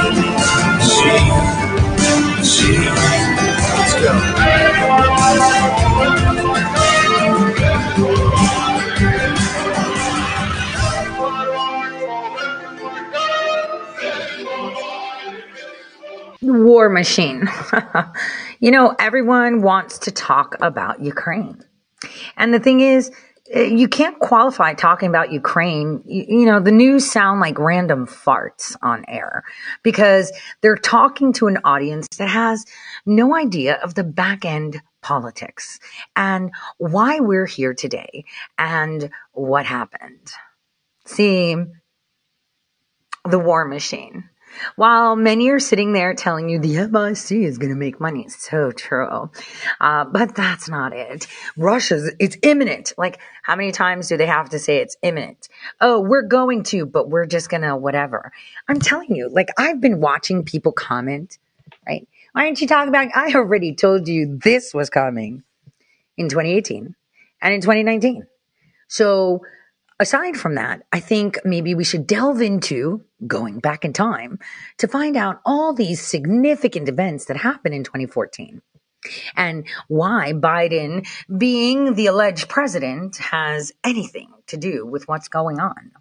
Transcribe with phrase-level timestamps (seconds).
[16.76, 17.48] war machine.
[18.60, 21.64] you know, everyone wants to talk about Ukraine.
[22.36, 23.12] And the thing is,
[23.50, 26.04] eh, you can't qualify talking about Ukraine.
[26.06, 29.46] You, you, know, the news sound like random farts on air
[29.84, 32.66] because they're talking to an audience that has
[33.06, 35.80] no idea of the back end politics
[36.14, 38.26] and why we're here today
[38.58, 40.28] and what happened.
[41.06, 41.56] See,
[43.24, 44.30] the war machine.
[44.76, 48.72] While many are sitting there telling you the MIC is going to make money, so
[48.72, 49.30] true.
[49.80, 51.28] Uh, but that's not it.
[51.58, 52.94] Russia's, it's imminent.
[52.98, 55.50] Like, how many times do they have to say it's imminent?
[55.82, 58.32] Oh, we're going to, but we're just going to whatever.
[58.68, 61.38] I'm telling you, like, I've been watching people comment,
[61.88, 62.08] right?
[62.34, 65.44] Why aren't you talking about, I already told you this was coming
[66.18, 66.96] in 2018
[67.42, 68.26] and in 2019.
[68.88, 69.42] So,
[70.00, 74.40] aside from that, I think maybe we should delve into going back in time
[74.78, 78.62] to find out all these significant events that happened in 2014
[79.36, 81.08] and why Biden,
[81.38, 85.92] being the alleged president, has anything to do with what's going on.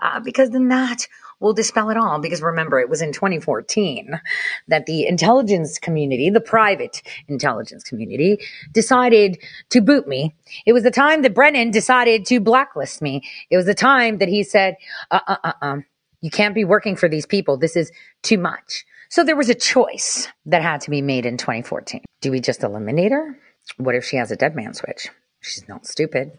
[0.00, 1.06] Uh, because then that
[1.42, 2.18] will dispel it all.
[2.20, 4.20] Because remember, it was in 2014
[4.68, 8.38] that the intelligence community, the private intelligence community,
[8.72, 9.38] decided
[9.70, 10.34] to boot me.
[10.64, 13.22] It was the time that Brennan decided to blacklist me.
[13.50, 14.76] It was the time that he said,
[15.10, 15.76] uh, uh, uh, uh,
[16.20, 17.56] you can't be working for these people.
[17.56, 17.90] This is
[18.22, 18.84] too much.
[19.10, 22.02] So there was a choice that had to be made in 2014.
[22.22, 23.38] Do we just eliminate her?
[23.76, 25.10] What if she has a dead man switch?
[25.40, 26.38] She's not stupid.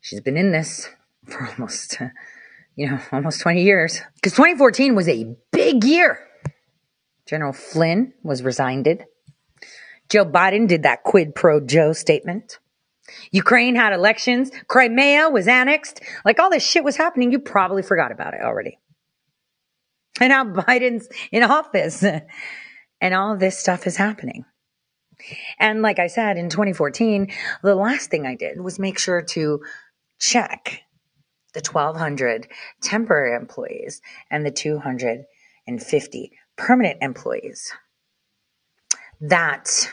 [0.00, 0.90] She's been in this
[1.26, 1.98] for almost,
[2.80, 4.00] you know, almost 20 years.
[4.14, 6.26] Because 2014 was a big year.
[7.26, 9.04] General Flynn was resigned.
[10.08, 12.58] Joe Biden did that quid pro Joe statement.
[13.30, 14.50] Ukraine had elections.
[14.66, 16.00] Crimea was annexed.
[16.24, 17.30] Like all this shit was happening.
[17.30, 18.78] You probably forgot about it already.
[20.18, 22.02] And now Biden's in office
[23.00, 24.46] and all this stuff is happening.
[25.58, 27.30] And like I said, in 2014,
[27.62, 29.60] the last thing I did was make sure to
[30.18, 30.82] check
[31.52, 32.48] the 1,200
[32.82, 34.00] temporary employees
[34.30, 37.72] and the 250 permanent employees
[39.20, 39.90] that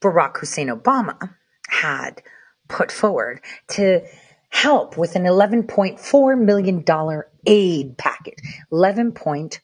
[0.00, 1.34] Barack Hussein Obama
[1.68, 2.22] had
[2.68, 4.02] put forward to
[4.50, 8.38] help with an $11.4 million aid package.
[8.72, 9.60] 11.4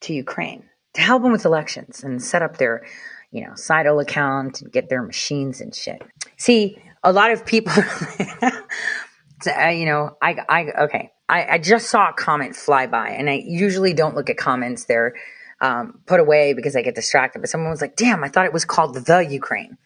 [0.00, 2.86] to Ukraine to help them with elections and set up their,
[3.30, 6.02] you know, Sidle account and get their machines and shit.
[6.36, 7.72] See, a lot of people,
[9.46, 11.12] you know, I, I, okay.
[11.28, 14.86] I, I just saw a comment fly by and I usually don't look at comments.
[14.86, 15.14] They're,
[15.60, 17.40] um, put away because I get distracted.
[17.40, 19.78] But someone was like, damn, I thought it was called the Ukraine.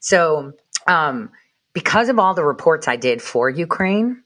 [0.00, 0.52] So,
[0.86, 1.30] um,
[1.72, 4.22] because of all the reports I did for Ukraine,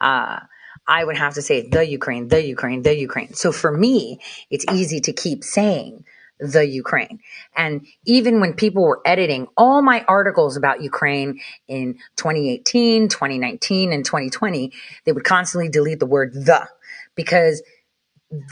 [0.00, 0.40] uh,
[0.86, 3.34] I would have to say the Ukraine, the Ukraine, the Ukraine.
[3.34, 4.18] So for me,
[4.50, 6.04] it's easy to keep saying
[6.38, 7.20] the Ukraine.
[7.56, 14.04] And even when people were editing all my articles about Ukraine in 2018, 2019, and
[14.04, 14.72] 2020,
[15.04, 16.68] they would constantly delete the word the
[17.14, 17.62] because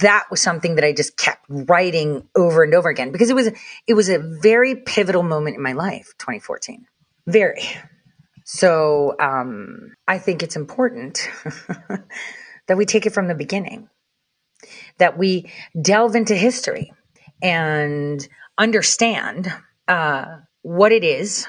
[0.01, 3.51] that was something that I just kept writing over and over again because it was
[3.87, 6.87] it was a very pivotal moment in my life, 2014.
[7.27, 7.63] Very.
[8.45, 11.31] So um, I think it's important
[12.67, 13.89] that we take it from the beginning,
[14.99, 15.51] that we
[15.81, 16.93] delve into history
[17.43, 18.27] and
[18.59, 19.53] understand
[19.89, 21.47] uh, what it is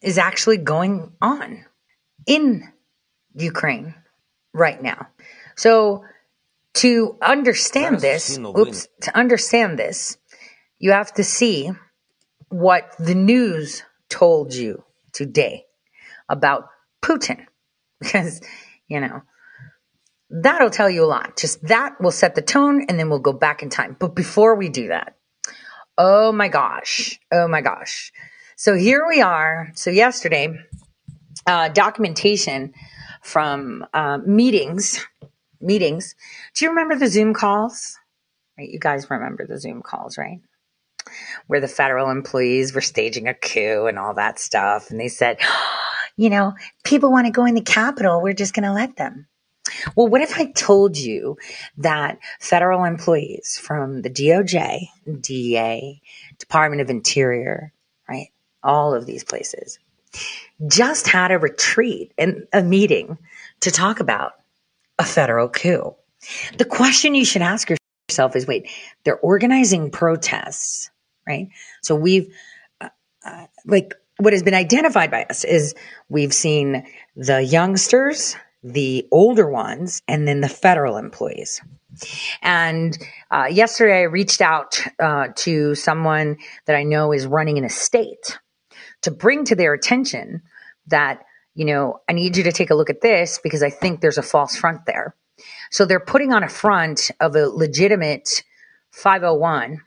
[0.00, 1.64] is actually going on
[2.26, 2.72] in
[3.34, 3.94] Ukraine
[4.52, 5.08] right now.
[5.56, 6.04] So
[6.74, 10.16] to understand this, oops, to understand this,
[10.78, 11.70] you have to see
[12.48, 14.82] what the news told you
[15.12, 15.64] today
[16.28, 16.68] about
[17.02, 17.46] Putin.
[18.02, 18.40] Because,
[18.88, 19.22] you know,
[20.32, 21.36] that'll tell you a lot.
[21.36, 23.96] Just that will set the tone and then we'll go back in time.
[23.98, 25.16] But before we do that,
[25.98, 28.12] oh my gosh, oh my gosh.
[28.56, 29.70] So here we are.
[29.74, 30.54] So yesterday,
[31.46, 32.72] uh, documentation
[33.22, 35.04] from uh, meetings
[35.62, 36.14] meetings.
[36.54, 37.98] Do you remember the Zoom calls?
[38.58, 40.40] Right, you guys remember the Zoom calls, right?
[41.46, 44.90] Where the federal employees were staging a coup and all that stuff.
[44.90, 45.78] And they said, oh,
[46.16, 46.52] you know,
[46.84, 48.20] people want to go in the Capitol.
[48.20, 49.26] We're just going to let them.
[49.96, 51.36] Well, what if I told you
[51.78, 54.88] that federal employees from the DOJ,
[55.20, 56.02] DEA,
[56.38, 57.72] Department of Interior,
[58.08, 58.28] right?
[58.62, 59.78] All of these places
[60.66, 63.18] just had a retreat and a meeting
[63.60, 64.32] to talk about
[64.98, 65.94] a federal coup.
[66.58, 67.68] The question you should ask
[68.10, 68.68] yourself is wait,
[69.04, 70.90] they're organizing protests,
[71.26, 71.48] right?
[71.82, 72.32] So we've,
[72.80, 72.88] uh,
[73.24, 75.74] uh, like, what has been identified by us is
[76.08, 76.86] we've seen
[77.16, 81.60] the youngsters, the older ones, and then the federal employees.
[82.40, 82.96] And
[83.30, 88.38] uh, yesterday, I reached out uh, to someone that I know is running an estate
[89.02, 90.42] to bring to their attention
[90.86, 91.24] that,
[91.54, 94.18] you know, I need you to take a look at this because I think there's
[94.18, 95.14] a false front there.
[95.70, 98.44] So they're putting on a front of a legitimate
[98.94, 99.80] 501c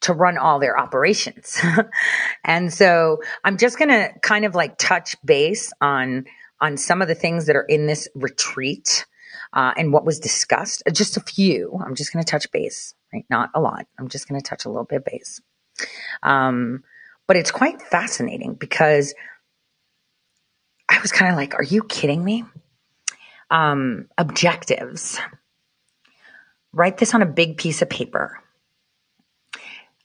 [0.00, 1.60] to run all their operations.
[2.44, 6.26] and so I'm just going to kind of like touch base on
[6.64, 9.04] on some of the things that are in this retreat
[9.52, 10.82] uh, and what was discussed.
[10.90, 11.78] Just a few.
[11.84, 13.26] I'm just going to touch base, right?
[13.28, 13.86] Not a lot.
[13.98, 15.42] I'm just going to touch a little bit base.
[16.22, 16.82] Um,
[17.26, 19.14] but it's quite fascinating because
[20.88, 22.44] I was kind of like, are you kidding me?
[23.50, 25.20] Um, objectives.
[26.72, 28.40] Write this on a big piece of paper.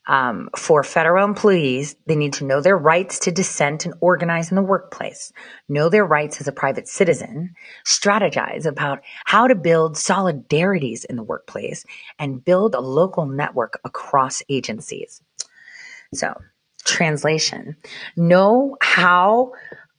[0.10, 4.56] Um, for federal employees, they need to know their rights to dissent and organize in
[4.56, 5.32] the workplace,
[5.70, 7.54] know their rights as a private citizen,
[7.86, 11.86] strategize about how to build solidarities in the workplace,
[12.18, 15.22] and build a local network across agencies.
[16.16, 16.34] So,
[16.86, 17.78] translation
[18.16, 19.52] know how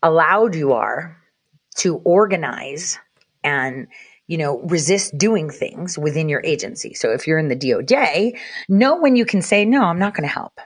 [0.03, 1.17] allowed you are
[1.77, 2.99] to organize
[3.45, 3.87] and
[4.31, 6.95] you know, resist doing things within your agency.
[6.95, 8.39] So if you're in the DOJ,
[8.69, 10.61] know when you can say, no, I'm not going to help.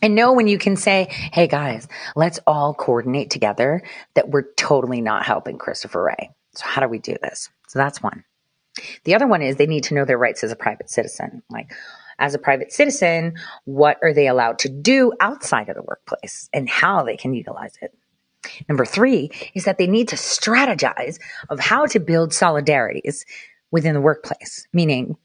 [0.00, 1.86] And know when you can say, hey guys,
[2.16, 3.82] let's all coordinate together
[4.14, 6.30] that we're totally not helping Christopher Wray.
[6.54, 7.50] So how do we do this?
[7.68, 8.24] So that's one.
[9.04, 11.42] The other one is they need to know their rights as a private citizen.
[11.50, 11.70] Like,
[12.18, 13.34] as a private citizen,
[13.66, 17.74] what are they allowed to do outside of the workplace and how they can utilize
[17.82, 17.92] it?
[18.68, 21.18] Number three is that they need to strategize
[21.48, 23.24] of how to build solidarities
[23.70, 25.16] within the workplace, meaning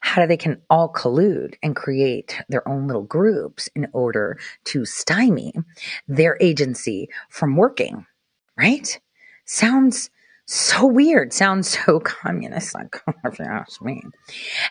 [0.00, 4.84] how do they can all collude and create their own little groups in order to
[4.84, 5.52] stymie
[6.06, 8.06] their agency from working,
[8.56, 9.00] right?
[9.44, 10.10] Sounds
[10.50, 14.02] so weird, sounds so communist, like if you ask me.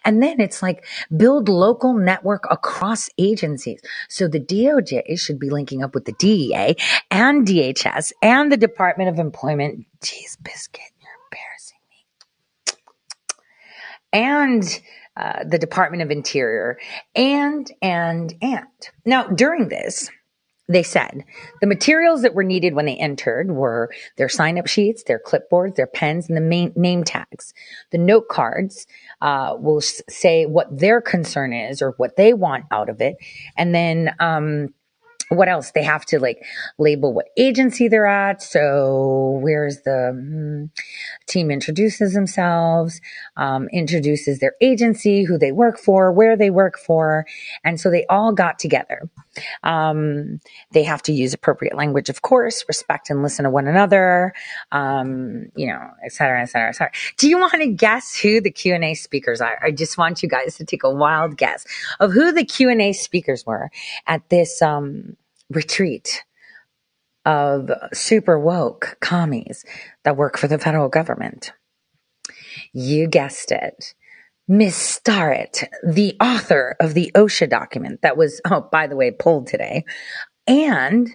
[0.04, 0.84] And then it's like
[1.16, 3.80] build local network across agencies.
[4.10, 6.76] So the DOJ should be linking up with the DEA
[7.12, 9.86] and DHS and the Department of Employment.
[10.02, 12.06] Jeez, biscuit, you're embarrassing me.
[14.14, 14.82] And
[15.16, 16.80] uh, the Department of Interior,
[17.16, 18.68] and and and
[19.06, 20.10] now during this,
[20.68, 21.24] they said
[21.62, 25.75] the materials that were needed when they entered were their sign up sheets, their clipboards,
[25.75, 27.54] their pens, and the main name tags.
[27.92, 28.86] The note cards
[29.22, 33.16] uh, will say what their concern is or what they want out of it.
[33.56, 34.74] And then um,
[35.30, 35.71] what else?
[35.71, 36.44] They have to like
[36.78, 38.42] label what agency they're at.
[38.42, 40.66] So where's the hmm,
[41.28, 43.02] team introduces themselves,
[43.36, 47.26] um, introduces their agency, who they work for, where they work for.
[47.64, 49.09] And so they all got together.
[49.64, 50.40] Um,
[50.72, 54.34] they have to use appropriate language, of course, respect and listen to one another,
[54.72, 56.92] um, you know, et cetera, et cetera, et cetera.
[57.18, 59.60] Do you want to guess who the Q&A speakers are?
[59.64, 61.66] I just want you guys to take a wild guess
[62.00, 63.70] of who the Q&A speakers were
[64.06, 65.18] at this, um,
[65.50, 66.24] retreat
[67.26, 69.66] of super woke commies
[70.04, 71.52] that work for the federal government.
[72.74, 73.94] You guessed it.
[74.47, 79.47] Miss Starrett, the author of the OSHA document that was, oh, by the way, pulled
[79.47, 79.83] today,
[80.47, 81.09] and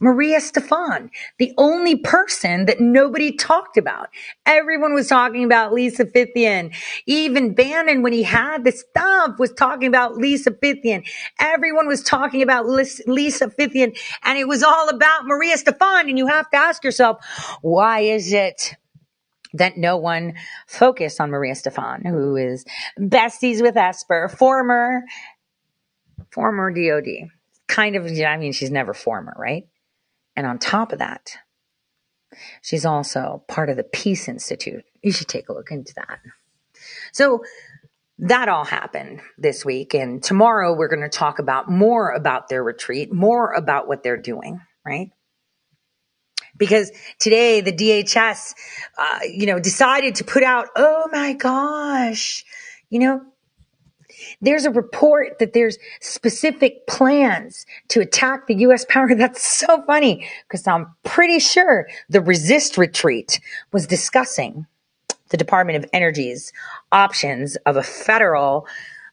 [0.00, 4.08] Maria Stephan, the only person that nobody talked about.
[4.46, 6.74] Everyone was talking about Lisa Fithian.
[7.06, 11.06] Even Bannon, when he had the stuff, was talking about Lisa Fithian.
[11.40, 16.08] Everyone was talking about Lisa Fithian, and it was all about Maria Stephan.
[16.08, 17.24] And you have to ask yourself,
[17.62, 18.76] why is it
[19.54, 20.34] that no one
[20.66, 22.64] focused on Maria Stephan, who is
[22.98, 25.04] besties with Esper, former,
[26.30, 27.30] former DOD
[27.66, 29.66] kind of, I mean, she's never former, right?
[30.36, 31.36] And on top of that,
[32.62, 34.84] she's also part of the Peace Institute.
[35.02, 36.18] You should take a look into that.
[37.12, 37.44] So
[38.18, 39.94] that all happened this week.
[39.94, 44.16] And tomorrow we're going to talk about more about their retreat, more about what they're
[44.16, 45.10] doing, right?
[46.56, 48.54] Because today the DHS,
[48.98, 52.44] uh, you know, decided to put out, oh my gosh,
[52.90, 53.22] you know,
[54.40, 58.84] there's a report that there's specific plans to attack the U.S.
[58.88, 59.14] power.
[59.16, 63.40] That's so funny because I'm pretty sure the resist retreat
[63.72, 64.66] was discussing
[65.30, 66.52] the Department of Energy's
[66.92, 68.66] options of a federal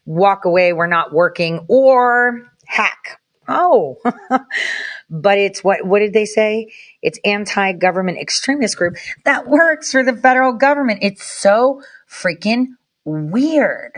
[0.04, 3.20] walk away, we're not working or hack.
[3.48, 3.98] Oh,
[5.12, 6.72] but it's what, what did they say?
[7.02, 11.00] It's anti-government extremist group that works for the federal government.
[11.02, 12.68] It's so freaking
[13.04, 13.92] weird.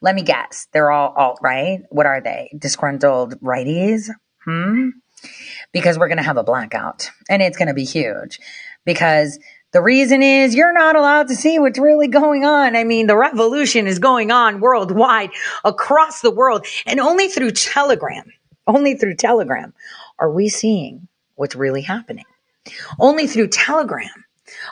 [0.00, 0.66] Let me guess.
[0.72, 1.82] They're all alt right.
[1.90, 2.50] What are they?
[2.58, 4.10] Disgruntled righties?
[4.44, 4.88] Hmm?
[5.72, 8.40] Because we're going to have a blackout and it's going to be huge
[8.84, 9.38] because
[9.72, 12.74] the reason is you're not allowed to see what's really going on.
[12.74, 15.30] I mean, the revolution is going on worldwide
[15.64, 18.24] across the world and only through Telegram,
[18.66, 19.72] only through Telegram
[20.22, 22.26] are we seeing what's really happening.
[23.00, 24.24] Only through Telegram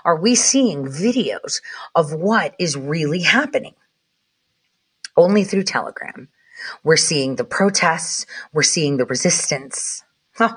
[0.05, 1.61] are we seeing videos
[1.93, 3.75] of what is really happening.
[5.17, 6.29] Only through Telegram.
[6.85, 8.27] We're seeing the protests.
[8.53, 10.05] We're seeing the resistance.
[10.39, 10.57] Oh,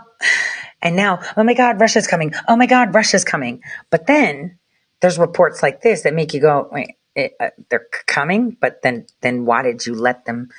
[0.80, 2.32] and now, oh my God, Russia's coming.
[2.48, 3.64] Oh my God, Russia's coming.
[3.90, 4.60] But then
[5.00, 9.08] there's reports like this that make you go, wait, it, uh, they're coming, but then,
[9.22, 10.50] then why did you let them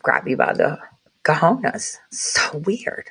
[0.00, 0.78] grab you by the
[1.24, 1.98] cojones?
[2.10, 3.10] So weird.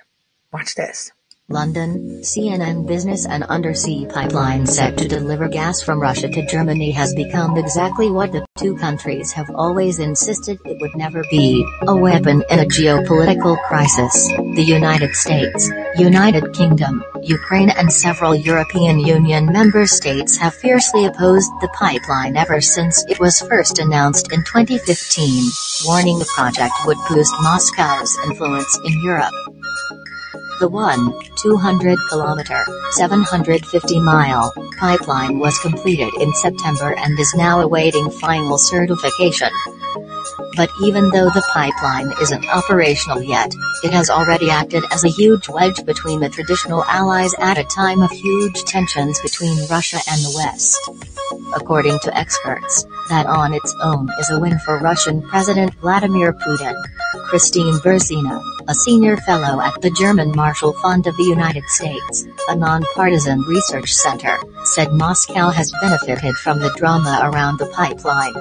[0.51, 1.11] Watch this.
[1.49, 7.13] London, CNN Business and undersea pipeline set to deliver gas from Russia to Germany has
[7.13, 12.45] become exactly what the two countries have always insisted it would never be, a weapon
[12.49, 14.29] in a geopolitical crisis.
[14.55, 21.51] The United States, United Kingdom, Ukraine and several European Union member states have fiercely opposed
[21.59, 25.51] the pipeline ever since it was first announced in 2015,
[25.83, 29.33] warning the project would boost Moscow's influence in Europe.
[30.59, 38.09] The 1, 200 kilometer, 750 mile pipeline was completed in September and is now awaiting
[38.11, 39.49] final certification.
[40.55, 45.49] But even though the pipeline isn't operational yet, it has already acted as a huge
[45.49, 50.33] wedge between the traditional allies at a time of huge tensions between Russia and the
[50.35, 50.79] West.
[51.55, 56.75] According to experts, that on its own is a win for Russian President Vladimir Putin.
[57.29, 62.55] Kristine Berzina, a senior fellow at the German Marshall Fund of the United States, a
[62.55, 68.33] nonpartisan research center, said Moscow has benefited from the drama around the pipeline.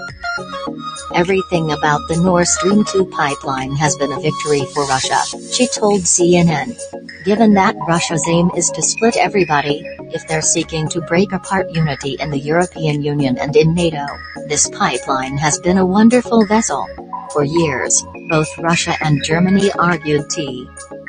[1.14, 5.20] Everything about the Nord Stream 2 pipeline has been a victory for Russia,
[5.52, 6.78] she told CNN.
[7.24, 12.16] Given that Russia's aim is to split everybody, if they're seeking to break apart unity
[12.20, 14.06] in the European Union and in NATO,
[14.46, 16.86] this pipeline has been a wonderful vessel.
[17.32, 20.66] For years, both Russia and Germany argued T.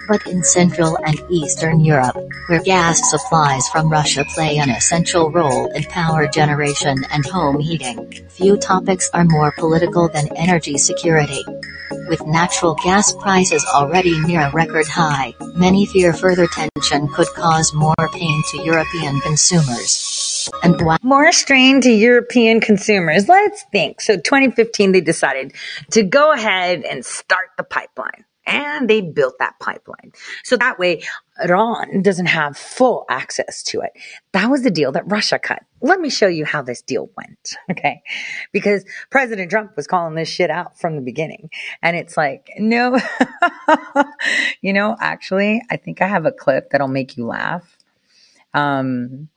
[0.09, 5.71] But in Central and Eastern Europe, where gas supplies from Russia play an essential role
[5.71, 11.45] in power generation and home heating, few topics are more political than energy security.
[12.09, 17.73] With natural gas prices already near a record high, many fear further tension could cause
[17.73, 20.12] more pain to European consumers.
[20.63, 23.27] And More strain to European consumers.
[23.27, 24.01] Let's think.
[24.01, 25.53] So 2015, they decided
[25.91, 28.25] to go ahead and start the pipeline.
[28.45, 30.11] And they built that pipeline.
[30.43, 31.03] So that way,
[31.41, 33.91] Iran doesn't have full access to it.
[34.33, 35.63] That was the deal that Russia cut.
[35.81, 37.55] Let me show you how this deal went.
[37.71, 38.03] Okay.
[38.51, 41.49] Because President Trump was calling this shit out from the beginning.
[41.81, 42.99] And it's like, no,
[44.61, 47.77] you know, actually, I think I have a clip that'll make you laugh.
[48.53, 49.29] Um,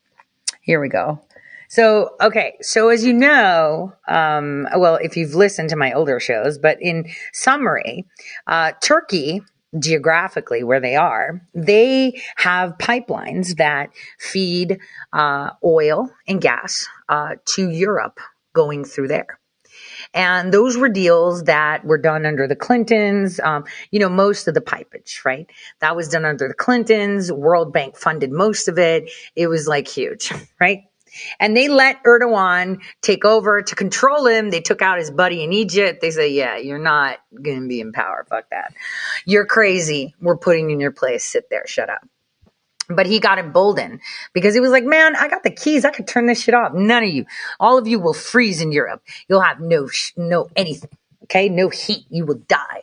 [0.66, 1.20] here we go.
[1.68, 2.56] So, okay.
[2.60, 7.06] So as you know, um, well, if you've listened to my older shows, but in
[7.32, 8.04] summary,
[8.46, 9.42] uh, Turkey,
[9.78, 14.78] geographically where they are, they have pipelines that feed,
[15.12, 18.18] uh, oil and gas, uh, to Europe
[18.52, 19.38] going through there.
[20.14, 23.40] And those were deals that were done under the Clintons.
[23.40, 25.46] Um, you know, most of the pipage, right?
[25.80, 27.30] That was done under the Clintons.
[27.30, 29.10] World Bank funded most of it.
[29.34, 30.84] It was like huge, right?
[31.40, 34.50] And they let Erdogan take over to control him.
[34.50, 36.00] They took out his buddy in Egypt.
[36.00, 38.26] They say, yeah, you're not going to be in power.
[38.28, 38.74] Fuck that.
[39.24, 40.14] You're crazy.
[40.20, 41.24] We're putting you in your place.
[41.24, 41.66] Sit there.
[41.66, 42.06] Shut up.
[42.88, 44.00] But he got emboldened
[44.32, 45.84] because he was like, man, I got the keys.
[45.84, 46.72] I could turn this shit off.
[46.72, 47.26] None of you,
[47.58, 49.02] all of you will freeze in Europe.
[49.28, 50.90] You'll have no, sh- no anything.
[51.24, 51.48] Okay.
[51.48, 52.06] No heat.
[52.08, 52.82] You will die.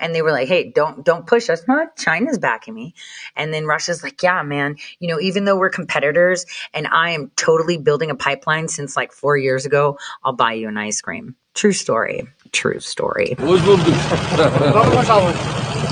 [0.00, 1.62] And they were like, hey, don't, don't push us.
[1.68, 2.94] No, China's backing me.
[3.36, 6.44] And then Russia's like, yeah, man, you know, even though we're competitors
[6.74, 10.68] and I am totally building a pipeline since like four years ago, I'll buy you
[10.68, 11.36] an ice cream.
[11.54, 12.26] True story.
[12.50, 13.36] True story.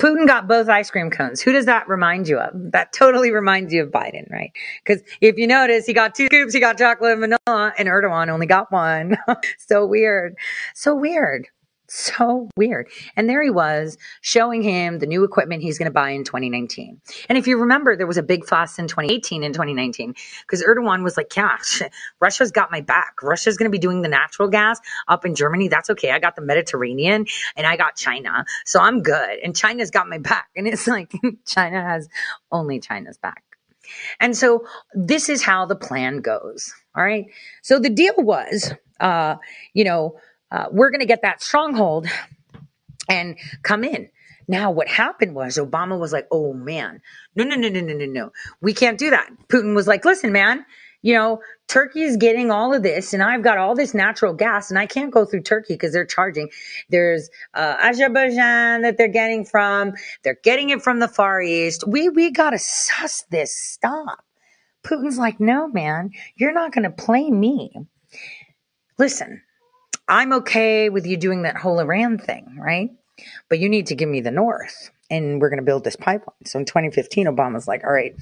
[0.00, 1.42] Putin got both ice cream cones.
[1.42, 2.50] Who does that remind you of?
[2.72, 4.50] That totally reminds you of Biden, right?
[4.82, 8.28] Because if you notice, he got two scoops, he got chocolate and vanilla, and Erdogan
[8.30, 9.18] only got one.
[9.58, 10.36] so weird.
[10.74, 11.48] So weird.
[11.92, 12.88] So weird.
[13.16, 17.00] And there he was showing him the new equipment he's going to buy in 2019.
[17.28, 21.02] And if you remember, there was a big fuss in 2018 and 2019 because Erdogan
[21.02, 21.56] was like, yeah,
[22.20, 23.20] Russia's got my back.
[23.24, 24.78] Russia's going to be doing the natural gas
[25.08, 25.66] up in Germany.
[25.66, 26.12] That's okay.
[26.12, 28.44] I got the Mediterranean and I got China.
[28.64, 29.40] So I'm good.
[29.42, 30.48] And China's got my back.
[30.54, 31.10] And it's like
[31.44, 32.08] China has
[32.52, 33.42] only China's back.
[34.20, 36.72] And so this is how the plan goes.
[36.94, 37.26] All right.
[37.62, 39.38] So the deal was, uh,
[39.74, 40.20] you know,
[40.50, 42.06] uh, we're going to get that stronghold
[43.08, 44.08] and come in.
[44.48, 47.00] Now, what happened was Obama was like, oh man,
[47.36, 48.32] no, no, no, no, no, no, no.
[48.60, 49.30] We can't do that.
[49.48, 50.64] Putin was like, listen, man,
[51.02, 54.70] you know, Turkey is getting all of this and I've got all this natural gas
[54.70, 56.50] and I can't go through Turkey because they're charging.
[56.88, 59.92] There's uh, Azerbaijan that they're getting from.
[60.24, 61.86] They're getting it from the Far East.
[61.86, 63.54] We, we got to suss this.
[63.56, 64.24] Stop.
[64.84, 67.72] Putin's like, no, man, you're not going to play me.
[68.98, 69.42] Listen,
[70.10, 72.90] I'm okay with you doing that whole Iran thing, right?
[73.48, 76.44] But you need to give me the North and we're going to build this pipeline.
[76.46, 78.16] So in 2015, Obama's like, all right,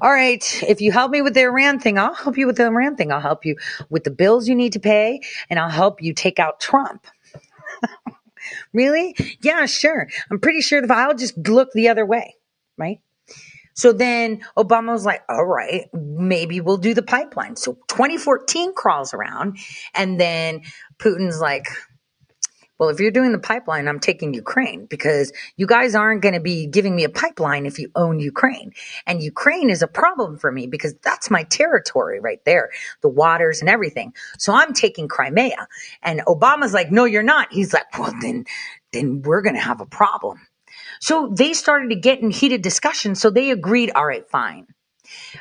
[0.00, 2.64] all right, if you help me with the Iran thing, I'll help you with the
[2.64, 3.12] Iran thing.
[3.12, 3.56] I'll help you
[3.90, 7.06] with the bills you need to pay and I'll help you take out Trump.
[8.72, 9.14] really?
[9.42, 10.08] Yeah, sure.
[10.30, 12.36] I'm pretty sure that I'll just look the other way,
[12.78, 13.00] right?
[13.74, 17.56] So then Obama was like, all right, maybe we'll do the pipeline.
[17.56, 19.58] So 2014 crawls around
[19.94, 20.62] and then
[20.98, 21.66] Putin's like,
[22.82, 26.40] well, if you're doing the pipeline, I'm taking Ukraine because you guys aren't going to
[26.40, 28.72] be giving me a pipeline if you own Ukraine.
[29.06, 33.60] And Ukraine is a problem for me because that's my territory right there, the waters
[33.60, 34.14] and everything.
[34.36, 35.68] So I'm taking Crimea.
[36.02, 37.52] And Obama's like, no, you're not.
[37.52, 38.46] He's like, well, then,
[38.92, 40.40] then we're going to have a problem.
[41.02, 43.16] So they started to get in heated discussion.
[43.16, 44.68] So they agreed, all right, fine.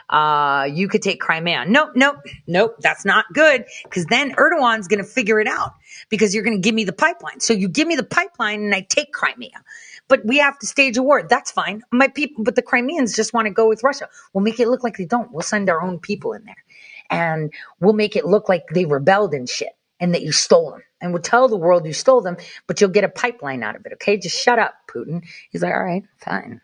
[0.10, 1.66] Uh, you could take Crimea.
[1.68, 2.78] Nope, nope, nope.
[2.80, 5.74] That's not good because then Erdogan's going to figure it out
[6.10, 7.40] because you're going to give me the pipeline.
[7.42, 9.64] So you give me the pipeline and I take Crimea.
[10.08, 11.22] But we have to stage a war.
[11.22, 11.84] That's fine.
[11.92, 14.10] My people, but the Crimeans just want to go with Russia.
[14.34, 15.32] We'll make it look like they don't.
[15.32, 16.64] We'll send our own people in there
[17.12, 20.82] and we'll make it look like they rebelled and shit and that you stole them.
[21.02, 22.38] And we'll tell the world you stole them,
[22.68, 23.94] but you'll get a pipeline out of it.
[23.94, 24.18] Okay.
[24.18, 25.24] Just shut up, Putin.
[25.50, 26.62] He's like, all right, fine.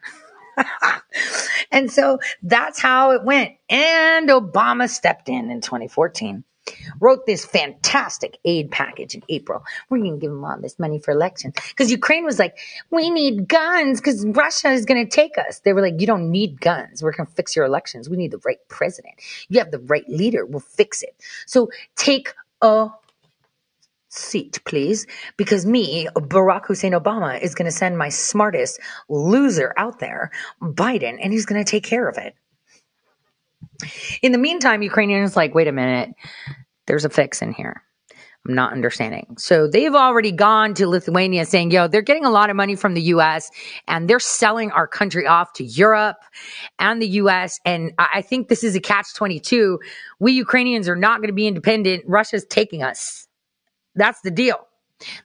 [1.72, 3.54] and so that's how it went.
[3.70, 6.44] And Obama stepped in in 2014
[7.00, 9.64] wrote this fantastic aid package in April.
[9.90, 11.56] We're going to give them all this money for elections.
[11.70, 12.58] Because Ukraine was like,
[12.90, 15.60] we need guns because Russia is going to take us.
[15.60, 17.04] They were like, you don't need guns.
[17.04, 18.10] We're going to fix your elections.
[18.10, 19.16] We need the right president.
[19.50, 20.46] You have the right leader.
[20.46, 21.16] We'll fix it.
[21.46, 22.90] So take a
[24.10, 30.00] seat, please, because me, Barack Hussein Obama, is going to send my smartest loser out
[30.00, 32.34] there, Biden, and he's going to take care of it.
[34.22, 36.16] In the meantime, Ukrainians like, wait a minute,
[36.88, 37.84] there's a fix in here.
[38.48, 39.36] I'm not understanding.
[39.38, 42.94] So they've already gone to Lithuania saying, yo, they're getting a lot of money from
[42.94, 43.52] the US
[43.88, 46.18] and they're selling our country off to Europe
[46.80, 47.60] and the US.
[47.66, 49.80] And I think this is a catch 22.
[50.20, 52.06] We Ukrainians are not going to be independent.
[52.08, 53.27] Russia's taking us.
[53.98, 54.67] That's the deal.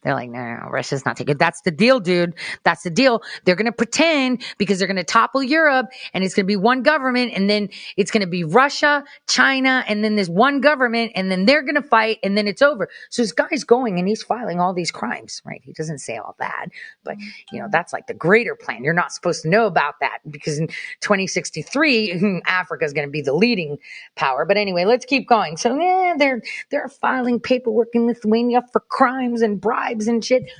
[0.02, 1.32] They're like, no, no, no, Russia's not taking.
[1.32, 1.38] It.
[1.38, 2.34] That's the deal, dude.
[2.64, 3.22] That's the deal.
[3.44, 6.56] They're going to pretend because they're going to topple Europe and it's going to be
[6.56, 11.12] one government and then it's going to be Russia, China, and then there's one government
[11.14, 12.88] and then they're going to fight and then it's over.
[13.10, 15.60] So this guy's going and he's filing all these crimes, right?
[15.64, 16.66] He doesn't say all that,
[17.04, 17.16] but
[17.50, 18.84] you know, that's like the greater plan.
[18.84, 20.68] You're not supposed to know about that because in
[21.00, 23.78] 2063, Africa is going to be the leading
[24.16, 24.44] power.
[24.44, 25.56] But anyway, let's keep going.
[25.56, 30.50] So yeah, they're, they're filing paperwork in Lithuania for crimes and bribes and shit.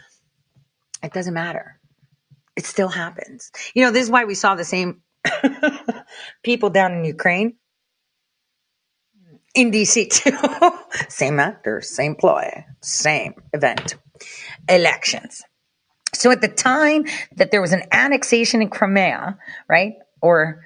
[1.03, 1.79] It doesn't matter.
[2.57, 3.51] It still happens.
[3.75, 5.03] You know, this is why we saw the same
[6.43, 7.57] people down in Ukraine
[9.55, 10.39] in DC too.
[11.09, 13.97] same actors, same ploy, same event.
[14.69, 15.43] Elections.
[16.15, 17.05] So at the time
[17.37, 19.39] that there was an annexation in Crimea,
[19.69, 19.95] right?
[20.21, 20.63] Or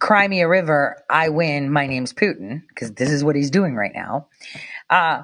[0.00, 4.28] Crimea River, I win, my name's Putin, because this is what he's doing right now.
[4.90, 5.22] Uh,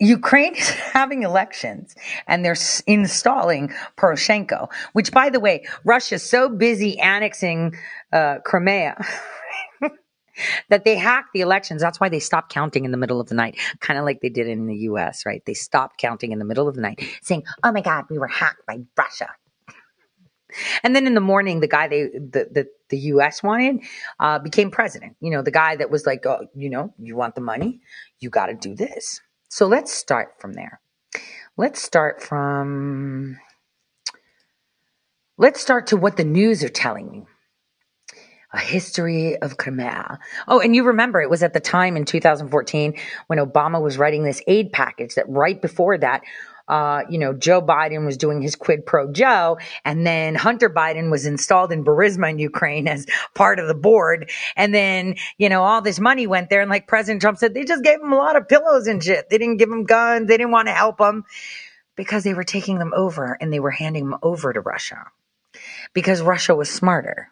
[0.00, 1.94] Ukraine is having elections
[2.26, 7.76] and they're installing Poroshenko, which by the way, Russia's so busy annexing
[8.12, 9.04] uh, Crimea
[10.70, 11.82] that they hacked the elections.
[11.82, 14.30] That's why they stopped counting in the middle of the night, kind of like they
[14.30, 15.42] did in the US, right?
[15.44, 18.26] They stopped counting in the middle of the night saying, Oh my God, we were
[18.26, 19.28] hacked by Russia.
[20.82, 23.40] And then in the morning, the guy they the the, the U.S.
[23.40, 23.84] wanted
[24.18, 25.16] uh, became president.
[25.20, 27.80] You know, the guy that was like, oh, you know, you want the money,
[28.18, 29.20] you got to do this.
[29.50, 30.80] So let's start from there.
[31.56, 33.36] Let's start from,
[35.36, 37.24] let's start to what the news are telling me.
[38.52, 40.20] A history of Crimea.
[40.46, 42.94] Oh, and you remember it was at the time in 2014
[43.26, 46.22] when Obama was writing this aid package that right before that,
[46.70, 51.10] uh, you know, Joe Biden was doing his quid pro Joe, and then Hunter Biden
[51.10, 54.30] was installed in Burisma in Ukraine as part of the board.
[54.54, 56.60] And then, you know, all this money went there.
[56.60, 59.28] And like President Trump said, they just gave him a lot of pillows and shit.
[59.28, 60.28] They didn't give him guns.
[60.28, 61.24] They didn't want to help him
[61.96, 65.06] because they were taking them over and they were handing them over to Russia
[65.92, 67.30] because Russia was smarter.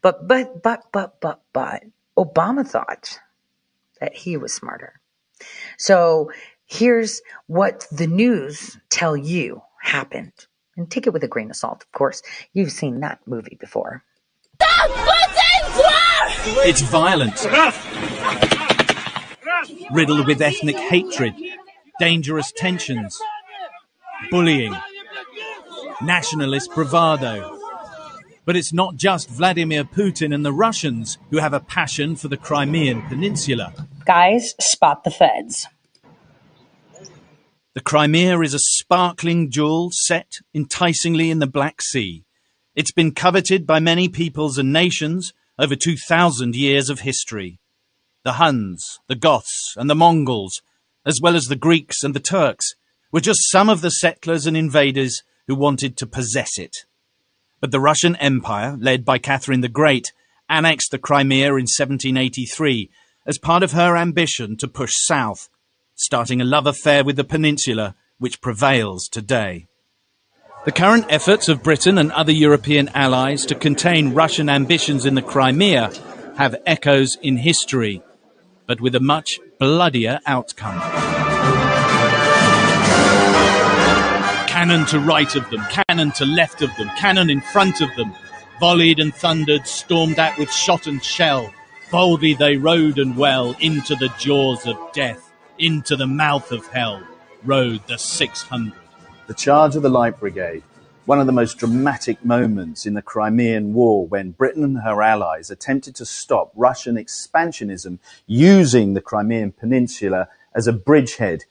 [0.00, 1.82] But, but, but, but, but, but
[2.16, 3.20] Obama thought
[4.00, 4.98] that he was smarter.
[5.76, 6.32] So
[6.68, 10.32] here's what the news tell you happened.
[10.76, 12.22] And take it with a grain of salt, of course.
[12.52, 14.04] You've seen that movie before.
[16.60, 17.44] It's violent,
[19.90, 21.34] riddled with ethnic hatred,
[21.98, 23.20] dangerous tensions,
[24.30, 24.76] bullying,
[26.00, 27.58] nationalist bravado.
[28.44, 32.36] But it's not just Vladimir Putin and the Russians who have a passion for the
[32.36, 33.74] Crimean Peninsula.
[34.06, 35.66] Guys, spot the feds.
[37.78, 42.24] The Crimea is a sparkling jewel set enticingly in the Black Sea.
[42.74, 47.60] It's been coveted by many peoples and nations over 2,000 years of history.
[48.24, 50.60] The Huns, the Goths, and the Mongols,
[51.06, 52.74] as well as the Greeks and the Turks,
[53.12, 56.78] were just some of the settlers and invaders who wanted to possess it.
[57.60, 60.12] But the Russian Empire, led by Catherine the Great,
[60.48, 62.90] annexed the Crimea in 1783
[63.24, 65.48] as part of her ambition to push south,
[65.98, 69.66] starting a love affair with the peninsula which prevails today.
[70.64, 75.22] The current efforts of Britain and other European allies to contain Russian ambitions in the
[75.22, 75.92] Crimea
[76.36, 78.02] have echoes in history,
[78.66, 80.78] but with a much bloodier outcome.
[84.46, 88.14] Cannon to right of them, cannon to left of them, cannon in front of them,
[88.60, 91.52] volleyed and thundered, stormed at with shot and shell.
[91.90, 95.27] Boldly they rode and well into the jaws of death,
[95.58, 97.02] into the mouth of hell,
[97.44, 98.72] rode the 600.
[99.26, 100.62] The charge of the Light Brigade,
[101.04, 105.50] one of the most dramatic moments in the Crimean War when Britain and her allies
[105.50, 111.44] attempted to stop Russian expansionism using the Crimean Peninsula as a bridgehead.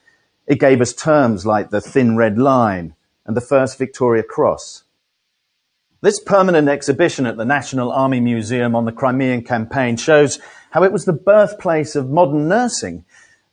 [0.46, 4.84] It gave us terms like the Thin Red Line and the First Victoria Cross.
[6.02, 10.40] This permanent exhibition at the National Army Museum on the Crimean campaign shows
[10.70, 13.04] how it was the birthplace of modern nursing.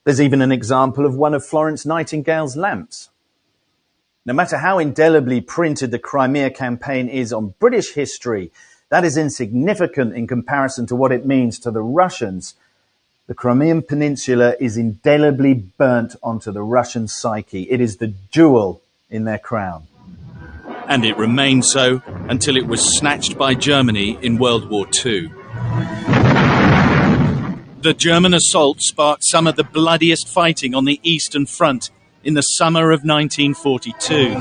[0.05, 3.09] There's even an example of one of Florence Nightingale's lamps.
[4.27, 8.53] No matter how indelibly printed the Crimea campaign is on British history,
[8.91, 12.55] that is insignificant in comparison to what it means to the Russians.
[13.27, 17.63] The Crimean Peninsula is indelibly burnt onto the Russian psyche.
[17.71, 19.87] It is the jewel in their crown.
[20.87, 25.31] and it remained so until it was snatched by Germany in World War II.
[27.85, 31.91] The German assault sparked some of the bloodiest fighting on the Eastern Front
[32.23, 34.33] in the summer of 1942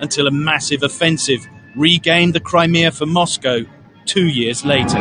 [0.00, 3.58] until a massive offensive regained the Crimea for Moscow
[4.06, 4.94] two years later.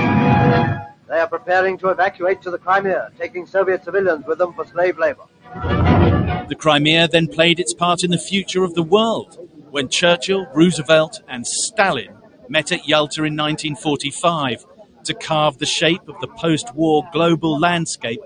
[1.08, 4.98] They are preparing to evacuate to the Crimea, taking Soviet civilians with them for slave
[4.98, 5.24] labor.
[5.54, 9.38] The Crimea then played its part in the future of the world
[9.70, 12.18] when Churchill, Roosevelt, and Stalin
[12.50, 14.66] met at Yalta in 1945
[15.06, 18.22] to carve the shape of the post war global landscape.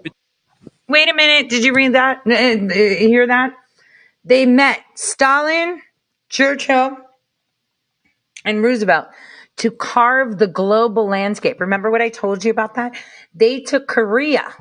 [0.87, 1.49] Wait a minute.
[1.49, 2.21] Did you read that?
[2.25, 3.53] Uh, Hear that?
[4.25, 5.81] They met Stalin,
[6.29, 6.97] Churchill,
[8.45, 9.07] and Roosevelt
[9.57, 11.59] to carve the global landscape.
[11.59, 12.95] Remember what I told you about that?
[13.33, 14.53] They took Korea,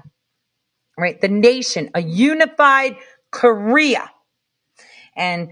[0.98, 1.20] right?
[1.20, 2.96] The nation, a unified
[3.31, 4.11] Korea,
[5.16, 5.51] and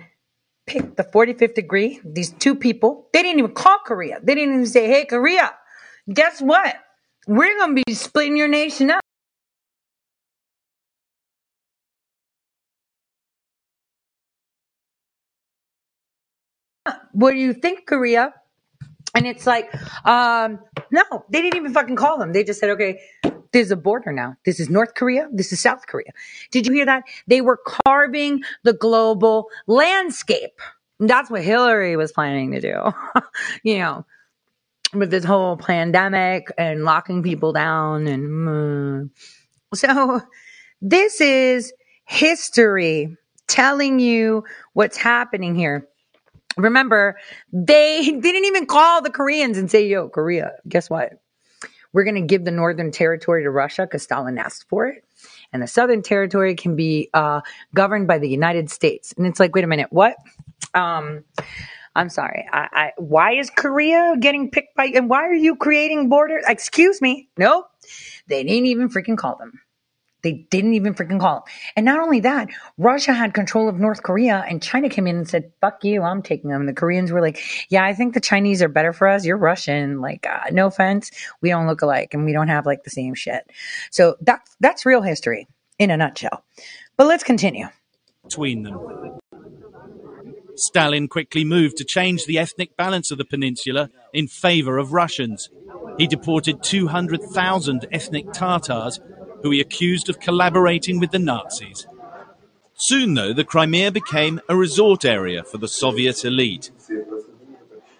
[0.66, 2.00] picked the 45th degree.
[2.04, 4.20] These two people, they didn't even call Korea.
[4.22, 5.52] They didn't even say, hey, Korea,
[6.12, 6.74] guess what?
[7.26, 9.00] We're going to be splitting your nation up.
[17.12, 18.34] What do you think, Korea?
[19.14, 19.72] And it's like,
[20.06, 22.32] um, no, they didn't even fucking call them.
[22.32, 23.00] They just said, okay,
[23.52, 24.36] there's a border now.
[24.44, 25.28] This is North Korea.
[25.32, 26.12] This is South Korea.
[26.52, 27.04] Did you hear that?
[27.26, 30.60] They were carving the global landscape.
[31.00, 32.92] And That's what Hillary was planning to do.
[33.64, 34.06] you know,
[34.94, 39.10] with this whole pandemic and locking people down and mm.
[39.74, 40.20] so
[40.82, 41.72] this is
[42.04, 45.86] history telling you what's happening here.
[46.56, 47.18] Remember,
[47.52, 51.12] they didn't even call the Koreans and say, yo, Korea, guess what?
[51.92, 55.04] We're going to give the Northern Territory to Russia because Stalin asked for it.
[55.52, 57.40] And the Southern Territory can be uh,
[57.74, 59.12] governed by the United States.
[59.16, 60.16] And it's like, wait a minute, what?
[60.74, 61.24] Um,
[62.00, 62.48] I'm sorry.
[62.50, 66.44] I, I, why is Korea getting picked by, and why are you creating borders?
[66.48, 67.28] Excuse me.
[67.36, 67.64] No,
[68.26, 69.60] they didn't even freaking call them.
[70.22, 71.42] They didn't even freaking call him.
[71.76, 75.28] And not only that, Russia had control of North Korea and China came in and
[75.28, 76.60] said, fuck you, I'm taking them.
[76.60, 79.24] And the Koreans were like, yeah, I think the Chinese are better for us.
[79.24, 80.00] You're Russian.
[80.00, 81.10] Like, uh, no offense.
[81.40, 83.50] We don't look alike and we don't have like the same shit.
[83.90, 86.44] So that's, that's real history in a nutshell.
[86.98, 87.68] But let's continue.
[88.24, 89.19] between them.
[90.60, 95.48] Stalin quickly moved to change the ethnic balance of the peninsula in favor of Russians.
[95.98, 99.00] He deported 200,000 ethnic Tatars
[99.42, 101.86] who he accused of collaborating with the Nazis.
[102.74, 106.70] Soon, though, the Crimea became a resort area for the Soviet elite.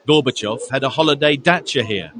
[0.07, 2.13] Gorbachev had a holiday dacha here.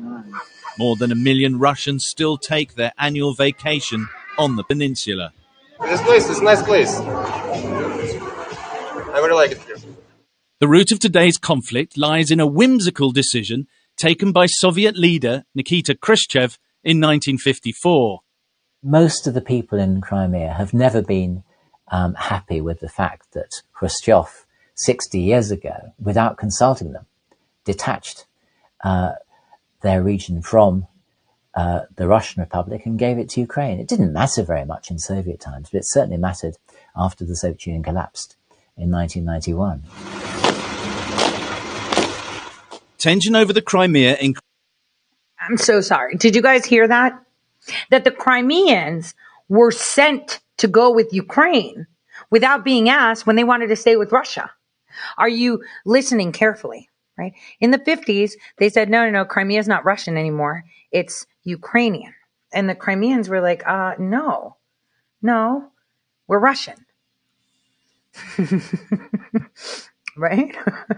[0.79, 5.33] More than a million Russians still take their annual vacation on the peninsula.
[5.83, 6.99] This place is a nice place.
[9.13, 9.77] I really like it here.
[10.61, 15.95] The root of today's conflict lies in a whimsical decision taken by Soviet leader Nikita
[15.95, 18.21] Khrushchev in 1954.
[18.83, 21.45] most of the people in Crimea have never been
[21.91, 24.45] um, happy with the fact that Khrushchev,
[24.75, 27.07] 60 years ago, without consulting them,
[27.65, 28.27] detached
[28.85, 29.13] uh,
[29.81, 30.87] their region from
[31.55, 33.81] uh, the Russian Republic and gave it to Ukraine.
[33.81, 36.59] It didn't matter very much in Soviet times, but it certainly mattered
[36.95, 38.37] after the Soviet Union collapsed
[38.77, 40.50] in 1991.
[43.01, 44.35] Tension over the Crimea in
[45.41, 46.17] I'm so sorry.
[46.17, 47.25] Did you guys hear that?
[47.91, 49.15] That the Crimeans
[49.49, 51.87] were sent to go with Ukraine
[52.31, 54.51] without being asked when they wanted to stay with Russia.
[55.17, 56.89] Are you listening carefully?
[57.17, 57.33] Right?
[57.59, 60.65] In the 50s, they said, no, no, no, Crimea is not Russian anymore.
[60.91, 62.15] It's Ukrainian.
[62.53, 64.57] And the Crimeans were like, uh, no,
[65.23, 65.71] no,
[66.27, 66.87] we're Russian.
[70.17, 70.57] right?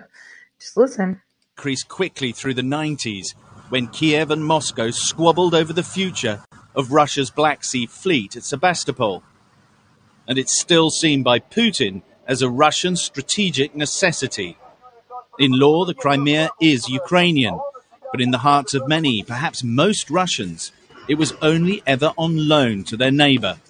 [0.60, 1.20] Just listen.
[1.62, 3.36] Increased quickly through the 90s
[3.68, 6.42] when Kiev and Moscow squabbled over the future
[6.74, 9.22] of Russia's Black Sea fleet at Sebastopol.
[10.26, 14.58] And it's still seen by Putin as a Russian strategic necessity.
[15.38, 17.60] In law, the Crimea is Ukrainian,
[18.10, 20.72] but in the hearts of many, perhaps most Russians,
[21.08, 23.60] it was only ever on loan to their neighbour.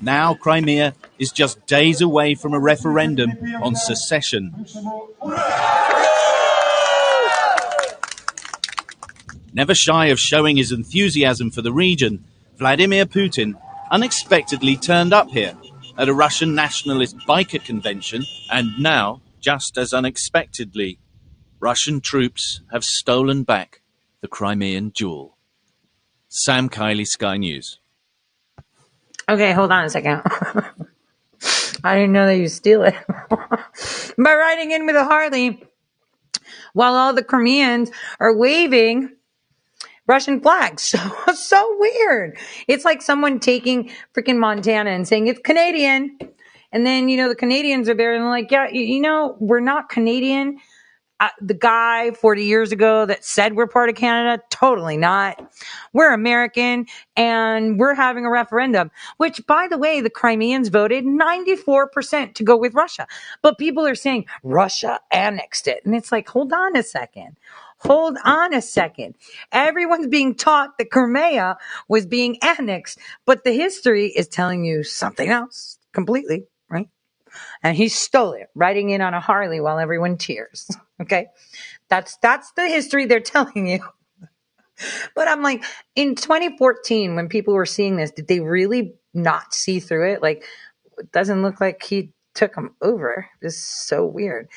[0.00, 4.66] Now Crimea is just days away from a referendum on secession.
[9.52, 12.24] Never shy of showing his enthusiasm for the region,
[12.56, 13.54] Vladimir Putin
[13.90, 15.56] unexpectedly turned up here
[15.98, 20.98] at a Russian nationalist biker convention, and now, just as unexpectedly,
[21.60, 23.82] Russian troops have stolen back
[24.22, 25.36] the Crimean jewel.
[26.28, 27.78] Sam Kiley, Sky News.
[29.28, 30.22] Okay, hold on a second.
[31.84, 32.94] I didn't know that you steal it.
[34.18, 35.62] By riding in with a Harley
[36.72, 39.10] while all the Crimeans are waving
[40.12, 40.94] Russian flags.
[41.02, 42.36] So, so weird.
[42.68, 46.18] It's like someone taking freaking Montana and saying it's Canadian.
[46.70, 49.60] And then, you know, the Canadians are there and like, yeah, you, you know, we're
[49.60, 50.58] not Canadian.
[51.20, 55.40] Uh, the guy 40 years ago that said we're part of Canada, totally not.
[55.92, 62.34] We're American and we're having a referendum, which by the way, the Crimeans voted 94%
[62.34, 63.06] to go with Russia.
[63.40, 65.80] But people are saying Russia annexed it.
[65.84, 67.36] And it's like, hold on a second.
[67.84, 69.16] Hold on a second.
[69.50, 71.56] Everyone's being taught that Crimea
[71.88, 76.88] was being annexed, but the history is telling you something else completely, right?
[77.62, 80.70] And he stole it, riding in on a Harley while everyone cheers.
[81.00, 81.26] Okay.
[81.88, 83.80] That's, that's the history they're telling you.
[85.16, 85.64] But I'm like,
[85.96, 90.22] in 2014, when people were seeing this, did they really not see through it?
[90.22, 90.44] Like,
[90.98, 93.28] it doesn't look like he took them over.
[93.40, 94.48] It's so weird.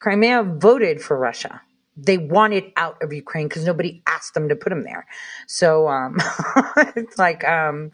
[0.00, 1.60] Crimea voted for Russia.
[1.96, 5.06] They wanted out of Ukraine because nobody asked them to put them there.
[5.46, 6.16] So um,
[6.96, 7.90] it's like um,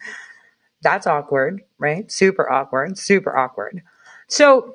[0.83, 2.11] that's awkward, right?
[2.11, 3.83] Super awkward, super awkward.
[4.29, 4.75] So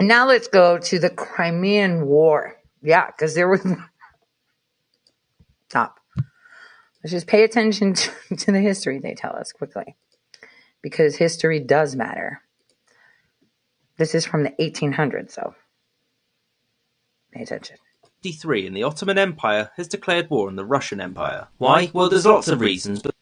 [0.00, 2.56] now let's go to the Crimean War.
[2.82, 3.66] Yeah, because there was
[5.68, 6.00] stop.
[7.02, 9.96] Let's just pay attention to, to the history they tell us quickly,
[10.82, 12.42] because history does matter.
[13.96, 15.54] This is from the 1800s, so
[17.32, 17.76] pay attention.
[18.24, 21.48] 1953 and the Ottoman Empire has declared war on the Russian Empire.
[21.58, 21.90] Why?
[21.92, 23.14] Well, there's lots of reasons, but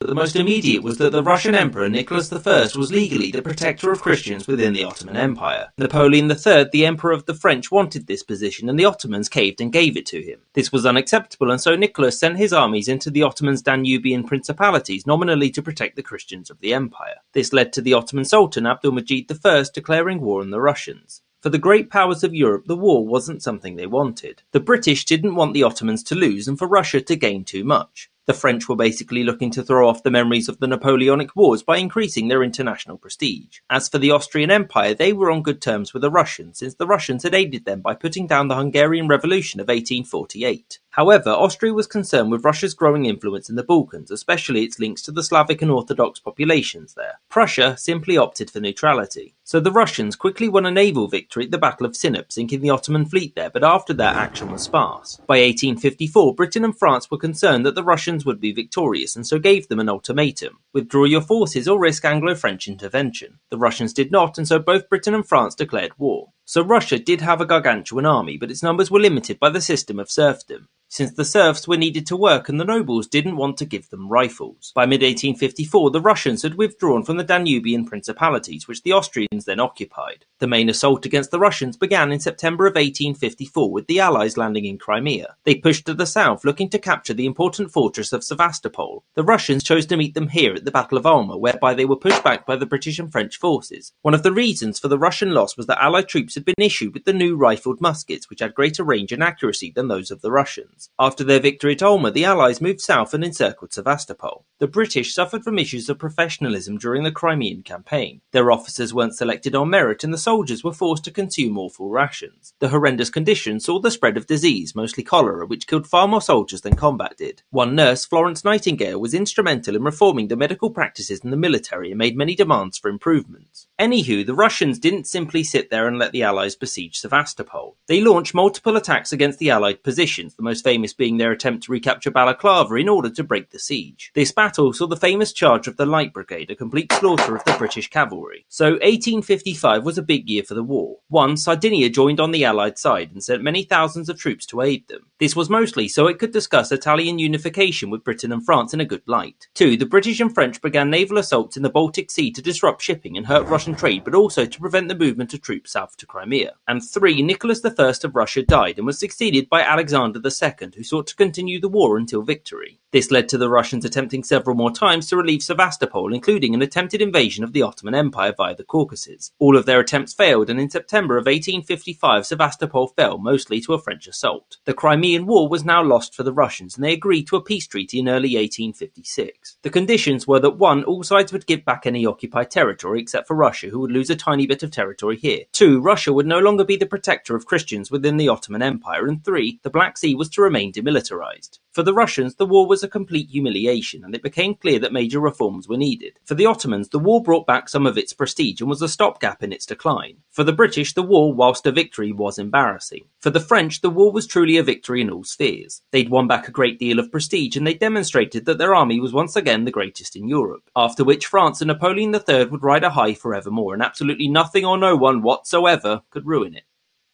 [0.00, 4.00] the most immediate was that the Russian Emperor Nicholas I was legally the protector of
[4.00, 5.68] Christians within the Ottoman Empire.
[5.76, 9.70] Napoleon III, the Emperor of the French, wanted this position and the Ottomans caved and
[9.70, 10.40] gave it to him.
[10.54, 15.50] This was unacceptable and so Nicholas sent his armies into the Ottomans' Danubian principalities nominally
[15.50, 17.16] to protect the Christians of the empire.
[17.34, 21.20] This led to the Ottoman Sultan Abdulmajid I declaring war on the Russians.
[21.40, 24.42] For the great powers of Europe, the war wasn't something they wanted.
[24.52, 28.10] The British didn't want the Ottomans to lose and for Russia to gain too much.
[28.30, 31.78] The French were basically looking to throw off the memories of the Napoleonic Wars by
[31.78, 33.58] increasing their international prestige.
[33.68, 36.86] As for the Austrian Empire, they were on good terms with the Russians, since the
[36.86, 40.78] Russians had aided them by putting down the Hungarian Revolution of 1848.
[40.90, 45.12] However, Austria was concerned with Russia's growing influence in the Balkans, especially its links to
[45.12, 47.20] the Slavic and Orthodox populations there.
[47.28, 49.34] Prussia simply opted for neutrality.
[49.44, 52.70] So the Russians quickly won a naval victory at the Battle of Sinop, sinking the
[52.70, 55.16] Ottoman fleet there, but after that action was sparse.
[55.26, 59.38] By 1854, Britain and France were concerned that the Russians would be victorious and so
[59.38, 60.60] gave them an ultimatum.
[60.72, 63.38] Withdraw your forces or risk Anglo-French intervention.
[63.50, 66.32] The Russians did not, and so both Britain and France declared war.
[66.50, 70.00] So Russia did have a gargantuan army, but its numbers were limited by the system
[70.00, 73.64] of serfdom since the serfs were needed to work and the nobles didn't want to
[73.64, 74.72] give them rifles.
[74.74, 80.24] By mid-1854, the Russians had withdrawn from the Danubian principalities, which the Austrians then occupied.
[80.40, 84.64] The main assault against the Russians began in September of 1854 with the Allies landing
[84.64, 85.36] in Crimea.
[85.44, 89.04] They pushed to the south, looking to capture the important fortress of Sevastopol.
[89.14, 91.94] The Russians chose to meet them here at the Battle of Alma, whereby they were
[91.94, 93.92] pushed back by the British and French forces.
[94.02, 96.94] One of the reasons for the Russian loss was that Allied troops had been issued
[96.94, 100.32] with the new rifled muskets, which had greater range and accuracy than those of the
[100.32, 100.88] Russians.
[100.98, 104.46] After their victory at Alma, the Allies moved south and encircled Sevastopol.
[104.58, 108.22] The British suffered from issues of professionalism during the Crimean campaign.
[108.32, 112.54] Their officers weren't selected on merit and the soldiers were forced to consume awful rations.
[112.58, 116.62] The horrendous conditions saw the spread of disease, mostly cholera, which killed far more soldiers
[116.62, 117.42] than combat did.
[117.50, 121.98] One nurse, Florence Nightingale, was instrumental in reforming the medical practices in the military and
[121.98, 123.66] made many demands for improvements.
[123.78, 127.76] Anywho, the Russians didn't simply sit there and let the Allies besiege Sevastopol.
[127.88, 131.72] They launched multiple attacks against the Allied positions, the most famous being their attempt to
[131.72, 134.12] recapture Balaclava in order to break the siege.
[134.14, 137.56] This battle saw the famous charge of the Light Brigade, a complete slaughter of the
[137.58, 138.44] British cavalry.
[138.48, 140.98] So 1855 was a big year for the war.
[141.08, 144.86] One, Sardinia joined on the Allied side and sent many thousands of troops to aid
[144.86, 145.06] them.
[145.18, 148.84] This was mostly so it could discuss Italian unification with Britain and France in a
[148.84, 149.48] good light.
[149.52, 153.16] Two, the British and French began naval assaults in the Baltic Sea to disrupt shipping
[153.16, 156.19] and hurt Russian trade, but also to prevent the movement of troops south to Crimea.
[156.68, 161.06] And three, Nicholas I of Russia died and was succeeded by Alexander II, who sought
[161.08, 162.80] to continue the war until victory.
[162.92, 167.00] This led to the Russians attempting several more times to relieve Sevastopol, including an attempted
[167.00, 169.30] invasion of the Ottoman Empire via the Caucasus.
[169.38, 173.80] All of their attempts failed, and in September of 1855 Sevastopol fell, mostly to a
[173.80, 174.56] French assault.
[174.64, 177.68] The Crimean War was now lost for the Russians, and they agreed to a peace
[177.68, 179.58] treaty in early 1856.
[179.62, 183.36] The conditions were that one, all sides would give back any occupied territory except for
[183.36, 185.44] Russia, who would lose a tiny bit of territory here.
[185.52, 189.24] Two, Russia would no longer be the protector of Christians within the Ottoman Empire, and
[189.24, 191.58] three, the Black Sea was to remain demilitarized.
[191.72, 195.20] For the Russians, the war was a complete humiliation, and it became clear that major
[195.20, 196.18] reforms were needed.
[196.24, 199.42] For the Ottomans, the war brought back some of its prestige and was a stopgap
[199.42, 200.16] in its decline.
[200.30, 203.04] For the British, the war, whilst a victory, was embarrassing.
[203.20, 205.82] For the French, the war was truly a victory in all spheres.
[205.92, 209.12] They'd won back a great deal of prestige, and they demonstrated that their army was
[209.12, 210.68] once again the greatest in Europe.
[210.74, 214.76] After which France and Napoleon III would ride a high forevermore, and absolutely nothing or
[214.76, 216.64] no one whatsoever could ruin it.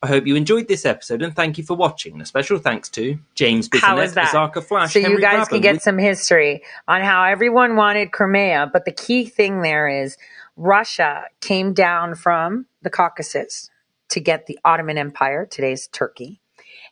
[0.02, 2.12] I hope you enjoyed this episode and thank you for watching.
[2.12, 4.12] And a special thanks to James Bissonette?
[4.14, 8.12] Azarka Flash, so Henry you guys Brabham, can get some history on how everyone wanted
[8.12, 10.18] Crimea, but the key thing there is
[10.56, 13.70] Russia came down from the Caucasus
[14.11, 16.40] to get the Ottoman Empire, today's Turkey,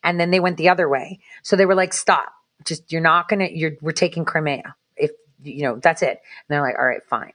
[0.02, 1.20] and then they went the other way.
[1.42, 2.32] So they were like, "Stop!
[2.64, 3.48] Just you're not gonna.
[3.50, 4.74] You're we're taking Crimea.
[4.96, 5.12] If
[5.42, 7.32] you know that's it." And they're like, "All right, fine."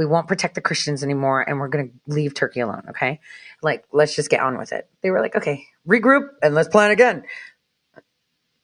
[0.00, 2.84] We won't protect the Christians anymore and we're going to leave Turkey alone.
[2.88, 3.20] Okay.
[3.62, 4.88] Like, let's just get on with it.
[5.02, 7.24] They were like, okay, regroup and let's plan again.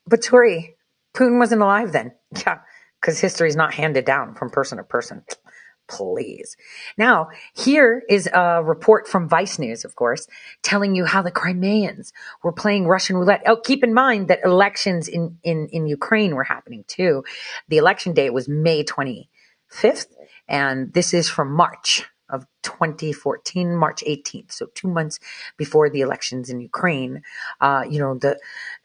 [0.06, 0.76] But Tori,
[1.14, 2.12] Putin wasn't alive then.
[2.46, 2.60] Yeah,
[2.98, 5.24] because history is not handed down from person to person.
[5.88, 6.56] Please.
[6.96, 10.26] Now, here is a report from Vice News, of course,
[10.62, 13.42] telling you how the Crimeans were playing Russian roulette.
[13.46, 17.24] Oh, keep in mind that elections in, in, in Ukraine were happening too.
[17.68, 20.06] The election date was May 25th,
[20.47, 24.51] and this is from March of 2014, March 18th.
[24.51, 25.19] So two months
[25.57, 27.23] before the elections in Ukraine.
[27.59, 28.39] Uh, you know, the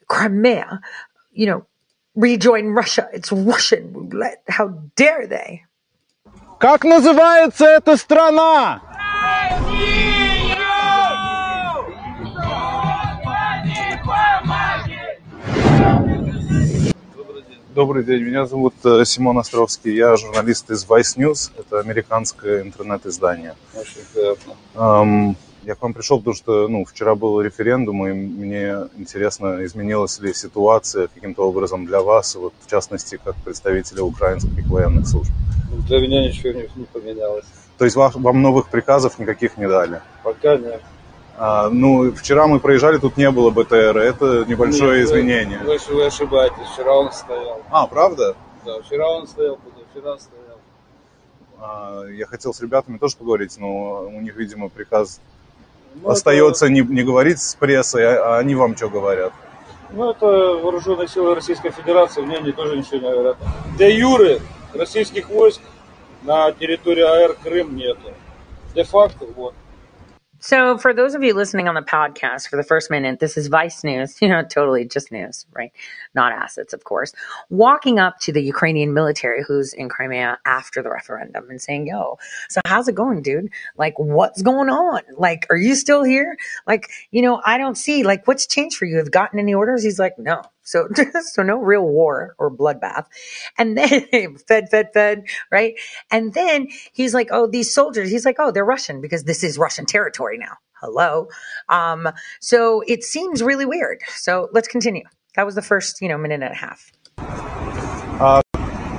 [0.08, 0.80] Crimea,
[1.32, 1.66] you know,
[2.14, 3.08] rejoin Russia.
[3.12, 4.42] It's Russian roulette.
[4.48, 5.64] How dare they?
[6.58, 8.82] Как называется эта страна?
[17.73, 23.55] Добрый день, меня зовут э, Симон Островский, я журналист из Vice News, это американское интернет-издание.
[23.73, 24.53] Очень приятно.
[24.75, 30.19] Эм, я к вам пришел, потому что ну, вчера был референдум, и мне интересно, изменилась
[30.19, 35.31] ли ситуация каким-то образом для вас, вот, в частности, как представителя украинских военных служб.
[35.87, 37.45] Для меня ничего не, не поменялось.
[37.77, 40.01] То есть вам, вам новых приказов никаких не дали?
[40.23, 40.81] Пока нет.
[41.37, 45.59] А, ну, вчера мы проезжали, тут не было БТР, это небольшое Нет, изменение.
[45.59, 47.61] Вы, вы ошибаетесь, вчера он стоял.
[47.71, 48.35] А, правда?
[48.65, 50.57] Да, вчера он стоял, позавчера стоял.
[51.59, 55.19] А, Я хотел с ребятами тоже поговорить, но у них, видимо, приказ
[55.95, 59.33] Ну, остается не, не говорить с прессой, а а они вам что говорят?
[59.91, 63.37] Ну, это вооруженные силы Российской Федерации, мне они тоже ничего не говорят.
[63.77, 64.39] Де юры
[64.73, 65.61] российских войск
[66.23, 68.11] на территории АР Крым нету.
[68.75, 69.53] Де-факто, вот.
[70.43, 73.45] So, for those of you listening on the podcast for the first minute, this is
[73.45, 75.71] Vice News, you know, totally just news, right?
[76.15, 77.13] Not assets, of course.
[77.51, 82.17] Walking up to the Ukrainian military who's in Crimea after the referendum and saying, Yo,
[82.49, 83.51] so how's it going, dude?
[83.77, 85.01] Like, what's going on?
[85.15, 86.35] Like, are you still here?
[86.65, 88.97] Like, you know, I don't see, like, what's changed for you?
[88.97, 89.83] Have gotten any orders?
[89.83, 90.41] He's like, No.
[90.70, 90.88] So,
[91.22, 93.06] so no real war or bloodbath.
[93.58, 95.74] And then fed, fed, fed, right?
[96.10, 99.58] And then he's like, oh, these soldiers, he's like, oh, they're Russian because this is
[99.58, 100.56] Russian territory now.
[100.80, 101.28] Hello.
[101.68, 102.08] Um,
[102.40, 104.00] so it seems really weird.
[104.08, 105.04] So let's continue.
[105.36, 106.92] That was the first, you know, minute and a half.
[108.18, 108.40] А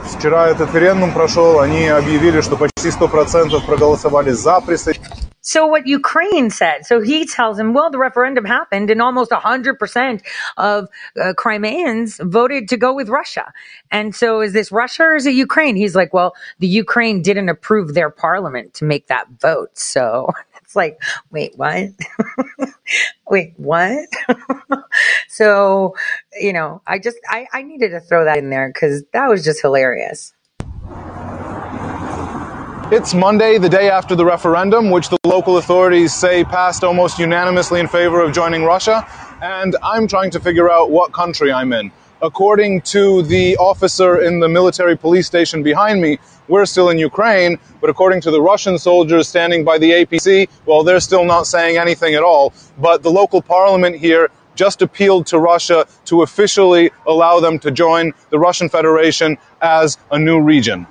[0.05, 5.27] вчера этот референдум прошел, они объявили, что почти 100% проголосовали за присоединение.
[5.42, 10.22] So what Ukraine said, so he tells him, well, the referendum happened and almost 100%
[10.56, 10.88] of
[11.20, 13.52] uh, Crimeans voted to go with Russia.
[13.90, 15.74] And so is this Russia or is it Ukraine?
[15.74, 19.76] He's like, well, the Ukraine didn't approve their parliament to make that vote.
[19.76, 20.30] So
[20.62, 21.90] it's like, wait, what?
[23.28, 24.08] wait, what?
[25.28, 25.96] so,
[26.40, 29.44] you know, I just, I, I needed to throw that in there because that was
[29.44, 30.34] just hilarious.
[32.92, 37.80] It's Monday, the day after the referendum, which the local authorities say passed almost unanimously
[37.80, 39.08] in favor of joining Russia,
[39.40, 41.90] and I'm trying to figure out what country I'm in.
[42.20, 46.18] According to the officer in the military police station behind me,
[46.48, 50.84] we're still in Ukraine, but according to the Russian soldiers standing by the APC, well,
[50.84, 52.52] they're still not saying anything at all.
[52.76, 58.12] But the local parliament here just appealed to Russia to officially allow them to join
[58.28, 60.86] the Russian Federation as a new region.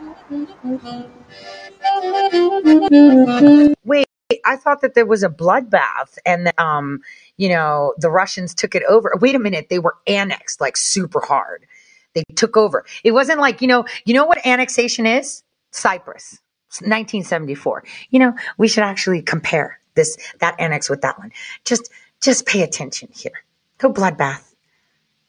[3.83, 4.07] Wait,
[4.45, 7.01] I thought that there was a bloodbath and um,
[7.37, 9.13] you know, the Russians took it over.
[9.19, 11.65] Wait a minute, they were annexed like super hard.
[12.13, 12.85] They took over.
[13.03, 15.43] It wasn't like, you know, you know what annexation is?
[15.71, 16.39] Cyprus.
[16.79, 17.83] 1974.
[18.11, 21.31] You know, we should actually compare this that annex with that one.
[21.65, 23.43] Just just pay attention here.
[23.83, 24.53] No bloodbath.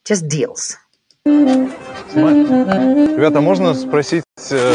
[0.04, 0.76] Just deals.
[2.14, 4.72] Ребята, можно спросить, э,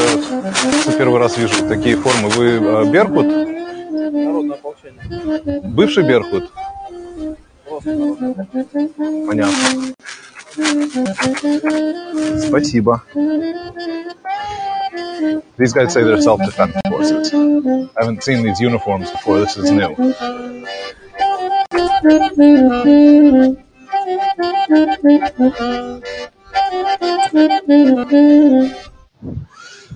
[0.98, 3.28] первый раз вижу такие формы, вы э, Беркут?
[3.28, 5.62] Народное ополчение.
[5.66, 6.50] Бывший Беркут?
[9.28, 9.54] Понятно.
[12.48, 13.04] Спасибо.
[15.58, 17.34] These guys say they're self-defense forces.
[17.34, 19.40] I haven't seen these uniforms before.
[19.40, 19.96] This is new.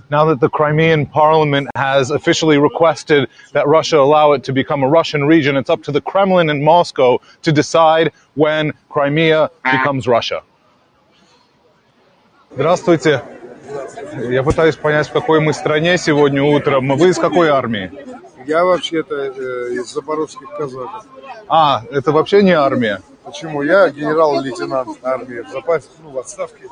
[0.09, 4.87] Now that the Crimean parliament has officially requested that Russia allow it to become a
[4.87, 10.43] Russian region, it's up to the Kremlin and Moscow to decide when Crimea becomes Russia.
[12.53, 13.21] Здравствуйте.
[14.29, 16.87] Я пытаюсь понять, в какой мы стране сегодня утром.
[16.97, 17.91] Вы из какой армии?
[18.45, 21.05] Я вообще-то э, из запорожских казаков.
[21.49, 23.01] А, это вообще не армия.
[23.24, 23.62] Почему?
[23.62, 26.68] Я генерал-лейтенант армии в запасе, ну, в отставке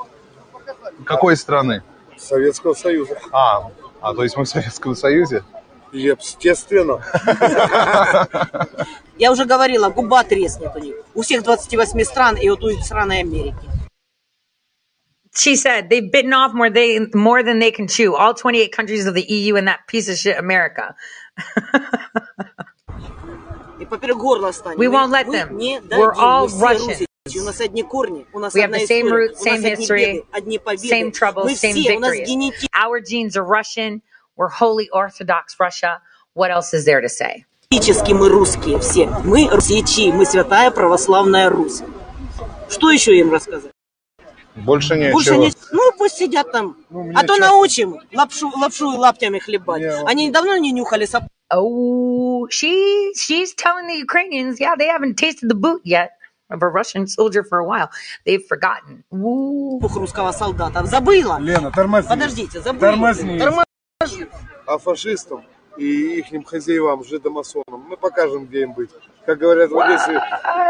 [1.05, 1.83] Какой страны?
[2.17, 3.19] Советского Союза.
[3.33, 3.71] А,
[4.01, 5.45] а то есть мы в Советском Союзе?
[5.93, 7.03] Естественно.
[9.19, 10.97] Я уже говорила, губа треснет у них.
[11.15, 13.57] У всех 28 стран и вот у страны Америки.
[15.33, 18.17] She said they've bitten off more they more than they can chew.
[18.17, 20.97] All 28 countries of the EU and that piece of shit America.
[23.81, 24.79] И поперек горла станет.
[24.79, 25.55] We won't let them.
[25.55, 27.07] не We're all русичи.
[27.39, 29.47] У нас одни корни, у нас We have одна the same история, roots, у нас
[29.47, 30.89] same одни history, беды, одни победы.
[30.89, 32.67] same troubles, Мы same все, у нас victories.
[32.75, 34.03] Our genes are Russian.
[34.37, 36.01] We're Holy Orthodox Russia.
[36.35, 37.45] What else is there to say?
[37.71, 39.07] Физически мы русские все.
[39.25, 41.83] Мы русичи, мы святая православная Русь.
[42.69, 43.73] Что еще им рассказать?
[44.57, 45.13] Больше нечего.
[45.13, 45.53] Больше не...
[45.73, 46.77] Ну, пусть сидят там.
[46.89, 49.83] мне а то часто- научим лапшу, лапшу лаптями хлебать.
[49.83, 51.25] Не, Они давно не нюхали сап...
[51.52, 56.12] Oh, she she's telling the Ukrainians, yeah, they haven't tasted the boot yet
[56.50, 57.90] of a Russian soldier for a while.
[58.26, 59.04] They've forgotten.
[59.14, 59.80] Ooh.
[59.82, 60.86] русского солдата.
[60.86, 61.40] Забыла.
[61.40, 62.08] Лена, тормози.
[62.08, 62.80] Подождите, забыли.
[62.80, 63.40] Тормозни.
[63.40, 64.28] Тормози.
[64.68, 65.46] А фашистам
[65.78, 68.90] и ихним хозяевам, жидомасонам, мы покажем, где им быть.
[69.26, 70.22] Как говорят в Одессе,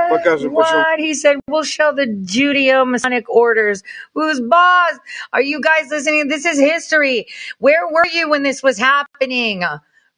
[0.09, 0.79] покажем, почему.
[0.79, 0.99] What?
[0.99, 3.83] He said, we'll show the Judeo-Masonic orders.
[4.13, 4.97] Who's boss?
[5.33, 6.29] Are you guys listening?
[6.29, 7.27] This is history.
[7.59, 9.63] Where were you when this was happening?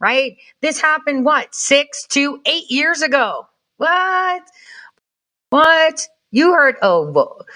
[0.03, 0.37] Right?
[0.61, 3.47] This happened, what, six to eight years ago?
[3.77, 4.43] What?
[5.51, 6.09] What?
[6.33, 7.47] You heard, oh, well,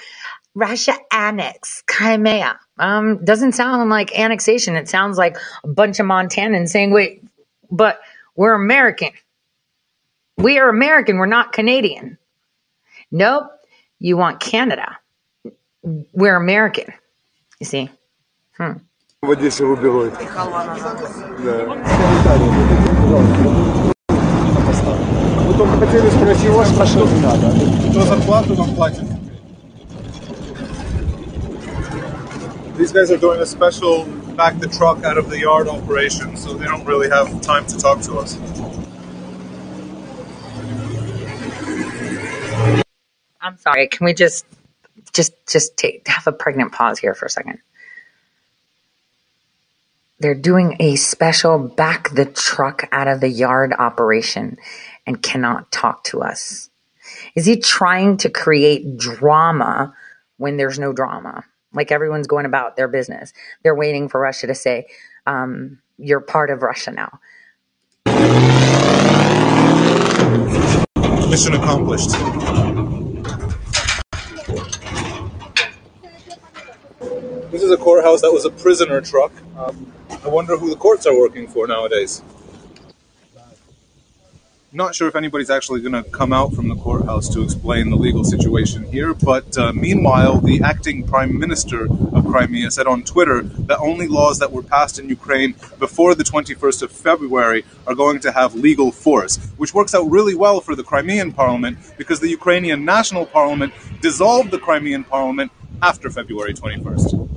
[0.55, 2.59] Russia annexed Crimea.
[2.79, 4.77] Um, doesn't sound like annexation.
[4.77, 7.25] It sounds like a bunch of Montanans saying, wait,
[7.71, 8.01] but
[8.37, 9.11] we're American.
[10.37, 11.17] We are American.
[11.17, 12.17] We're not Canadian.
[13.11, 13.51] Nope.
[13.99, 14.99] You want Canada.
[15.83, 16.93] We're American.
[17.59, 17.91] You see?
[18.57, 18.73] Hmm
[19.26, 20.14] В Одессе рубероид.
[20.14, 21.66] Да.
[25.46, 27.08] Мы только хотели спросить вас, а что,
[27.92, 29.04] кто зарплату вам платит?
[32.78, 34.06] These guys are doing a special
[34.36, 37.78] back the truck out of the yard operation, so they don't really have time to
[37.78, 38.40] talk to us.
[43.40, 43.88] I'm sorry.
[43.88, 44.46] Can we just,
[45.14, 47.60] just, just take, have a pregnant pause here for a second?
[50.19, 54.57] They're doing a special back the truck out of the yard operation
[55.07, 56.71] and cannot talk to us.
[57.35, 59.95] Is he trying to create drama
[60.39, 61.45] when there's no drama?
[61.75, 63.35] Like everyone's going about their business.
[63.63, 64.87] They're waiting for Russia to say,
[65.27, 67.21] um, you're part of Russia now.
[71.29, 72.13] Mission accomplished.
[77.57, 79.33] This is a courthouse that was a prisoner truck.
[79.57, 79.91] Um,
[80.23, 82.23] I wonder who the courts are working for nowadays.
[84.75, 87.97] Not sure if anybody's actually going to come out from the courthouse to explain the
[87.97, 93.41] legal situation here, but uh, meanwhile, the acting prime minister of Crimea said on Twitter
[93.43, 98.21] that only laws that were passed in Ukraine before the 21st of February are going
[98.21, 102.29] to have legal force, which works out really well for the Crimean parliament because the
[102.29, 105.51] Ukrainian national parliament dissolved the Crimean parliament
[105.83, 107.36] after February 21st.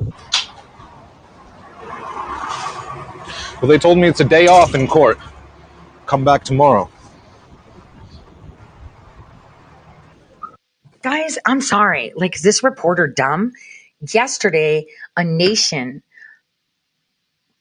[3.61, 5.19] Well, they told me it's a day off in court.
[6.05, 6.89] Come back tomorrow.
[11.01, 12.13] Guys, I'm sorry.
[12.15, 13.53] Like, is this reporter dumb?
[14.01, 14.87] Yesterday,
[15.17, 16.03] a nation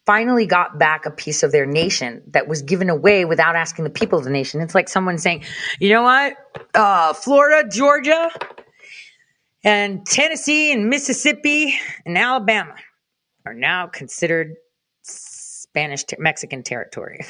[0.06, 3.90] finally got back a piece of their nation that was given away without asking the
[3.90, 4.60] people of the nation.
[4.60, 5.44] It's like someone saying,
[5.80, 6.34] you know what?
[6.74, 8.30] Uh, Florida, Georgia,
[9.64, 11.74] and Tennessee, and Mississippi,
[12.06, 12.74] and Alabama
[13.44, 14.54] are now considered
[15.78, 17.20] Spanish ter- Mexican territory.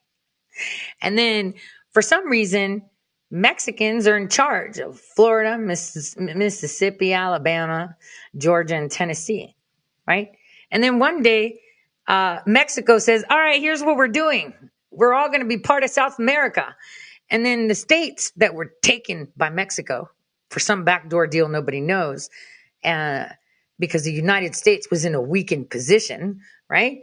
[1.02, 1.54] and then
[1.92, 2.82] for some reason,
[3.30, 7.96] Mexicans are in charge of Florida, Missis- Mississippi, Alabama,
[8.36, 9.56] Georgia, and Tennessee,
[10.06, 10.32] right?
[10.70, 11.60] And then one day,
[12.06, 14.52] uh, Mexico says, All right, here's what we're doing.
[14.90, 16.76] We're all going to be part of South America.
[17.30, 20.10] And then the states that were taken by Mexico
[20.50, 22.28] for some backdoor deal nobody knows,
[22.84, 23.26] uh,
[23.78, 26.98] because the United States was in a weakened position, right?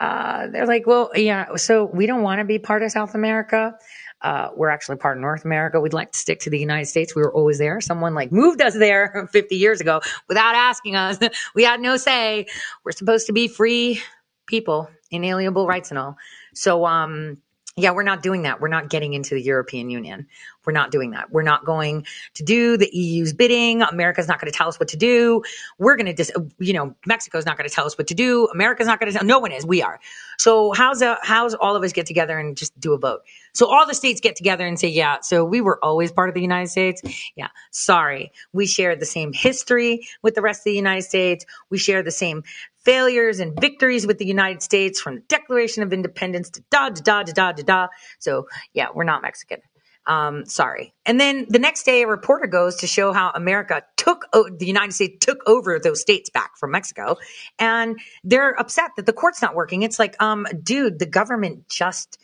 [0.00, 3.74] Uh, they're like, well, yeah, so we don't want to be part of South America.
[4.22, 5.80] Uh, we're actually part of North America.
[5.80, 7.14] We'd like to stick to the United States.
[7.14, 7.80] We were always there.
[7.80, 11.18] Someone like moved us there 50 years ago without asking us.
[11.54, 12.46] We had no say.
[12.84, 14.02] We're supposed to be free
[14.46, 16.16] people, inalienable rights and all.
[16.54, 17.38] So, um,
[17.80, 18.60] yeah, we're not doing that.
[18.60, 20.26] We're not getting into the European Union.
[20.66, 21.30] We're not doing that.
[21.30, 23.82] We're not going to do the EU's bidding.
[23.82, 25.42] America's not going to tell us what to do.
[25.78, 28.46] We're going to just, you know, Mexico's not going to tell us what to do.
[28.52, 29.26] America's not going to tell.
[29.26, 29.64] No one is.
[29.64, 29.98] We are.
[30.38, 33.22] So how's a, how's all of us get together and just do a vote?
[33.52, 35.20] So all the states get together and say, yeah.
[35.22, 37.02] So we were always part of the United States.
[37.36, 37.48] Yeah.
[37.70, 41.46] Sorry, we share the same history with the rest of the United States.
[41.70, 42.44] We share the same
[42.84, 47.02] failures and victories with the United States from the Declaration of Independence to da da
[47.02, 47.86] da da da da da.
[48.18, 49.60] So yeah, we're not Mexican.
[50.06, 50.94] Um, sorry.
[51.04, 54.66] And then the next day, a reporter goes to show how America took o- the
[54.66, 57.16] United States took over those states back from Mexico,
[57.58, 59.82] and they're upset that the court's not working.
[59.82, 62.18] It's like, um, dude, the government just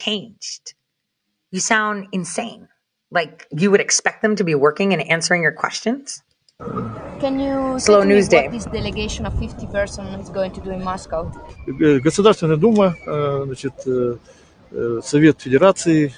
[0.00, 0.74] changed.
[1.50, 2.68] You sound insane.
[3.10, 6.22] Like you would expect them to be working and answering your questions.
[7.20, 8.48] Can you Slow news what day.
[8.48, 11.30] this delegation of 50 persons is going to do in Moscow?
[12.02, 14.16] Государственная Дума, э, значит, э,
[14.72, 16.12] э, Совет Федерации,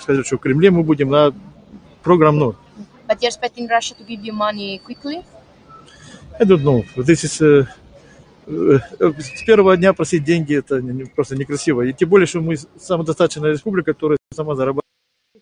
[0.00, 1.32] сказать, что в Кремле мы будем на
[2.02, 2.56] программ ноль.
[3.06, 5.24] But you're expecting Russia to give you money quickly?
[6.40, 6.84] I don't know.
[6.96, 7.66] This is, э,
[8.46, 10.82] с первого дня просить деньги это
[11.14, 11.82] просто некрасиво.
[11.82, 14.87] И тем более, что мы самодостаточная республика, которая сама зарабатывает.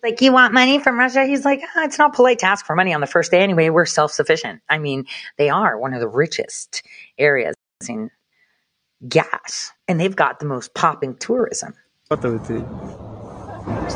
[0.07, 1.25] Like, you want money from Russia?
[1.25, 3.67] He's like, ah, it's not polite to ask for money on the first day anyway.
[3.69, 4.61] We're self sufficient.
[4.69, 5.05] I mean,
[5.37, 6.81] they are one of the richest
[7.17, 7.55] areas
[7.89, 8.09] in
[9.05, 11.73] gas, and they've got the most popping tourism.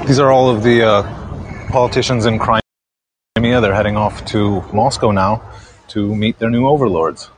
[0.05, 2.61] These are all of the uh, politicians in Crimea.
[3.61, 5.41] They're heading off to Moscow now
[5.95, 7.29] to meet their new overlords.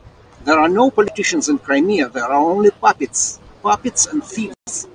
[0.42, 2.08] There are no politicians in Crimea.
[2.08, 4.88] There are only puppets, puppets and thieves.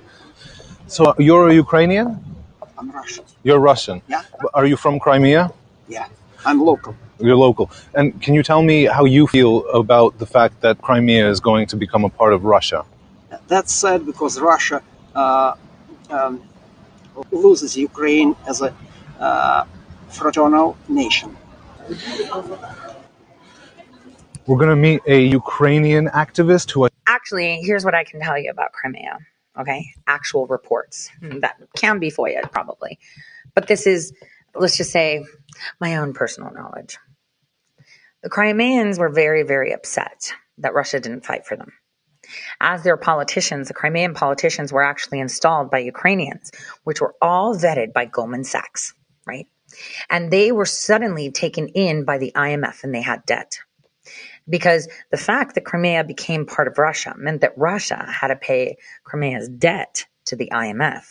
[0.86, 2.30] So you're a Ukrainian?
[2.80, 3.24] I'm Russian.
[3.42, 4.00] You're Russian.
[4.08, 4.22] Yeah.
[4.54, 5.52] Are you from Crimea?
[5.86, 6.08] Yeah,
[6.46, 6.96] I'm local.
[7.18, 7.70] You're local.
[7.92, 11.66] And can you tell me how you feel about the fact that Crimea is going
[11.66, 12.86] to become a part of Russia?
[13.48, 14.82] That's sad because Russia
[15.14, 15.56] uh,
[16.08, 16.42] um,
[17.30, 18.74] loses Ukraine as a
[19.18, 19.64] uh,
[20.08, 21.36] fraternal nation.
[24.46, 28.50] We're going to meet a Ukrainian activist who Actually, here's what I can tell you
[28.50, 29.18] about Crimea.
[29.60, 31.40] Okay, actual reports hmm.
[31.40, 32.98] that can be FOIA probably,
[33.54, 34.12] but this is
[34.54, 35.24] let's just say
[35.80, 36.98] my own personal knowledge.
[38.22, 41.72] The Crimeans were very, very upset that Russia didn't fight for them.
[42.60, 46.52] As their politicians, the Crimean politicians were actually installed by Ukrainians,
[46.84, 48.94] which were all vetted by Goldman Sachs,
[49.26, 49.46] right?
[50.08, 53.58] And they were suddenly taken in by the IMF and they had debt.
[54.50, 58.76] Because the fact that Crimea became part of Russia meant that Russia had to pay
[59.04, 61.04] Crimea's debt to the IMF.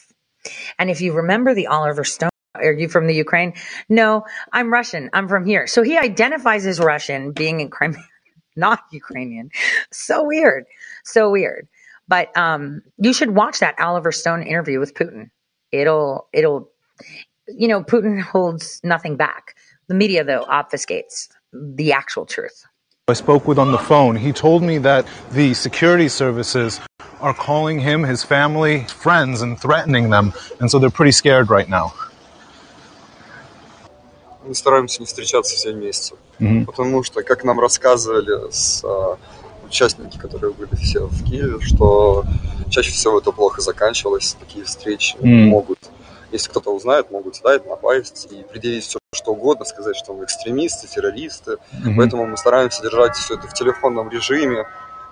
[0.78, 3.54] And if you remember the Oliver Stone, are you from the Ukraine?
[3.88, 5.10] No, I'm Russian.
[5.14, 5.68] I'm from here.
[5.68, 8.04] So he identifies as Russian, being in Crimea,
[8.56, 9.52] not Ukrainian.
[9.92, 10.66] So weird.
[11.04, 11.68] So weird.
[12.08, 15.30] But um, you should watch that Oliver Stone interview with Putin.
[15.72, 16.72] It'll, it'll,
[17.48, 19.56] you know, Putin holds nothing back.
[19.88, 22.66] The media, though, obfuscates the actual truth.
[23.10, 26.80] I spoke with on the phone, he told me that the security services
[27.22, 30.34] are calling him, his family, friends, and threatening them.
[30.60, 31.93] And so they're pretty scared right now.
[34.45, 36.16] Мы стараемся не встречаться все вместе.
[36.39, 36.66] Мгм.
[36.66, 39.18] Потому что, как нам рассказывали с, а,
[39.66, 42.24] участники, которые были все в Киеве, что
[42.70, 44.36] чаще всего это плохо заканчивалось.
[44.39, 45.49] Такие встречи М.
[45.49, 45.80] могут,
[46.32, 48.99] если кто-то узнает, могут сюда напасть и предъявить все
[49.30, 51.58] что угодно, сказать, что мы экстремисты, террористы.
[51.72, 51.98] Мгм.
[51.98, 54.66] Поэтому мы стараемся держать все это в телефонном режиме,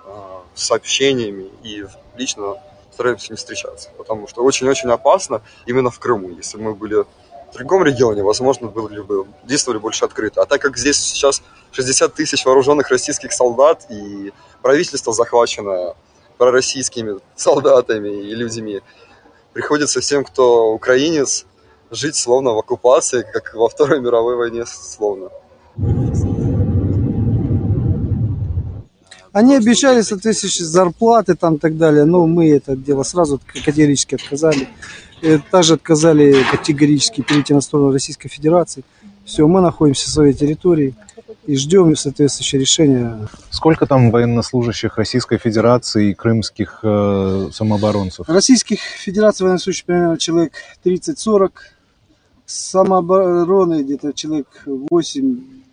[0.06, 2.54] а, с сообщениями и лично
[2.92, 3.90] стараемся не встречаться.
[3.96, 6.30] Потому что очень-очень опасно именно в Крыму.
[6.30, 7.04] Если бы мы были
[7.52, 10.42] в другом регионе, возможно, были бы, действовали больше открыто.
[10.42, 11.42] А так как здесь сейчас
[11.72, 15.94] 60 тысяч вооруженных российских солдат и правительство захвачено
[16.38, 18.80] пророссийскими солдатами и людьми,
[19.52, 21.46] приходится всем, кто украинец,
[21.90, 25.28] жить словно в оккупации, как во Второй мировой войне словно.
[29.32, 34.68] Они обещали соответствующие зарплаты там и так далее, но мы это дело сразу категорически отказали.
[35.22, 38.84] Э, Также отказали категорически перейти на сторону Российской Федерации.
[39.24, 40.94] Все, мы находимся в своей территории
[41.46, 43.28] и ждем соответствующее решение.
[43.50, 48.28] Сколько там военнослужащих Российской Федерации и крымских э, самооборонцев?
[48.28, 50.52] Российских Федераций военнослужащих примерно человек
[50.84, 51.50] 30-40,
[52.47, 54.47] самообороны где-то человек
[54.91, 55.63] 8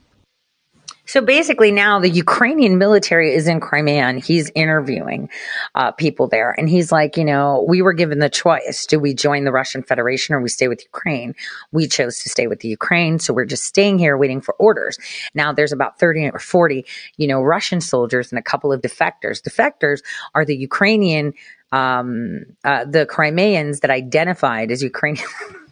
[1.11, 5.29] So basically, now the Ukrainian military is in Crimea and he's interviewing
[5.75, 6.55] uh, people there.
[6.57, 9.83] And he's like, you know, we were given the choice do we join the Russian
[9.83, 11.35] Federation or we stay with Ukraine?
[11.73, 13.19] We chose to stay with the Ukraine.
[13.19, 14.99] So we're just staying here waiting for orders.
[15.35, 19.43] Now there's about 30 or 40, you know, Russian soldiers and a couple of defectors.
[19.43, 20.03] Defectors
[20.37, 21.35] are the Ukrainian,
[21.73, 25.27] um, uh, the Crimeans that identified as Ukrainian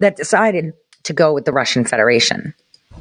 [0.00, 0.74] that decided
[1.04, 2.54] to go with the Russian Federation.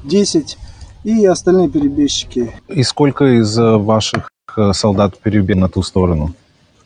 [0.07, 0.57] 10
[1.03, 6.33] и остальные перебежчики И сколько из э, ваших э, солдат перебили на ту сторону?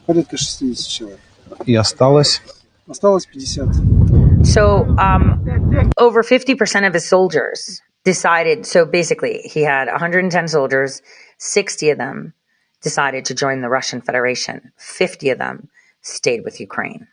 [0.10, 1.20] порядка 60 человек.
[1.66, 2.42] И осталось?
[2.88, 4.44] Осталось 50.
[4.44, 8.66] So, um, over 50% of his soldiers decided.
[8.66, 11.04] So basically, he had 110 soldiers,
[11.38, 12.34] 60 of them
[12.82, 15.70] decided to join the Russian Federation, 50 of them
[16.02, 17.08] stayed with Ukraine.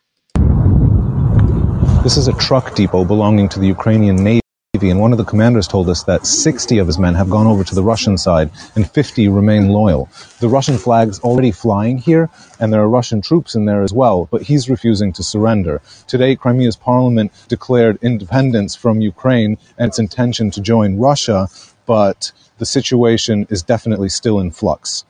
[2.03, 4.41] This is a truck depot belonging to the Ukrainian Navy,
[4.89, 7.63] and one of the commanders told us that 60 of his men have gone over
[7.63, 10.09] to the Russian side and 50 remain loyal.
[10.39, 14.27] The Russian flag's already flying here, and there are Russian troops in there as well,
[14.31, 15.79] but he's refusing to surrender.
[16.07, 21.49] Today, Crimea's parliament declared independence from Ukraine and its intention to join Russia,
[21.85, 25.05] but the situation is definitely still in flux.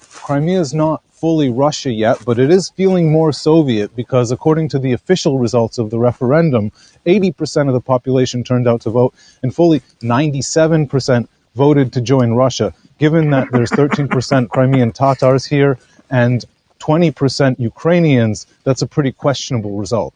[0.00, 4.78] Crimea is not fully Russia yet, but it is feeling more Soviet because, according to
[4.78, 6.72] the official results of the referendum,
[7.04, 12.72] 80% of the population turned out to vote, and fully 97% voted to join Russia.
[12.98, 15.78] Given that there's 13% Crimean Tatars here
[16.10, 16.42] and
[16.80, 20.14] 20% Ukrainians, that's a pretty questionable result.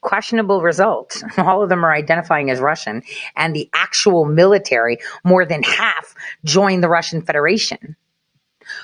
[0.00, 1.22] Questionable result.
[1.38, 3.02] All of them are identifying as Russian,
[3.36, 6.14] and the actual military, more than half,
[6.44, 7.96] joined the Russian Federation,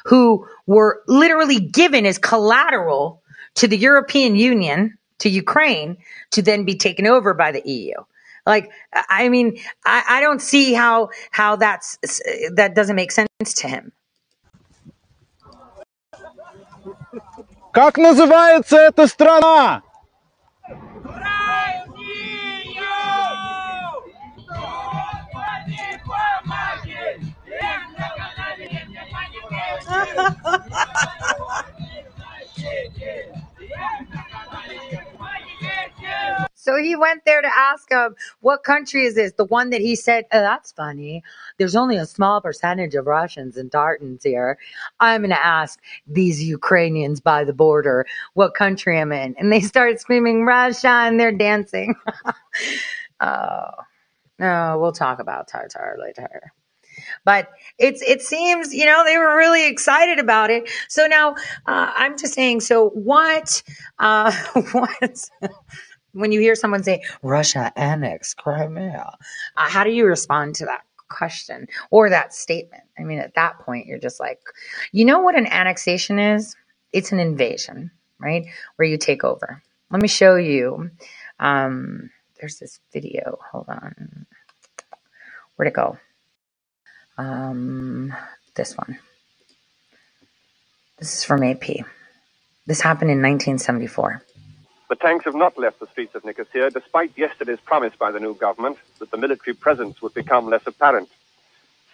[0.05, 3.21] who were literally given as collateral
[3.55, 5.97] to the European Union, to Ukraine,
[6.31, 7.95] to then be taken over by the EU.
[8.45, 11.97] Like, I mean, I, I don't see how how that's
[12.55, 13.91] that doesn't make sense to him.
[17.71, 19.83] Как называется эта страна?
[36.84, 39.32] He went there to ask him, what country is this?
[39.32, 41.22] The one that he said, oh, that's funny.
[41.58, 44.58] There's only a small percentage of Russians and Tartans here.
[45.00, 49.34] I'm going to ask these Ukrainians by the border what country I'm in.
[49.38, 51.94] And they started screaming Russia and they're dancing.
[53.20, 53.70] oh,
[54.38, 56.52] no, we'll talk about Tartar later
[57.24, 61.32] but it's it seems you know they were really excited about it so now
[61.66, 63.62] uh, i'm just saying so what
[63.98, 64.32] uh
[64.72, 65.30] what
[66.14, 69.12] when you hear someone say russia annexed crimea
[69.56, 73.58] uh, how do you respond to that question or that statement i mean at that
[73.60, 74.40] point you're just like
[74.92, 76.56] you know what an annexation is
[76.92, 78.46] it's an invasion right
[78.76, 80.90] where you take over let me show you
[81.40, 82.10] um
[82.40, 84.26] there's this video hold on
[85.56, 85.98] where'd it go
[87.16, 88.14] um,
[88.54, 88.98] this one.
[90.98, 91.64] This is from AP.
[92.66, 94.22] This happened in 1974.
[94.88, 98.34] The tanks have not left the streets of Nicosia, despite yesterday's promise by the new
[98.34, 101.08] government that the military presence would become less apparent.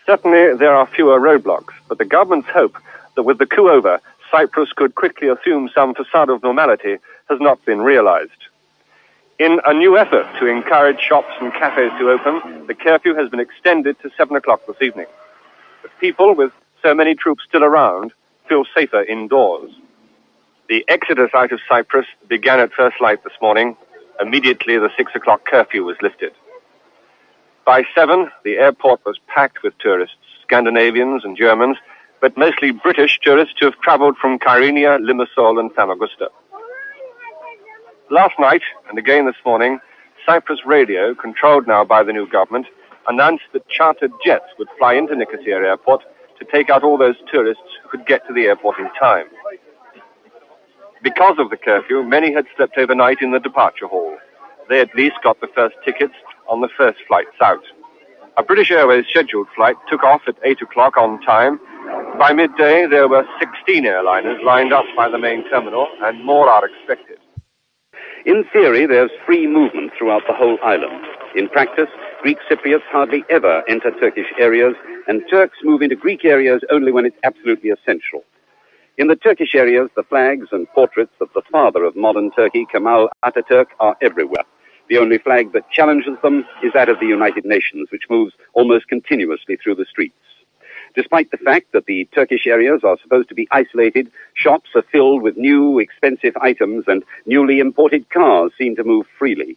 [0.07, 2.77] Certainly, there are fewer roadblocks, but the government's hope
[3.15, 7.65] that with the coup over, Cyprus could quickly assume some facade of normality has not
[7.65, 8.31] been realized.
[9.39, 13.41] In a new effort to encourage shops and cafes to open, the curfew has been
[13.41, 15.07] extended to 7 o'clock this evening.
[15.83, 18.13] But people, with so many troops still around,
[18.49, 19.71] feel safer indoors.
[20.71, 23.77] The exodus out of Cyprus began at first light this morning.
[24.21, 26.31] Immediately, the 6 o'clock curfew was lifted.
[27.67, 31.77] By 7, the airport was packed with tourists, Scandinavians and Germans,
[32.21, 36.29] but mostly British tourists who have traveled from Kyrenia, Limassol and Famagusta.
[38.09, 39.81] Last night, and again this morning,
[40.25, 42.67] Cyprus Radio, controlled now by the new government,
[43.09, 46.03] announced that chartered jets would fly into Nicosia Airport
[46.39, 49.27] to take out all those tourists who could get to the airport in time.
[51.03, 54.19] Because of the curfew, many had slept overnight in the departure hall.
[54.69, 56.15] They at least got the first tickets
[56.49, 57.63] on the first flights out.
[58.37, 61.59] A British Airways scheduled flight took off at 8 o'clock on time.
[62.19, 66.67] By midday, there were 16 airliners lined up by the main terminal, and more are
[66.67, 67.19] expected.
[68.27, 71.05] In theory, there's free movement throughout the whole island.
[71.35, 71.89] In practice,
[72.21, 74.75] Greek Cypriots hardly ever enter Turkish areas,
[75.09, 78.23] and Turks move into Greek areas only when it's absolutely essential.
[79.01, 83.09] In the Turkish areas, the flags and portraits of the father of modern Turkey, Kemal
[83.25, 84.45] Ataturk, are everywhere.
[84.91, 88.89] The only flag that challenges them is that of the United Nations, which moves almost
[88.89, 90.21] continuously through the streets.
[90.95, 95.23] Despite the fact that the Turkish areas are supposed to be isolated, shops are filled
[95.23, 99.57] with new, expensive items and newly imported cars seem to move freely.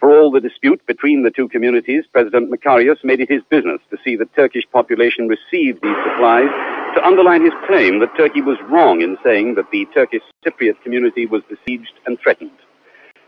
[0.00, 3.98] For all the dispute between the two communities, President Makarios made it his business to
[4.02, 6.48] see the Turkish population receive these supplies
[6.96, 11.26] to underline his claim that Turkey was wrong in saying that the Turkish Cypriot community
[11.26, 12.50] was besieged and threatened.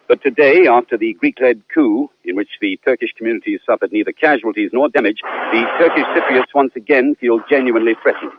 [0.08, 4.88] But today, after the Greek-led coup, in which the Turkish community suffered neither casualties nor
[4.88, 5.20] damage,
[5.52, 8.32] the Turkish Cypriots once again feel genuinely threatened.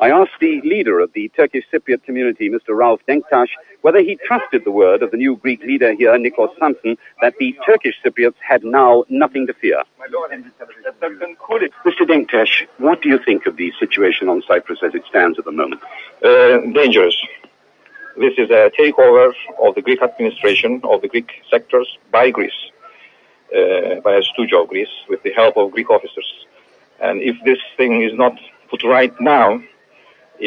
[0.00, 2.70] I asked the leader of the Turkish Cypriot community, Mr.
[2.70, 3.50] Rauf Denktash,
[3.82, 7.56] whether he trusted the word of the new Greek leader here, Nikos Samson, that the
[7.64, 9.82] Turkish Cypriots had now nothing to fear.
[11.84, 12.04] Mr.
[12.10, 15.52] Denktash, what do you think of the situation on Cyprus as it stands at the
[15.52, 15.80] moment?
[16.22, 17.16] Uh, dangerous.
[18.16, 19.32] This is a takeover
[19.62, 22.70] of the Greek administration of the Greek sectors by Greece,
[23.56, 26.46] uh, by a stooge of Greece, with the help of Greek officers.
[27.00, 28.38] And if this thing is not
[28.70, 29.60] put right now,
[30.42, 30.46] Uh,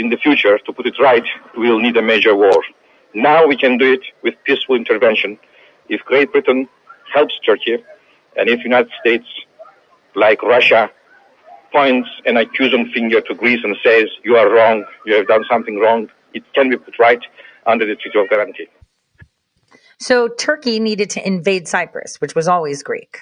[0.00, 1.24] in the future, to put it right,
[1.56, 2.62] we'll need a major war.
[3.14, 5.38] Now we can do it with peaceful intervention.
[5.88, 6.68] If Great Britain
[7.12, 7.84] helps Turkey,
[8.36, 9.26] and if United States,
[10.14, 10.90] like Russia,
[11.72, 15.78] points an accusing finger to Greece and says, you are wrong, you have done something
[15.78, 17.20] wrong, it can be put right
[17.66, 18.68] under the Treaty of Guarantee.
[19.98, 23.20] So Turkey needed to invade Cyprus, which was always Greek.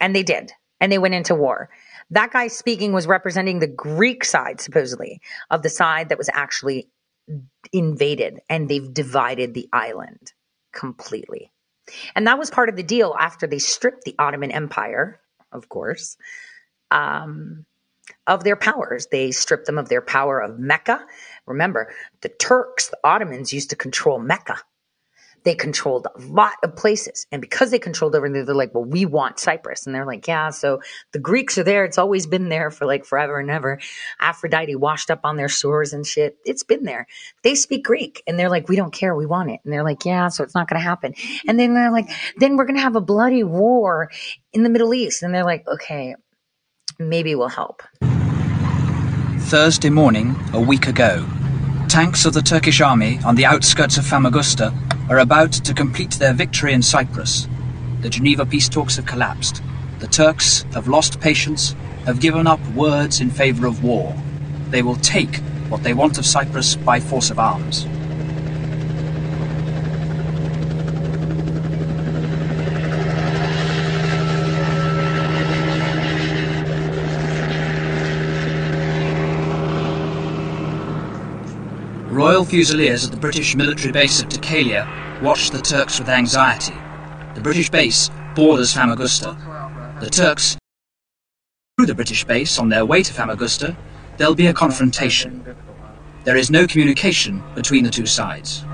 [0.00, 0.52] And they did.
[0.80, 1.70] And they went into war.
[2.10, 6.88] That guy speaking was representing the Greek side, supposedly, of the side that was actually
[7.72, 8.40] invaded.
[8.48, 10.32] And they've divided the island
[10.72, 11.50] completely.
[12.14, 15.20] And that was part of the deal after they stripped the Ottoman Empire,
[15.52, 16.16] of course,
[16.90, 17.64] um,
[18.26, 19.08] of their powers.
[19.10, 21.04] They stripped them of their power of Mecca.
[21.46, 24.58] Remember, the Turks, the Ottomans used to control Mecca.
[25.46, 27.24] They controlled a lot of places.
[27.30, 29.86] And because they controlled over there, they're like, well, we want Cyprus.
[29.86, 30.80] And they're like, yeah, so
[31.12, 31.84] the Greeks are there.
[31.84, 33.78] It's always been there for like forever and ever.
[34.20, 36.36] Aphrodite washed up on their shores and shit.
[36.44, 37.06] It's been there.
[37.44, 39.14] They speak Greek and they're like, we don't care.
[39.14, 39.60] We want it.
[39.62, 41.14] And they're like, yeah, so it's not going to happen.
[41.46, 44.10] And then they're like, then we're going to have a bloody war
[44.52, 45.22] in the Middle East.
[45.22, 46.16] And they're like, okay,
[46.98, 47.84] maybe we'll help.
[49.46, 51.24] Thursday morning, a week ago,
[51.88, 54.74] Tanks of the Turkish army on the outskirts of Famagusta
[55.08, 57.48] are about to complete their victory in Cyprus.
[58.00, 59.62] The Geneva peace talks have collapsed.
[60.00, 64.14] The Turks have lost patience, have given up words in favor of war.
[64.68, 65.36] They will take
[65.68, 67.86] what they want of Cyprus by force of arms.
[82.36, 86.74] Royal Fusiliers at the British military base of Dhekelia watch the Turks with anxiety.
[87.34, 89.34] The British base borders Famagusta.
[90.00, 90.58] The Turks
[91.78, 93.74] through the British base on their way to Famagusta,
[94.18, 95.42] there'll be a confrontation.
[96.24, 98.66] There is no communication between the two sides.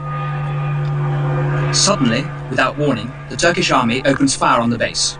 [1.72, 5.16] Suddenly, without warning, the Turkish army opens fire on the base.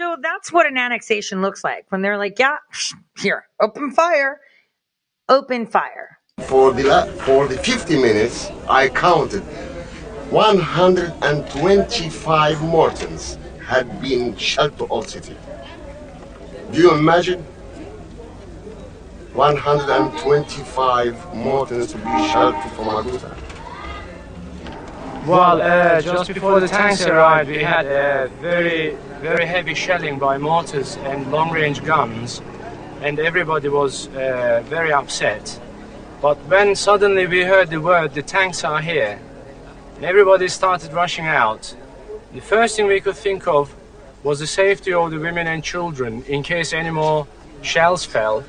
[0.00, 2.56] So that's what an annexation looks like when they're like, yeah,
[3.20, 4.40] here, open fire,
[5.28, 6.16] open fire.
[6.48, 9.42] For the la- for the 50 minutes, I counted
[10.30, 13.36] 125 Mortons
[13.66, 15.36] had been shelled to Old City.
[16.72, 17.44] Do you imagine?
[19.34, 23.36] 125 Mortons to be shelled to Famagusta.
[25.26, 30.38] Well, uh, just before the tanks arrived, we had a very, very heavy shelling by
[30.38, 32.40] mortars and long-range guns,
[33.02, 35.60] and everybody was uh, very upset.
[36.22, 39.18] But when suddenly we heard the word, the tanks are here,
[39.96, 41.74] and everybody started rushing out,
[42.32, 43.74] the first thing we could think of
[44.22, 47.26] was the safety of the women and children in case any more
[47.60, 48.42] shells fell.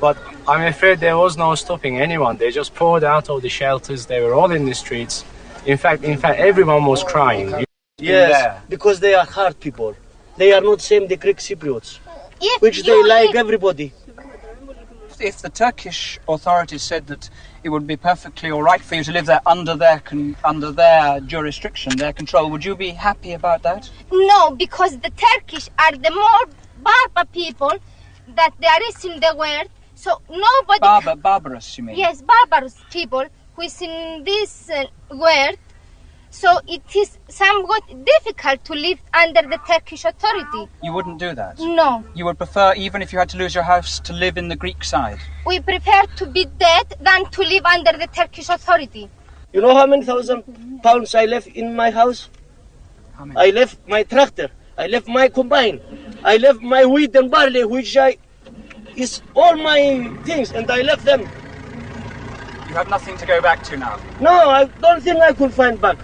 [0.00, 0.16] But
[0.48, 2.36] I'm afraid there was no stopping anyone.
[2.36, 4.06] They just poured out of the shelters.
[4.06, 5.24] They were all in the streets.
[5.66, 7.64] In fact, in fact, everyone was crying.
[7.98, 9.96] Yes, because they are hard people.
[10.38, 11.98] They are not same the Greek Cypriots,
[12.60, 13.92] which they like everybody.
[15.18, 17.28] If the Turkish authorities said that
[17.64, 20.70] it would be perfectly all right for you to live there under their con- under
[20.70, 23.90] their jurisdiction, their control, would you be happy about that?
[24.12, 26.44] No, because the Turkish are the more
[26.86, 27.72] barbar people
[28.36, 29.68] that there is in the world.
[29.96, 30.78] So nobody.
[30.80, 31.96] Barbar, barbarous, you mean?
[31.96, 33.24] Yes, barbarous people
[33.54, 35.56] who is in this uh, world.
[36.30, 40.68] So it is somewhat difficult to live under the Turkish authority.
[40.82, 41.58] You wouldn't do that.
[41.58, 44.48] No, You would prefer, even if you had to lose your house, to live in
[44.48, 45.18] the Greek side.
[45.46, 49.10] we prefer to be dead than to live under the Turkish authority.
[49.52, 50.44] You know how many thousand
[50.82, 52.28] pounds I left in my house?
[53.34, 54.50] I left my tractor.
[54.76, 55.80] I left my combine.
[56.22, 58.18] I left my wheat and barley, which I
[58.94, 61.20] is all my things, and I left them.
[62.68, 63.98] You have nothing to go back to now.
[64.20, 65.96] No, I don't think I could find back.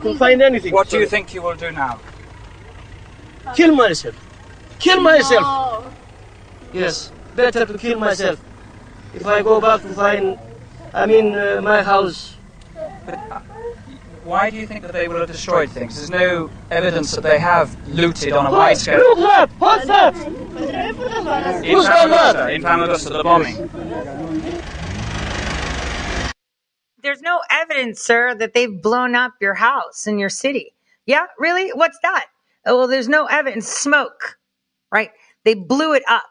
[0.00, 0.72] Could find anything.
[0.72, 1.98] What do you think you will do now?
[3.54, 4.14] Kill myself.
[4.78, 5.94] Kill myself.
[6.72, 8.40] Yes, better to kill myself.
[9.14, 10.38] If I go back to find,
[10.92, 12.36] I mean, uh, my house.
[13.06, 13.18] But
[14.24, 15.94] Why do you think that they will have destroyed things?
[15.96, 18.98] There's no evidence that they have looted on a wide scale.
[18.98, 19.48] Look that!
[19.58, 20.16] What's that?
[20.16, 20.32] In
[21.64, 22.50] Who's done Famagusta, that?
[22.52, 24.35] in Famagusta, the bombing.
[27.06, 30.74] There's no evidence, sir, that they've blown up your house in your city.
[31.06, 31.70] Yeah, really?
[31.70, 32.26] What's that?
[32.66, 33.68] Oh, well, there's no evidence.
[33.68, 34.38] Smoke,
[34.90, 35.10] right?
[35.44, 36.24] They blew it up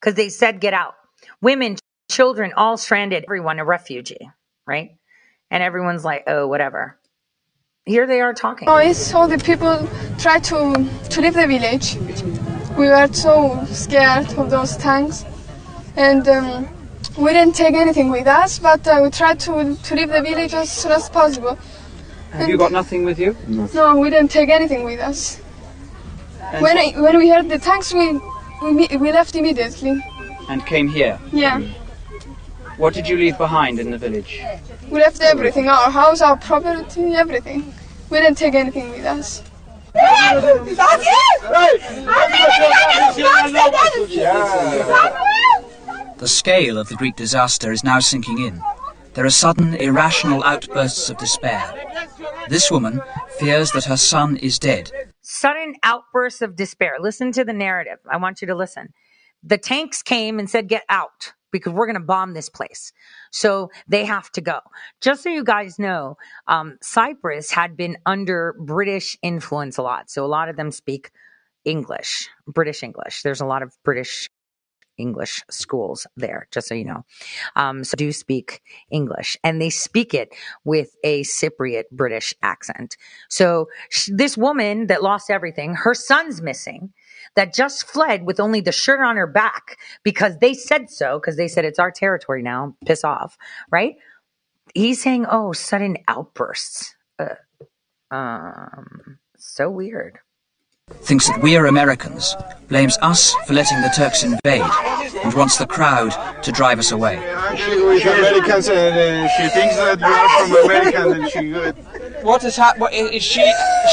[0.00, 0.94] because they said get out.
[1.40, 1.76] Women,
[2.10, 4.28] children, all stranded, everyone a refugee,
[4.66, 4.96] right?
[5.48, 6.98] And everyone's like, oh, whatever.
[7.86, 8.68] Here they are talking.
[8.68, 9.88] Oh, it's all the people
[10.18, 11.94] try to to leave the village.
[12.76, 15.24] We were so scared of those tanks,
[15.94, 16.79] and um,
[17.20, 18.58] we didn't take anything with us.
[18.58, 19.52] But uh, we tried to
[19.86, 21.58] to leave the village as soon as possible.
[22.32, 23.36] Have you got nothing with you?
[23.74, 25.40] No, we didn't take anything with us.
[26.52, 28.06] And- When I, when we heard the tanks, we
[28.62, 29.94] we we left immediately.
[30.48, 31.18] And came here.
[31.32, 31.60] Yeah,
[32.76, 34.32] What did you leave behind in the village?
[34.90, 37.60] we left everything, our house, our property, everything.
[38.10, 39.42] We didn't take anything with us.
[46.20, 48.62] The scale of the Greek disaster is now sinking in.
[49.14, 51.72] There are sudden, irrational outbursts of despair.
[52.50, 53.00] This woman
[53.38, 54.92] fears that her son is dead.
[55.22, 56.96] Sudden outbursts of despair.
[57.00, 58.00] Listen to the narrative.
[58.06, 58.92] I want you to listen.
[59.42, 62.92] The tanks came and said, get out because we're going to bomb this place.
[63.30, 64.60] So they have to go.
[65.00, 70.10] Just so you guys know, um, Cyprus had been under British influence a lot.
[70.10, 71.12] So a lot of them speak
[71.64, 73.22] English, British English.
[73.22, 74.28] There's a lot of British
[74.98, 77.04] English schools there, just so you know.
[77.56, 80.34] Um, so do speak English and they speak it
[80.64, 82.96] with a Cypriot British accent.
[83.28, 86.92] So sh- this woman that lost everything, her son's missing
[87.36, 91.36] that just fled with only the shirt on her back because they said so, because
[91.36, 93.36] they said it's our territory now, piss off,
[93.70, 93.96] right?
[94.74, 96.94] He's saying, oh, sudden outbursts.
[97.18, 97.34] Uh,
[98.10, 100.18] um, so weird.
[101.02, 102.36] Thinks that we are Americans,
[102.68, 104.62] blames us for letting the Turks invade,
[105.30, 106.12] and wants the crowd
[106.42, 107.16] to drive us away.
[107.56, 111.72] She is Americans and uh, she thinks that we are from America and she uh,
[112.22, 112.92] What has happened?
[112.92, 113.44] Is she?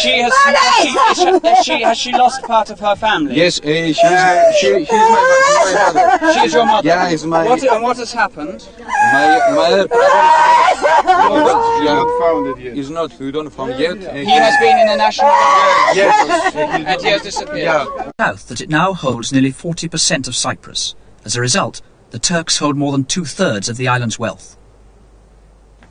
[0.01, 0.33] She has.
[0.81, 3.35] She, is she, has she has she lost part of her family?
[3.35, 3.97] Yes, uh, she's,
[4.59, 6.33] she, she's my, my mother.
[6.33, 6.87] She is your mother.
[6.87, 8.67] Yeah, it's my What, and what has happened?
[8.77, 11.83] my my other brother.
[11.83, 12.77] Yeah, not found it yet.
[12.77, 13.17] It's not.
[13.19, 13.97] We don't found yet.
[14.03, 15.29] Uh, He has been in the national.
[15.95, 16.55] Yes.
[16.55, 17.57] and he has disappeared.
[17.57, 18.11] Yeah.
[18.19, 20.95] South that it now holds nearly 40% of Cyprus.
[21.27, 24.55] As a result, the Turks hold more than two-thirds of the island's wealth.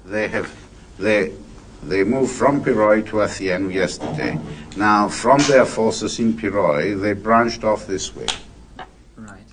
[0.07, 0.51] They have
[0.99, 1.35] they
[1.83, 4.39] they moved from Piroi to Athens yesterday.
[4.79, 8.29] Now, from their forces in Piroi, they branched off this way.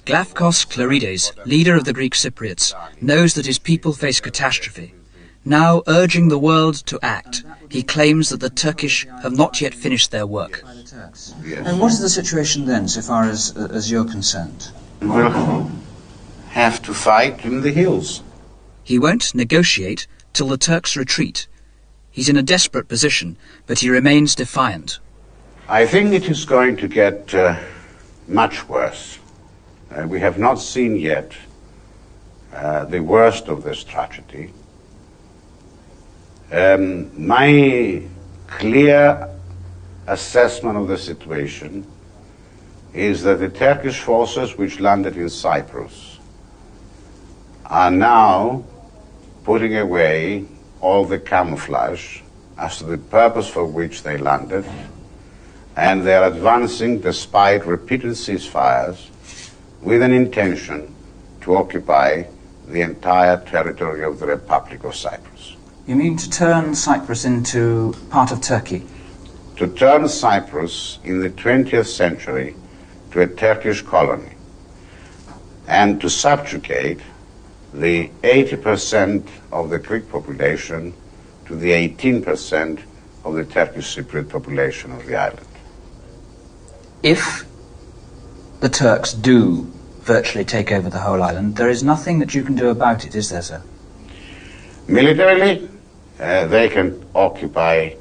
[0.06, 4.94] Glafkos Clerides, leader of the Greek Cypriots, knows that his people face catastrophe.
[5.44, 10.12] Now urging the world to act, he claims that the Turkish have not yet finished
[10.12, 10.64] their work.
[10.64, 11.34] Yes.
[11.78, 14.72] what is the situation then, so far as, uh, as you're concerned?
[15.04, 15.70] We'll
[16.50, 18.24] have to fight in the hills.
[18.84, 21.48] He won't negotiate till the Turks retreat.
[22.10, 23.38] He's in a desperate position,
[23.68, 25.00] but he remains defiant.
[25.68, 27.60] I think it is going to get uh,
[28.28, 29.20] much worse.
[29.92, 31.34] Uh, we have not seen yet
[32.54, 34.54] uh, the worst of this tragedy.
[36.52, 38.04] Um, my
[38.48, 39.30] clear
[40.08, 41.86] assessment of the situation
[42.94, 46.20] is that the Turkish forces which landed in Cyprus
[47.66, 48.64] are now
[49.44, 50.46] putting away
[50.80, 52.22] all the camouflage
[52.58, 54.66] as to the purpose for which they landed,
[55.76, 59.10] and they are advancing despite repeated ceasefires
[59.82, 60.94] with an intention
[61.42, 62.24] to occupy
[62.68, 65.56] the entire territory of the Republic of Cyprus.
[65.88, 68.86] You mean to turn Cyprus into part of Turkey?
[69.58, 72.56] To turn Cyprus in the 20th century
[73.14, 74.34] to a Turkish colony
[75.68, 77.00] and to subjugate
[77.72, 80.94] the 80% of the Greek population
[81.46, 82.82] to the 18%
[83.24, 85.46] of the Turkish Cypriot population of the island.
[87.04, 87.46] If
[88.62, 92.56] the Turks do virtually take over the whole island, there is nothing that you can
[92.56, 93.62] do about it, is there, sir?
[94.88, 95.70] Militarily,
[96.20, 97.94] uh, they can occupy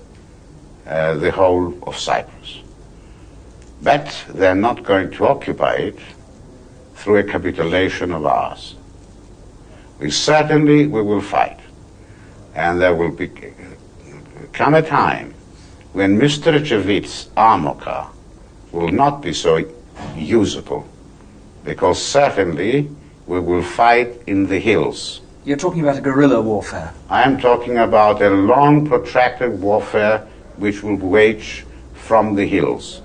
[0.86, 2.61] uh, the whole of Cyprus.
[3.82, 5.98] But they're not going to occupy it
[6.94, 8.76] through a capitulation of ours.
[9.98, 11.58] We certainly we will fight.
[12.54, 13.30] And there will be
[14.52, 15.34] come a time
[15.92, 16.58] when Mr.
[16.58, 18.10] Ecevit's armor car
[18.70, 19.64] will not be so
[20.16, 20.86] usable
[21.64, 22.90] because certainly
[23.26, 25.20] we will fight in the hills.
[25.44, 26.92] You're talking about a guerrilla warfare.
[27.10, 30.26] I am talking about a long, protracted warfare
[30.56, 33.01] which will wage from the hills.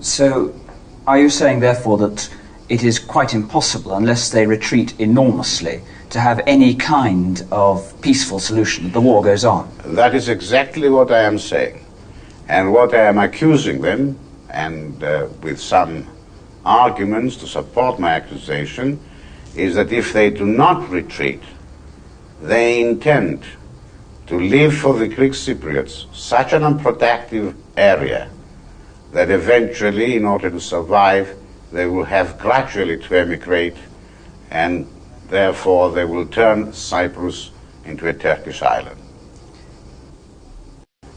[0.00, 0.58] So,
[1.06, 2.30] are you saying, therefore, that
[2.70, 8.92] it is quite impossible, unless they retreat enormously, to have any kind of peaceful solution?
[8.92, 9.70] The war goes on.
[9.84, 11.84] That is exactly what I am saying.
[12.48, 16.06] And what I am accusing them, and uh, with some
[16.64, 18.98] arguments to support my accusation,
[19.54, 21.42] is that if they do not retreat,
[22.40, 23.44] they intend
[24.28, 28.30] to leave for the Greek Cypriots such an unprotective area
[29.12, 31.36] that eventually, in order to survive,
[31.72, 33.76] they will have gradually to emigrate
[34.50, 34.86] and
[35.28, 37.50] therefore they will turn Cyprus
[37.84, 39.00] into a Turkish island.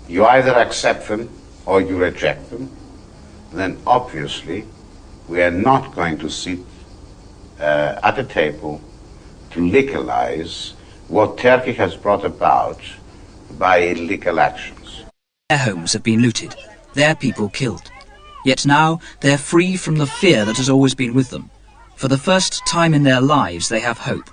[0.07, 1.29] You either accept them
[1.65, 2.69] or you reject them,
[3.51, 4.65] then obviously
[5.27, 6.59] we are not going to sit
[7.59, 8.81] uh, at a table
[9.51, 10.73] to legalize
[11.07, 12.81] what Turkey has brought about
[13.57, 15.03] by illegal actions.
[15.49, 16.55] Their homes have been looted,
[16.93, 17.91] their people killed.
[18.45, 21.49] Yet now they're free from the fear that has always been with them.
[21.95, 24.29] For the first time in their lives, they have hope.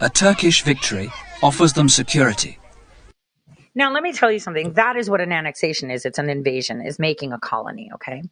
[0.00, 1.10] A Turkish victory
[1.42, 2.58] offers them security.
[3.74, 4.72] Now, let me tell you something.
[4.72, 6.06] That is what an annexation is.
[6.06, 8.22] It's an invasion, is making a colony, okay?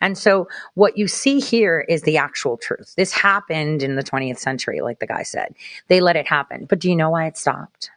[0.00, 2.94] And so what you see here is the actual truth.
[2.96, 5.54] This happened in the 20th century, like the guy said.
[5.88, 6.64] They let it happen.
[6.64, 7.90] But do you know why it stopped?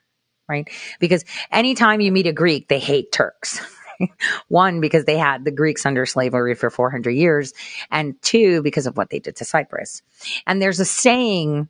[0.49, 0.67] Right?
[0.99, 3.61] Because anytime you meet a Greek, they hate Turks.
[4.47, 7.53] One, because they had the Greeks under slavery for 400 years,
[7.91, 10.01] and two, because of what they did to Cyprus.
[10.47, 11.69] And there's a saying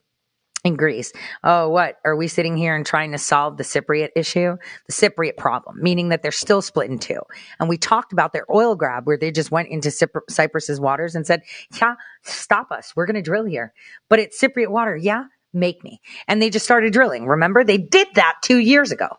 [0.64, 1.14] in Greece.
[1.44, 1.98] Oh, what?
[2.04, 4.58] Are we sitting here and trying to solve the Cypriot issue?
[4.88, 7.22] The Cypriot problem, meaning that they're still split in two.
[7.60, 11.16] And we talked about their oil grab where they just went into Cypr- Cyprus's waters
[11.16, 11.44] and said,
[11.80, 12.94] yeah, stop us.
[12.96, 13.74] We're going to drill here.
[14.10, 14.98] But it's Cypriot water.
[14.98, 16.02] Yeah, make me.
[16.28, 17.26] And they just started drilling.
[17.26, 17.64] Remember?
[17.64, 19.10] They did that two years ago.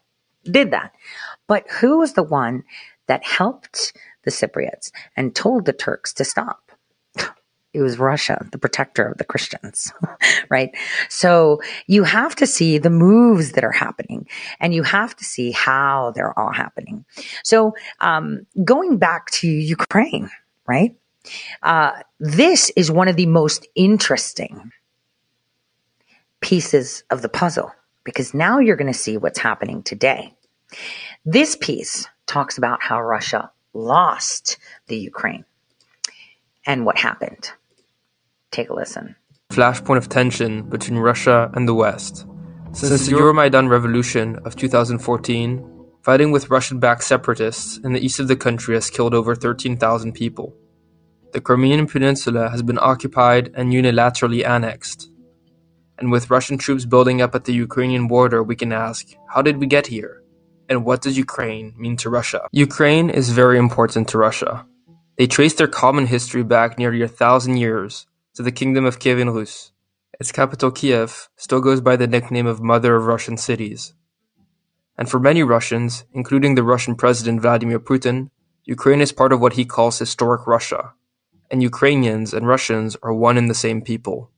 [0.44, 0.92] Did that.
[1.46, 2.64] But who was the one
[3.06, 3.92] that helped
[4.24, 6.70] the Cypriots and told the Turks to stop?
[7.72, 9.92] It was Russia, the protector of the Christians,
[10.50, 10.74] right?
[11.08, 14.26] So you have to see the moves that are happening
[14.58, 17.04] and you have to see how they're all happening.
[17.44, 20.30] So, um, going back to Ukraine,
[20.66, 20.96] right?
[21.62, 24.72] Uh, this is one of the most interesting
[26.40, 27.72] pieces of the puzzle
[28.04, 30.34] because now you're going to see what's happening today.
[31.24, 35.44] This piece talks about how Russia lost the Ukraine
[36.66, 37.50] and what happened.
[38.50, 39.16] Take a listen.
[39.50, 42.26] Flashpoint of tension between Russia and the West.
[42.72, 48.28] Since the Euromaidan revolution of 2014, fighting with Russian backed separatists in the east of
[48.28, 50.54] the country has killed over 13,000 people.
[51.32, 55.09] The Crimean Peninsula has been occupied and unilaterally annexed.
[56.00, 59.58] And with Russian troops building up at the Ukrainian border, we can ask, how did
[59.58, 60.22] we get here?
[60.66, 62.48] And what does Ukraine mean to Russia?
[62.52, 64.66] Ukraine is very important to Russia.
[65.18, 69.34] They trace their common history back nearly a thousand years to the Kingdom of Kievan
[69.34, 69.72] Rus.
[70.18, 73.92] Its capital, Kiev, still goes by the nickname of Mother of Russian Cities.
[74.96, 78.30] And for many Russians, including the Russian President Vladimir Putin,
[78.64, 80.94] Ukraine is part of what he calls historic Russia.
[81.50, 84.30] And Ukrainians and Russians are one and the same people.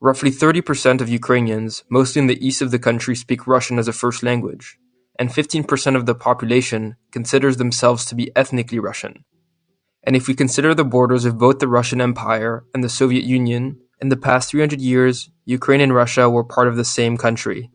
[0.00, 3.92] Roughly 30% of Ukrainians, mostly in the east of the country, speak Russian as a
[3.92, 4.78] first language,
[5.18, 9.24] and 15% of the population considers themselves to be ethnically Russian.
[10.04, 13.80] And if we consider the borders of both the Russian Empire and the Soviet Union,
[14.00, 17.68] in the past 300 years, Ukraine and Russia were part of the same country.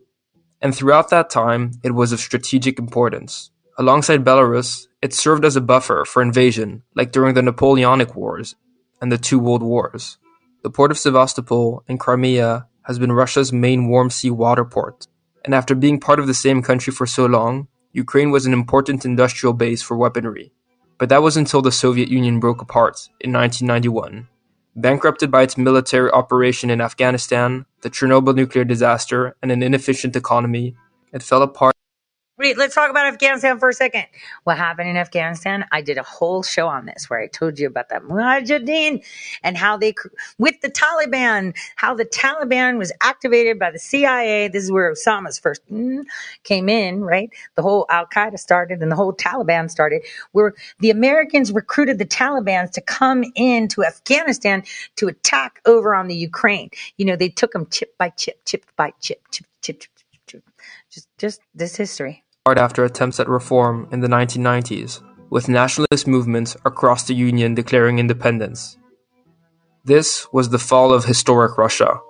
[0.62, 3.52] And throughout that time, it was of strategic importance.
[3.78, 8.56] Alongside Belarus, it served as a buffer for invasion, like during the Napoleonic Wars
[9.02, 10.18] and the two World Wars.
[10.64, 15.08] The port of Sevastopol in Crimea has been Russia's main warm sea water port.
[15.44, 19.04] And after being part of the same country for so long, Ukraine was an important
[19.04, 20.54] industrial base for weaponry.
[20.98, 24.30] But that was until the Soviet Union broke apart in 1991.
[24.78, 30.78] Bankrupted by its military operation in Afghanistan, the Chernobyl nuclear disaster, and an inefficient economy,
[31.12, 31.76] it fell apart.
[32.36, 34.06] Wait, let's talk about Afghanistan for a second.
[34.44, 35.66] What happened in Afghanistan?
[35.72, 39.06] I did a whole show on this where I told you about that Mujahideen
[39.44, 39.94] and how they,
[40.40, 44.48] with the Taliban, how the Taliban was activated by the CIA.
[44.48, 46.06] This is where Osama's first mm,
[46.44, 47.30] came in, right?
[47.54, 52.06] The whole Al Qaeda started and the whole Taliban started, where the Americans recruited the
[52.06, 54.64] Taliban to come into Afghanistan
[54.96, 56.72] to attack over on the Ukraine.
[56.98, 59.90] You know, they took them chip by chip, chip by chip, chip, chip, chip,
[60.26, 60.44] chip.
[60.90, 67.04] Just, just this history after attempts at reform in the 1990s, with nationalist movements across
[67.04, 68.78] the Union declaring independence.
[69.86, 72.02] This was the fall of historic Russia.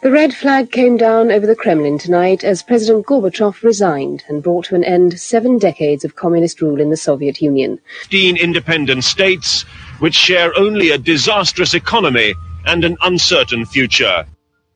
[0.00, 4.66] The red flag came down over the Kremlin tonight as President Gorbachev resigned and brought
[4.66, 7.80] to an end seven decades of communist rule in the Soviet Union.
[8.02, 9.62] 15 independent states
[9.98, 12.34] which share only a disastrous economy
[12.66, 14.26] and an uncertain future.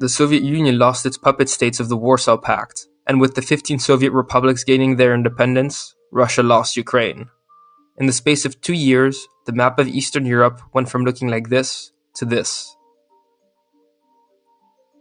[0.01, 3.79] The Soviet Union lost its puppet states of the Warsaw Pact, and with the 15
[3.79, 7.29] Soviet republics gaining their independence, Russia lost Ukraine.
[7.99, 11.49] In the space of two years, the map of Eastern Europe went from looking like
[11.49, 12.77] this to this.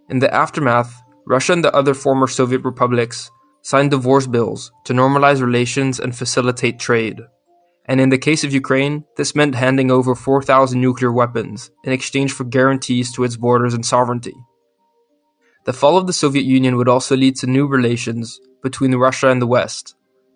[0.10, 3.32] In the aftermath, Russia and the other former Soviet republics
[3.64, 7.19] signed divorce bills to normalize relations and facilitate trade.
[7.88, 12.32] And in the case of Ukraine, this meant handing over 4,000 nuclear weapons in exchange
[12.32, 14.36] for guarantees to its borders and sovereignty.
[15.65, 19.41] The fall of the Soviet Union would also lead to new relations between Russia and
[19.41, 19.95] the West,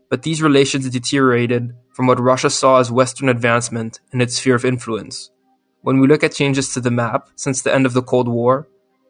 [0.09, 4.65] but these relations deteriorated from what Russia saw as Western advancement in its sphere of
[4.65, 5.29] influence.
[5.81, 8.67] When we look at changes to the map since the end of the Cold War,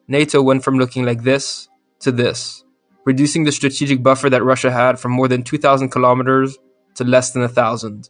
[0.09, 1.69] NATO went from looking like this
[2.01, 2.65] to this,
[3.05, 6.57] reducing the strategic buffer that Russia had from more than 2,000 kilometers
[6.95, 8.09] to less than 1,000.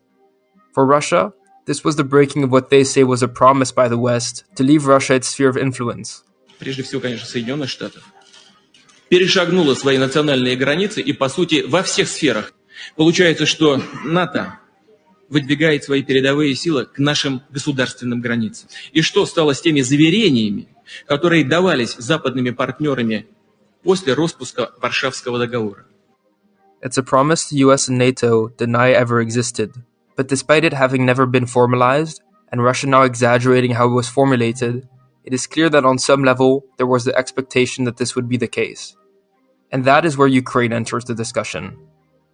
[0.74, 1.32] For Russia,
[1.68, 4.64] this was the breaking of what they say was a promise by the West to
[4.64, 6.24] leave Russia its sphere of influence,
[6.60, 8.04] прежде всего, конечно, Соединенных Штатов,
[9.08, 12.54] перешагнула свои национальные границы и, по сути, во всех сферах.
[12.96, 14.60] Получается, что НАТО
[15.30, 18.70] выдвигает свои передовые силы к нашим государственным границам.
[18.92, 20.68] И что стало с теми заверениями,
[21.08, 23.28] которые давались западными партнерами
[23.84, 25.86] после распуска Варшавского договора?
[26.82, 29.74] It's a promise the US and NATO deny ever existed,
[30.16, 32.22] but despite it having never been formalized,
[32.52, 34.88] and Russia now exaggerating how it was formulated,
[35.24, 38.38] it is clear that on some level there was the expectation that this would be
[38.38, 38.96] the case.
[39.72, 41.78] And that is where Ukraine enters the discussion.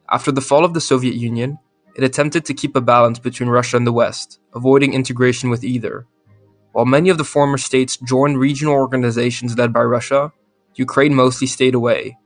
[0.09, 1.59] After the fall of the Soviet Union,
[1.95, 6.05] it attempted to keep a balance between Russia and the West, avoiding integration with either.
[6.73, 10.33] While many of the former states joined regional organizations led by Russia,
[10.75, 12.17] Ukraine mostly stayed away.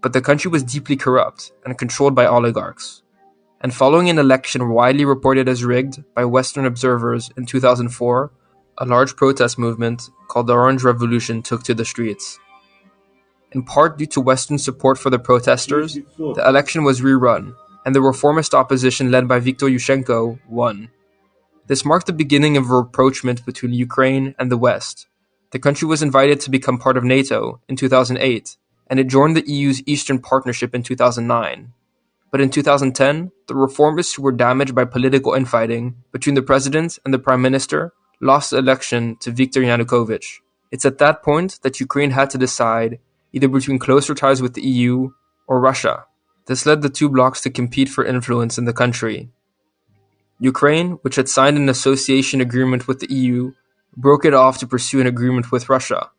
[0.00, 3.02] But the country was deeply corrupt and controlled by oligarchs.
[3.60, 8.32] And following an election widely reported as rigged by Western observers in 2004,
[8.78, 12.38] a large protest movement called the Orange Revolution took to the streets.
[13.52, 18.00] In part due to Western support for the protesters, the election was rerun, and the
[18.00, 20.90] reformist opposition led by Viktor Yushchenko won.
[21.66, 25.06] This marked the beginning of a rapprochement between Ukraine and the West.
[25.50, 28.56] The country was invited to become part of NATO in 2008,
[28.86, 31.72] and it joined the EU's Eastern Partnership in 2009.
[32.30, 37.12] But in 2010, the reformists who were damaged by political infighting between the president and
[37.12, 40.40] the prime minister lost the election to Viktor Yanukovych.
[40.70, 42.98] It's at that point that Ukraine had to decide
[43.32, 45.10] either between closer ties with the EU
[45.46, 46.04] or Russia.
[46.46, 49.30] This led the two blocs to compete for influence in the country.
[50.38, 53.52] Ukraine, which had signed an association agreement with the EU,
[53.96, 56.10] broke it off to pursue an agreement with Russia.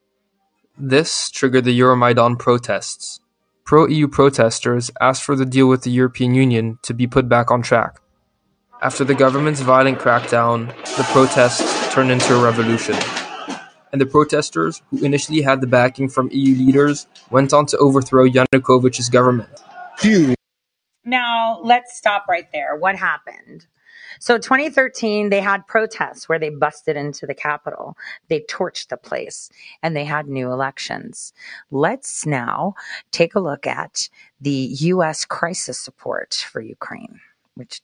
[0.77, 3.19] This triggered the Euromaidan protests.
[3.65, 7.51] Pro EU protesters asked for the deal with the European Union to be put back
[7.51, 8.01] on track.
[8.81, 10.67] After the government's violent crackdown,
[10.97, 12.95] the protests turned into a revolution.
[13.91, 18.25] And the protesters, who initially had the backing from EU leaders, went on to overthrow
[18.25, 19.49] Yanukovych's government.
[21.03, 22.77] Now, let's stop right there.
[22.77, 23.67] What happened?
[24.19, 27.97] So 2013, they had protests where they busted into the Capitol.
[28.29, 29.49] They torched the place
[29.83, 31.33] and they had new elections.
[31.71, 32.75] Let's now
[33.11, 34.07] take a look at
[34.39, 35.25] the U.S.
[35.25, 37.19] crisis support for Ukraine,
[37.55, 37.81] which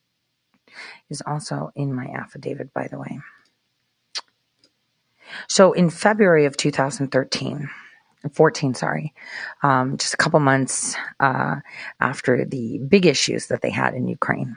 [1.10, 3.20] is also in my affidavit, by the way.
[5.48, 7.68] So in February of 2013,
[8.32, 9.14] 14, sorry,
[9.62, 11.56] um, just a couple months uh,
[12.00, 14.56] after the big issues that they had in Ukraine,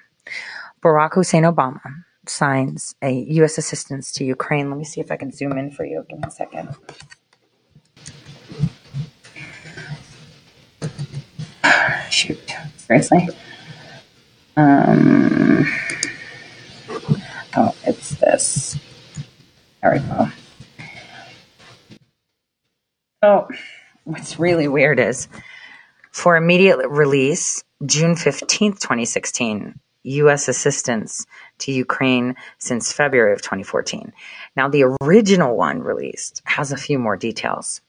[0.81, 1.81] Barack Hussein Obama
[2.27, 3.57] signs a U.S.
[3.57, 4.69] assistance to Ukraine.
[4.69, 6.05] Let me see if I can zoom in for you.
[6.09, 6.75] Give me a second.
[12.09, 13.29] Shoot, seriously.
[14.57, 15.65] Um,
[17.55, 18.77] oh, it's this.
[19.81, 20.29] There we go.
[23.23, 23.47] So,
[24.03, 25.27] what's really weird is
[26.11, 30.47] for immediate release, June 15th, 2016, U.S.
[30.47, 31.27] assistance
[31.59, 34.11] to Ukraine since February of 2014.
[34.55, 37.81] Now, the original one released has a few more details.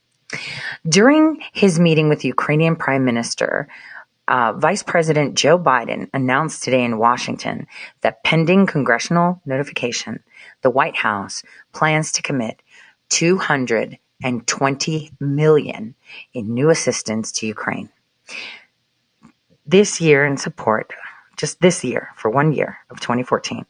[0.87, 3.69] During his meeting with Ukrainian Prime Minister,
[4.29, 7.67] uh, Vice President Joe Biden announced today in Washington
[8.03, 10.23] that pending congressional notification,
[10.61, 11.43] the White House
[11.73, 12.61] plans to commit
[14.23, 15.95] 220 million
[16.33, 17.89] in new assistance to Ukraine.
[19.67, 20.93] This year in support
[21.37, 23.65] just this year, for one year of 2014,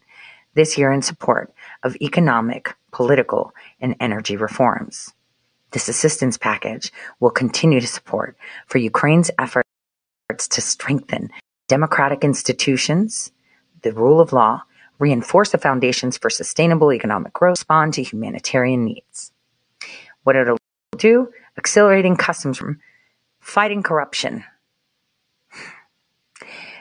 [0.54, 1.52] this year in support
[1.82, 5.14] of economic, political, and energy reforms.
[5.70, 11.30] This assistance package will continue to support for Ukraine's efforts to strengthen
[11.68, 13.32] democratic institutions,
[13.82, 14.62] the rule of law,
[14.98, 19.31] reinforce the foundations for sustainable economic growth, respond to humanitarian needs.
[20.24, 20.58] What it'll
[20.96, 21.28] do,
[21.58, 22.80] accelerating customs from
[23.40, 24.44] fighting corruption,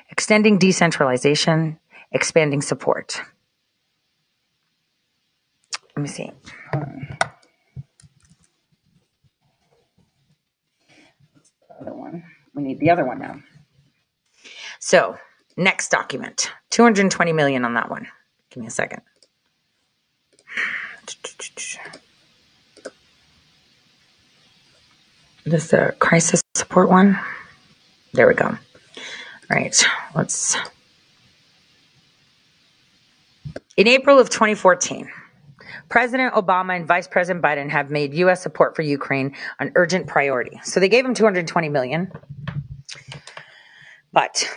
[0.09, 1.79] extending decentralization,
[2.11, 3.21] expanding support.
[5.95, 6.31] Let me see.
[11.79, 12.23] Other one.
[12.53, 13.41] We need the other one now.
[14.79, 15.17] So,
[15.57, 16.51] next document.
[16.69, 18.07] 220 million on that one.
[18.49, 19.01] Give me a second.
[25.43, 27.19] This is the crisis support one.
[28.13, 28.57] There we go.
[29.49, 30.55] Right, let's.
[33.75, 35.09] In April of 2014,
[35.89, 38.41] President Obama and Vice President Biden have made U.S.
[38.41, 40.59] support for Ukraine an urgent priority.
[40.63, 42.11] So they gave him 220 million.
[44.13, 44.47] But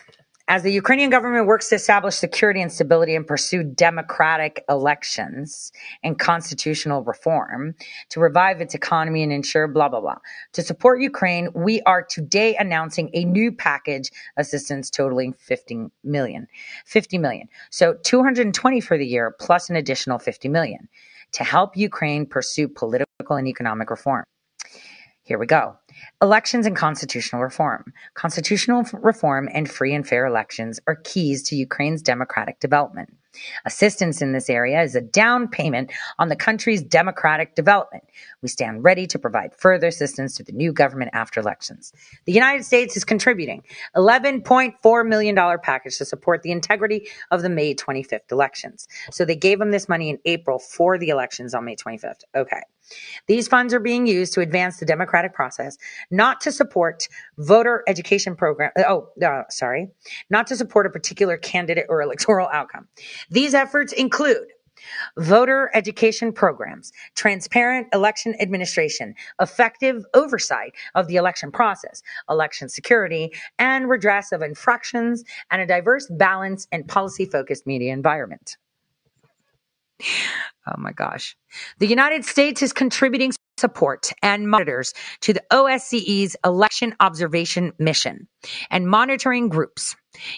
[0.46, 5.72] as the Ukrainian government works to establish security and stability and pursue democratic elections
[6.02, 7.74] and constitutional reform
[8.10, 10.18] to revive its economy and ensure blah, blah, blah.
[10.52, 16.46] To support Ukraine, we are today announcing a new package assistance totaling 50 million.
[16.84, 17.48] 50 million.
[17.70, 20.88] So 220 for the year plus an additional 50 million
[21.32, 24.24] to help Ukraine pursue political and economic reform.
[25.22, 25.78] Here we go.
[26.22, 27.92] Elections and constitutional reform.
[28.14, 33.10] Constitutional reform and free and fair elections are keys to Ukraine's democratic development.
[33.64, 38.04] Assistance in this area is a down payment on the country's democratic development.
[38.42, 41.92] We stand ready to provide further assistance to the new government after elections.
[42.26, 43.62] The United States is contributing
[43.96, 48.86] $11.4 million package to support the integrity of the May 25th elections.
[49.10, 52.22] So they gave them this money in April for the elections on May 25th.
[52.34, 52.62] Okay.
[53.26, 55.76] These funds are being used to advance the democratic process,
[56.10, 57.08] not to support
[57.38, 58.70] voter education program.
[58.76, 59.88] Oh, uh, sorry,
[60.30, 62.88] not to support a particular candidate or electoral outcome.
[63.30, 64.46] These efforts include
[65.16, 73.88] voter education programs, transparent election administration, effective oversight of the election process, election security, and
[73.88, 78.56] redress of infractions, and a diverse, balanced, and policy focused media environment.
[80.66, 81.36] Oh my gosh.
[81.78, 88.26] The United States is contributing support and monitors to the OSCE's election observation mission
[88.70, 89.94] and monitoring groups.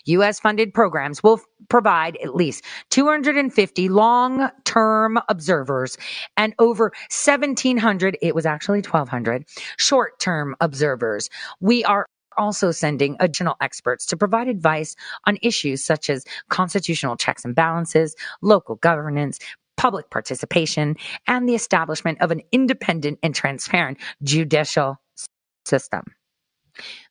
[0.07, 0.41] U.S.
[0.41, 5.97] funded programs will provide at least 250 long term observers
[6.37, 9.45] and over 1,700, it was actually 1,200,
[9.77, 11.31] short term observers.
[11.61, 12.07] We are
[12.37, 14.95] also sending additional experts to provide advice
[15.27, 19.39] on issues such as constitutional checks and balances, local governance,
[19.77, 20.97] public participation,
[21.27, 24.97] and the establishment of an independent and transparent judicial
[25.65, 26.03] system.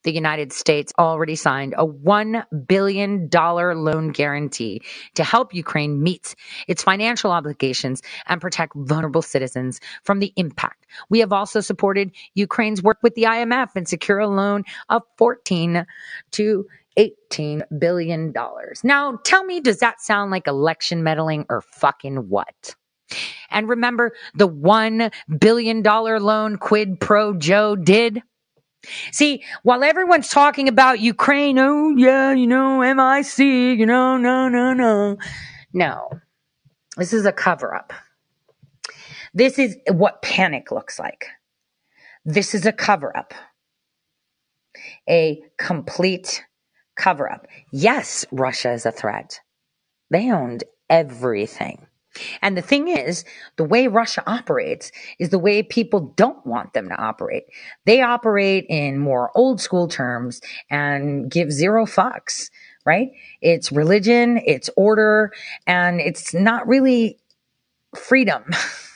[0.04, 4.82] The United States already signed a $1 billion loan guarantee
[5.16, 6.36] to help Ukraine meet
[6.68, 10.86] its financial obligations and protect vulnerable citizens from the impact.
[11.10, 15.86] We have also supported Ukraine's work with the IMF and secure a loan of 14
[16.34, 16.66] to
[16.98, 18.34] $18 billion.
[18.84, 22.76] Now, tell me, does that sound like election meddling or fucking what?
[23.50, 28.22] And remember the $1 billion loan quid pro Joe did?
[29.12, 34.74] See, while everyone's talking about Ukraine, oh yeah, you know, MIC, you know, no, no,
[34.74, 35.18] no.
[35.74, 36.10] No.
[36.98, 37.94] This is a cover up.
[39.34, 41.26] This is what panic looks like.
[42.24, 43.34] This is a cover up.
[45.10, 46.44] A complete
[46.96, 47.48] cover up.
[47.72, 49.42] Yes, Russia is a threat.
[50.10, 51.88] They owned everything.
[52.42, 53.26] And the thing is,
[53.58, 57.44] the way Russia operates is the way people don't want them to operate.
[57.86, 62.50] They operate in more old school terms and give zero fucks,
[62.86, 63.10] right?
[63.42, 65.32] It's religion, it's order,
[65.68, 67.20] and it's not really
[67.96, 68.44] freedom.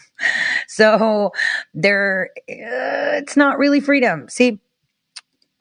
[0.67, 1.31] so
[1.73, 4.27] there, uh, it's not really freedom.
[4.29, 4.59] See,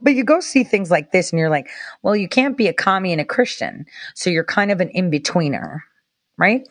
[0.01, 1.69] but you go see things like this and you're like,
[2.03, 3.85] well, you can't be a commie and a Christian.
[4.15, 5.81] So you're kind of an in betweener,
[6.39, 6.67] right?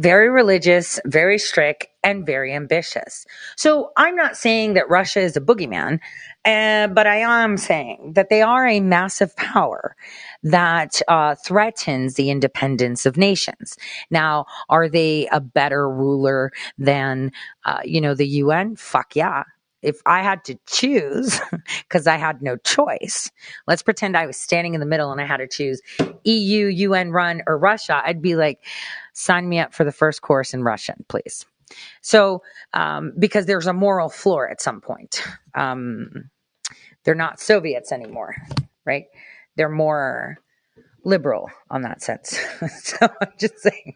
[0.00, 3.26] very religious, very strict, and very ambitious.
[3.56, 6.00] So I'm not saying that Russia is a boogeyman,
[6.44, 9.96] uh, but I am saying that they are a massive power
[10.42, 13.76] that uh, threatens the independence of nations.
[14.10, 17.32] Now, are they a better ruler than,
[17.64, 18.76] uh, you know, the UN?
[18.76, 19.44] Fuck yeah
[19.82, 21.40] if I had to choose,
[21.88, 23.30] because I had no choice,
[23.66, 25.80] let's pretend I was standing in the middle and I had to choose
[26.24, 28.62] EU, UN run, or Russia, I'd be like,
[29.14, 31.46] sign me up for the first course in Russian, please.
[32.00, 32.42] So,
[32.72, 35.22] um, because there's a moral floor at some point.
[35.54, 36.30] Um,
[37.04, 38.36] they're not Soviets anymore,
[38.84, 39.04] right?
[39.56, 40.38] They're more
[41.04, 42.38] liberal on that sense.
[42.82, 43.94] so I'm just saying,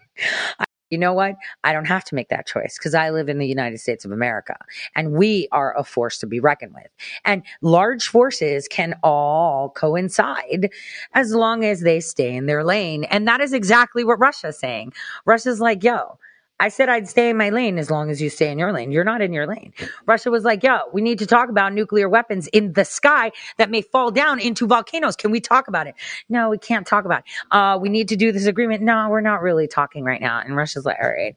[0.91, 1.35] you know what?
[1.65, 4.13] I don't have to make that choice because I live in the United States of
[4.13, 4.57] America
[4.95, 6.87] and we are a force to be reckoned with.
[7.25, 10.71] And large forces can all coincide
[11.13, 13.05] as long as they stay in their lane.
[13.05, 14.93] And that is exactly what Russia's saying.
[15.25, 16.19] Russia's like, yo,
[16.61, 18.93] I said I'd stay in my lane as long as you stay in your lane.
[18.93, 19.73] You're not in your lane.
[20.07, 23.71] Russia was like, yo, we need to talk about nuclear weapons in the sky that
[23.71, 25.17] may fall down into volcanoes.
[25.17, 25.97] Can we talk about it?
[26.29, 27.25] No, we can't talk about it.
[27.51, 28.83] Uh, we need to do this agreement.
[28.83, 30.41] No, we're not really talking right now.
[30.41, 31.37] And Russia's like, all right.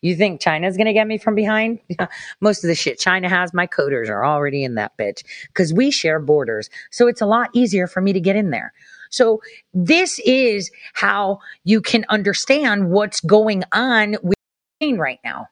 [0.00, 1.78] You think China's going to get me from behind?
[2.40, 5.90] Most of the shit China has, my coders are already in that bitch because we
[5.90, 6.68] share borders.
[6.90, 8.72] So it's a lot easier for me to get in there.
[9.10, 9.42] So
[9.74, 14.36] this is how you can understand what's going on with
[14.81, 15.47] right now.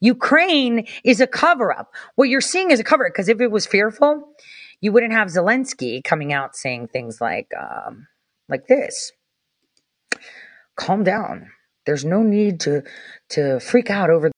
[0.00, 1.92] Ukraine is a cover up.
[2.14, 4.28] What you're seeing is a cover up because if it was fearful,
[4.80, 8.06] you wouldn't have Zelensky coming out saying things like, um,
[8.48, 9.12] like this.
[10.76, 11.50] Calm down.
[11.86, 12.84] There's no need to
[13.30, 14.30] to freak out over.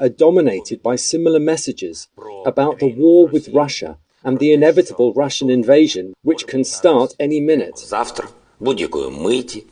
[0.00, 2.08] Are dominated by similar messages
[2.46, 7.76] about the war with Russia and the inevitable Russian invasion, which can start any minute.
[7.76, 8.28] Завтра,
[8.60, 9.64] будь-якої миті,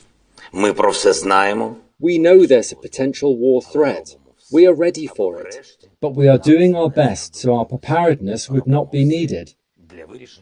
[0.53, 1.77] ми про все знаємо.
[2.00, 4.16] We know there's a potential war threat.
[4.52, 5.78] We are ready for it.
[6.02, 9.56] But we are doing our best so our preparedness would not be needed.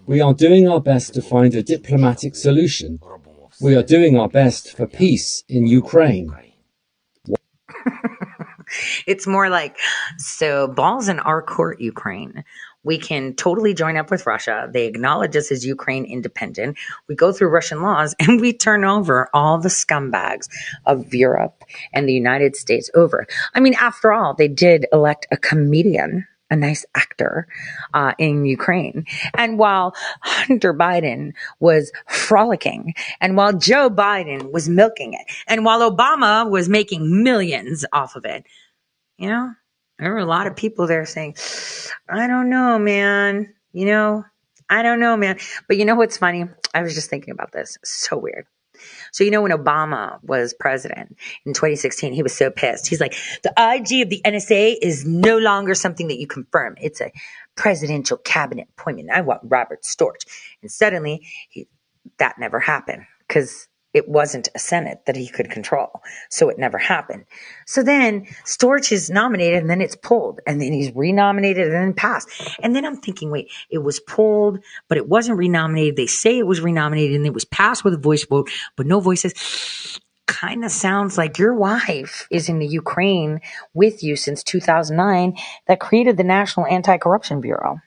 [0.06, 3.00] We are doing our best to find a diplomatic solution.
[3.62, 6.34] We are doing our best for peace in Ukraine.
[9.08, 9.78] it's more like,
[10.18, 12.44] so balls in our court, Ukraine.
[12.84, 14.70] We can totally join up with Russia.
[14.72, 16.78] They acknowledge us as Ukraine independent.
[17.08, 20.48] We go through Russian laws and we turn over all the scumbags
[20.86, 23.26] of Europe and the United States over.
[23.54, 27.48] I mean, after all, they did elect a comedian a nice actor
[27.96, 29.06] uh, in Ukraine.
[29.34, 35.90] And while Hunter Biden was frolicking, and while Joe Biden was milking it, and while
[35.90, 38.46] Obama was making millions off of it,
[39.18, 39.54] you know,
[40.04, 41.36] there were a lot of people there saying,
[42.10, 43.54] I don't know, man.
[43.72, 44.26] You know,
[44.70, 45.40] I don't know, man.
[45.68, 46.46] But you know what's funny?
[46.74, 47.78] I was just thinking about this.
[47.84, 48.46] So weird.
[49.12, 51.16] So, you know, when Obama was president
[51.46, 52.88] in 2016, he was so pissed.
[52.88, 56.76] He's like, the IG of the NSA is no longer something that you confirm.
[56.82, 57.12] It's a
[57.56, 59.10] presidential cabinet appointment.
[59.12, 60.26] I want Robert Storch.
[60.62, 61.68] And suddenly, he,
[62.18, 66.02] that never happened because it wasn't a Senate that he could control.
[66.30, 67.26] So it never happened.
[67.66, 71.94] So then Storch is nominated and then it's pulled and then he's renominated and then
[71.94, 72.30] passed.
[72.62, 75.96] And then I'm thinking, wait, it was pulled, but it wasn't renominated.
[75.96, 79.00] They say it was renominated and it was passed with a voice vote, but no
[79.00, 80.00] voices.
[80.26, 83.42] Kind of sounds like your wife is in the Ukraine
[83.74, 85.38] with you since 2009
[85.68, 87.82] that created the National Anti-Corruption Bureau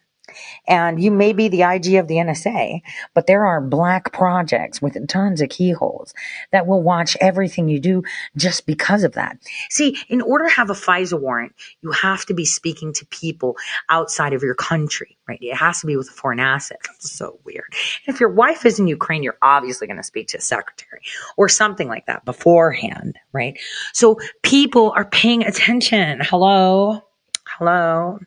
[0.66, 2.80] and you may be the IG of the NSA,
[3.14, 6.14] but there are black projects with tons of keyholes
[6.52, 8.02] that will watch everything you do
[8.36, 9.38] just because of that.
[9.70, 11.52] See, in order to have a FISA warrant,
[11.82, 13.56] you have to be speaking to people
[13.88, 15.38] outside of your country, right?
[15.40, 16.78] It has to be with a foreign asset.
[16.96, 17.74] It's so weird.
[18.06, 21.02] And if your wife is in Ukraine, you're obviously going to speak to a secretary
[21.36, 23.58] or something like that beforehand, right?
[23.92, 26.20] So people are paying attention.
[26.22, 27.02] Hello.
[27.46, 28.18] Hello.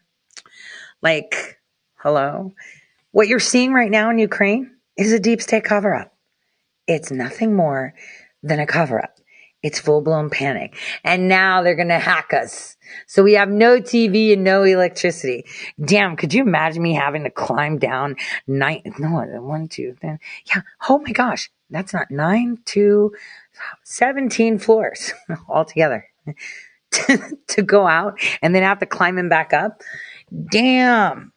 [1.02, 1.59] Like,
[2.02, 2.54] Hello?
[3.12, 6.14] What you're seeing right now in Ukraine is a deep state cover up.
[6.88, 7.94] It's nothing more
[8.42, 9.18] than a cover up.
[9.62, 10.78] It's full blown panic.
[11.04, 12.78] And now they're going to hack us.
[13.06, 15.44] So we have no TV and no electricity.
[15.84, 18.16] Damn, could you imagine me having to climb down
[18.48, 19.10] nine, no,
[19.42, 20.62] one, two, then, yeah.
[20.88, 21.52] Oh my gosh.
[21.70, 23.14] That's not nine, two,
[23.84, 25.14] 17 floors
[25.50, 26.08] altogether
[26.92, 29.82] to, to go out and then have to climb them back up.
[30.50, 31.34] Damn.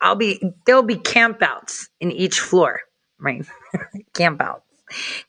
[0.00, 2.80] I'll be there'll be campouts in each floor,
[3.18, 3.46] right?
[4.14, 4.62] campouts.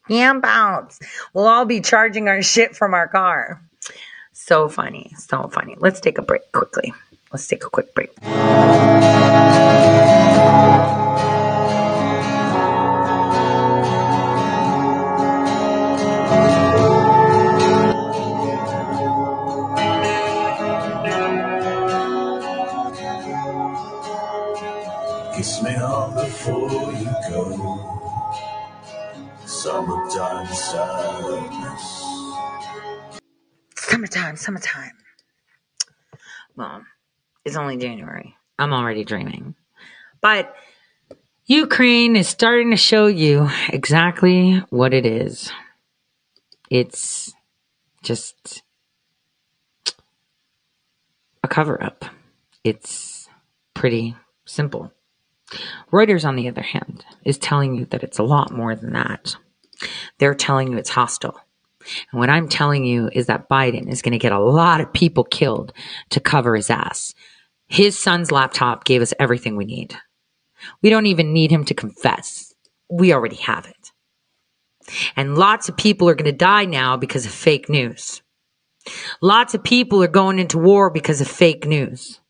[0.09, 1.01] Campouts.
[1.33, 3.61] We'll all be charging our shit from our car.
[4.33, 5.75] So funny, so funny.
[5.79, 6.93] Let's take a break quickly.
[7.31, 8.11] Let's take a quick break.
[33.75, 34.93] Summertime summertime.
[36.55, 36.81] Well,
[37.45, 38.35] it's only January.
[38.57, 39.53] I'm already dreaming.
[40.19, 40.55] But
[41.45, 45.51] Ukraine is starting to show you exactly what it is.
[46.71, 47.31] It's
[48.01, 48.63] just
[51.43, 52.05] a cover up.
[52.63, 53.29] It's
[53.75, 54.15] pretty
[54.45, 54.91] simple.
[55.91, 59.35] Reuters, on the other hand, is telling you that it's a lot more than that.
[60.19, 61.39] They're telling you it's hostile.
[62.11, 64.93] And what I'm telling you is that Biden is going to get a lot of
[64.93, 65.73] people killed
[66.09, 67.13] to cover his ass.
[67.67, 69.95] His son's laptop gave us everything we need.
[70.81, 72.53] We don't even need him to confess.
[72.89, 73.91] We already have it.
[75.15, 78.21] And lots of people are going to die now because of fake news.
[79.21, 82.21] Lots of people are going into war because of fake news.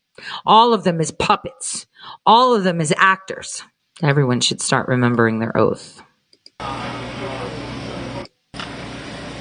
[0.44, 1.86] All of them as puppets.
[2.26, 3.62] All of them as actors.
[4.02, 6.02] Everyone should start remembering their oath.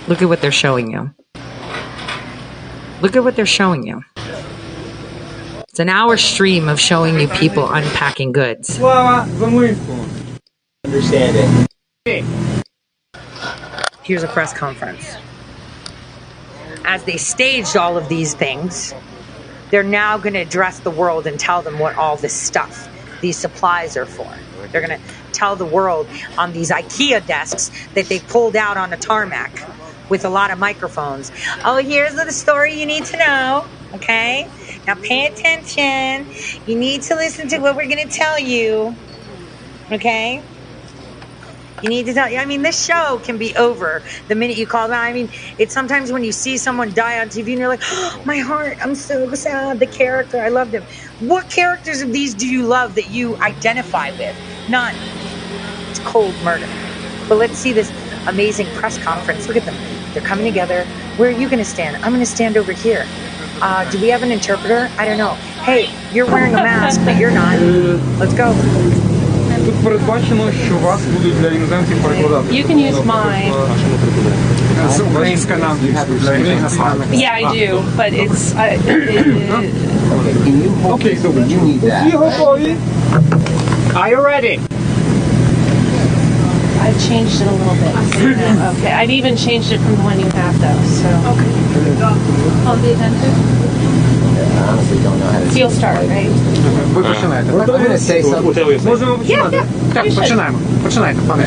[0.07, 1.13] Look at what they're showing you.
[3.01, 4.03] Look at what they're showing you.
[5.67, 8.79] It's an hour stream of showing you people unpacking goods.
[10.85, 11.67] Understand
[12.05, 12.23] it.
[14.03, 15.17] Here's a press conference.
[16.85, 18.93] As they staged all of these things,
[19.71, 22.87] they're now going to address the world and tell them what all this stuff,
[23.19, 24.33] these supplies are for.
[24.67, 25.01] They're going to
[25.33, 29.59] tell the world on these IKEA desks that they pulled out on a tarmac
[30.09, 31.31] with a lot of microphones.
[31.63, 33.67] Oh, here's the story you need to know.
[33.93, 34.49] Okay.
[34.87, 36.27] Now pay attention.
[36.65, 38.97] You need to listen to what we're going to tell you.
[39.91, 40.43] Okay?
[41.81, 42.25] You need to tell.
[42.25, 44.99] I mean, this show can be over the minute you call them.
[44.99, 45.29] I mean,
[45.59, 48.77] it's sometimes when you see someone die on TV and you're like, oh, my heart,
[48.81, 49.79] I'm so sad.
[49.79, 50.87] The character, I loved him.
[51.19, 54.35] What characters of these do you love that you identify with?
[54.67, 54.95] None.
[55.89, 56.67] It's cold murder.
[57.27, 57.93] But let's see this
[58.25, 59.47] amazing press conference.
[59.47, 59.79] Look at them.
[60.13, 60.85] They're coming together.
[61.17, 61.97] Where are you going to stand?
[61.97, 63.05] I'm going to stand over here.
[63.61, 64.89] Uh, do we have an interpreter?
[64.97, 65.35] I don't know.
[65.63, 67.59] Hey, you're wearing a mask, but you're not.
[68.19, 68.53] Let's go.
[69.66, 72.54] Тут передбачено, що вас будуть для іноземців перекладати.
[72.54, 73.52] You can use mine.
[74.96, 75.78] З українська нам
[77.12, 78.54] Yeah, I do, but it's.
[78.56, 79.70] I, it,
[80.90, 81.44] Окей, добре.
[82.06, 82.76] Всі готові?
[83.94, 84.58] Are you ready?
[86.84, 87.94] I've changed it a little bit.
[88.12, 88.72] so you know.
[88.72, 90.80] Okay, I've even changed it from the one you have, though.
[90.98, 91.08] So.
[91.32, 91.50] Okay.
[92.66, 93.36] I'll be attentive.
[94.70, 96.30] honestly don't know how to So you'll start, right?
[96.94, 97.52] Ви починаєте.
[97.52, 98.84] I'm gonna say something.
[98.88, 99.62] Можемо починати?
[99.94, 100.58] Так, починаємо.
[100.84, 101.44] Починайте, пане.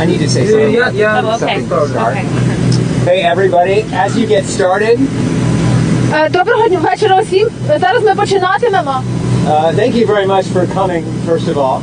[0.00, 0.70] I need to say something.
[0.70, 1.60] Я, я Oh, okay.
[1.68, 2.24] Okay.
[3.06, 4.98] Hey everybody, as you get started,
[6.14, 7.48] Е, Доброго дня вечора усім.
[7.70, 8.94] Е, Зараз ми починатимемо.
[9.46, 11.78] uh, thank you very much for coming, first of all.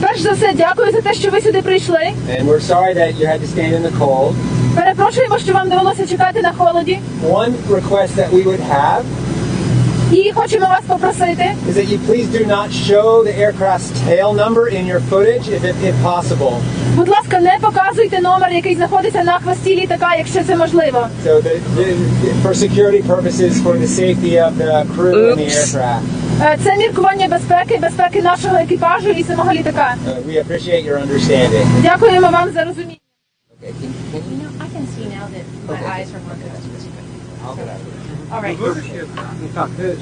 [0.00, 1.98] Перш за все, дякую за те, що ви сюди прийшли.
[2.30, 4.32] And we're sorry that you had to stand in the cold.
[4.76, 6.98] Перепрошуємо, що вам довелося чекати на холоді.
[7.32, 9.02] One request that we would have
[10.13, 14.63] І хочемо вас попросити, is that you please do not show the aircraft's tail number
[14.77, 16.53] in your footage if, it, if possible.
[16.95, 21.07] будь ласка, не показуйте номер, який знаходиться на хвості літака, якщо це можливо.
[21.25, 21.85] So the, the,
[22.43, 26.01] for security purposes, for the safety of the crew and the aircraft.
[26.41, 29.95] Е, Це міркування безпеки, безпеки нашого екіпажу і самого літака.
[30.07, 31.65] Uh, we appreciate your understanding.
[31.81, 32.97] Дякуємо вам за розуміння.
[33.63, 33.73] Okay.
[33.81, 35.91] Can, can You know, I can see now that my okay.
[35.93, 36.53] eyes are more good.
[37.45, 37.65] All right.
[37.65, 38.02] Так, е,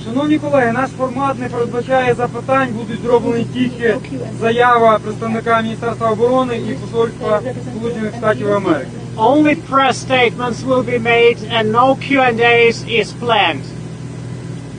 [0.05, 3.95] шановні колеги, наш формат не передбачає запитань, будуть зроблені тільки
[4.41, 7.41] заява представника Міністерства оборони і посольства
[7.77, 8.87] Сполучених Штатів Америки.
[9.17, 13.65] Only press statements will be made and no Q&As is planned.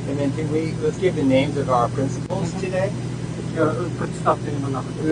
[0.09, 2.89] And then can we, let's give the names of our principals today.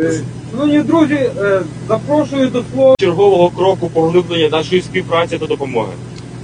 [0.02, 0.12] Е,
[0.50, 2.94] Шановні друзі, е, запрошую до слова.
[2.98, 5.92] чергового кроку поглиблення нашої співпраці та допомоги.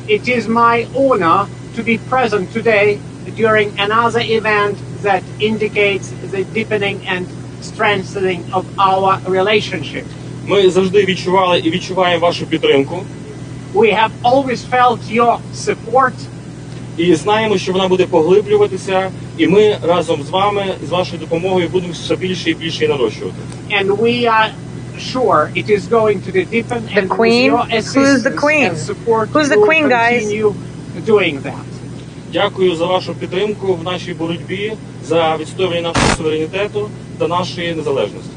[0.08, 1.44] It is my honor
[1.75, 2.99] to be present today
[3.37, 7.25] during another event that indicates the deepening and
[7.61, 10.05] strengthening of our relationship.
[10.45, 13.03] Ми завжди відчували і відчуваємо вашу підтримку.
[13.73, 16.13] We have always felt your support
[16.97, 21.93] І знаємо, що вона буде поглиблюватися, і ми разом з вами, з вашою допомогою, будемо
[21.93, 23.35] все більше і більше її нарощувати.
[23.79, 24.49] and we are
[25.13, 27.51] sure it is going to deepen The and queen?
[27.51, 28.67] with your Who's the assistance queen?
[28.69, 30.21] and support Who's the we will queen, guys?
[30.21, 30.53] continue
[31.04, 31.64] doing that.
[32.32, 34.72] Дякую за вашу підтримку в нашій боротьбі
[35.04, 38.30] за відстоювання нашого суверенітету та нашої незалежності.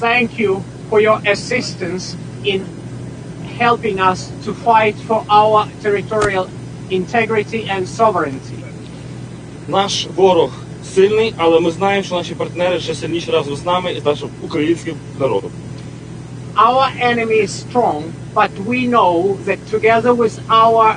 [0.00, 0.60] Thank you
[0.90, 2.60] for your assistance in
[3.58, 6.46] helping us to fight for our territorial
[6.90, 8.58] integrity and sovereignty.
[9.68, 10.50] Наш ворог
[10.94, 14.28] сильний, але ми знаємо, що наші партнери ще сильніші разом з нами і з нашим
[14.42, 15.50] українським народом.
[16.56, 18.02] Our enemy is strong,
[18.34, 20.96] but we know that together with our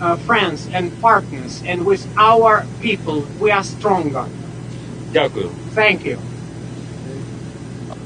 [0.00, 4.26] uh, friends and partners, and with our people, we are stronger.
[5.12, 5.50] Дякую.
[5.74, 6.18] Thank you.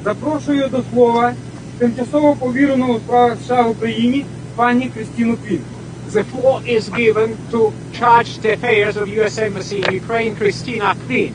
[0.04, 1.34] Запрошую до слова
[1.78, 4.24] тимчасово повіреного у справах США в Україні
[4.56, 5.60] пані Крістіну Квін.
[6.12, 9.38] The floor is given to Chargé d'Affaires of U.S.
[9.38, 11.32] Embassy in Ukraine, Kristina Kvien.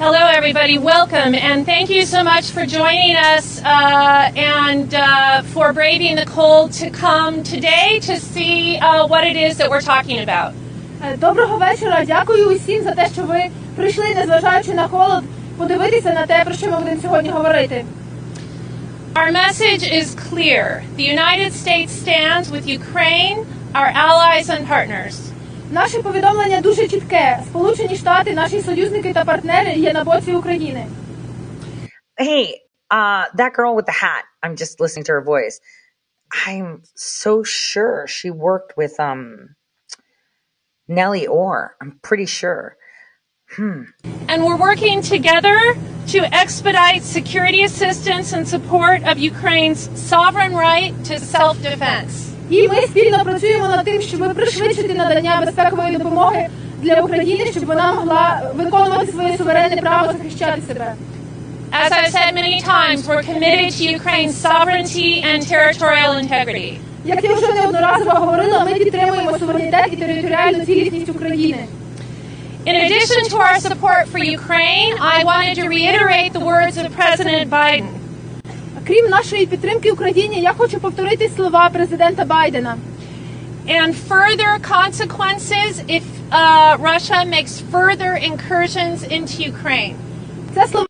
[0.00, 0.76] Hello, everybody.
[0.78, 6.26] Welcome, and thank you so much for joining us uh, and uh, for braving the
[6.26, 10.52] cold to come today to see uh, what it is that we're talking about.
[11.02, 12.04] Е, Доброго вечора.
[12.06, 13.40] Дякую усім за те, що ви
[13.76, 15.24] прийшли, незважаючи на холод,
[15.58, 17.84] подивитися на те, про що ми будемо сьогодні говорити.
[19.14, 20.82] Our message is clear.
[20.98, 25.14] The United States stands with Ukraine, our allies and partners.
[25.71, 27.39] Наше повідомлення дуже чітке.
[27.45, 30.85] Сполучені Штати, наші союзники та партнери є на боці України.
[32.17, 32.45] Hey,
[32.89, 34.23] uh, that girl with the hat.
[34.43, 35.55] I'm just listening to her voice.
[36.47, 39.21] I'm so sure she worked with um
[40.87, 41.75] Nellie Ohr.
[41.81, 42.65] I'm pretty sure.
[43.55, 43.81] Hmm.
[44.29, 45.59] And we're working together
[46.13, 52.30] to expedite security assistance and support of Ukraine's sovereign right to self defense.
[52.50, 56.48] І ми спільно працюємо над тим, щоб пришвидшити надання безпекової допомоги
[56.82, 60.94] для України, щоб вона могла виконувати своє суверенне право захищати себе.
[61.72, 66.78] As I've said many times, we're committed to Ukraine's sovereignty and territorial integrity.
[67.04, 71.66] Як я вже неодноразово говорила, ми підтримуємо суверенітет і територіальну цілісність України.
[72.66, 77.48] In addition to our support for Ukraine, I wanted to reiterate the words of President
[77.50, 77.88] Biden.
[78.86, 82.78] Крім нашої підтримки Україні, я хочу повторити слова президента Байдена.
[83.68, 89.96] And further consequences if uh, Russia makes further incursions into Ukraine.
[90.54, 90.86] Це слова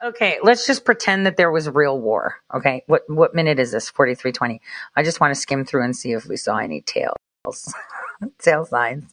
[0.00, 2.36] Okay, let's just pretend that there was real war.
[2.54, 3.90] Okay, what what minute is this?
[3.90, 4.60] Forty three twenty.
[4.96, 7.74] I just want to skim through and see if we saw any tails,
[8.38, 9.04] tail signs,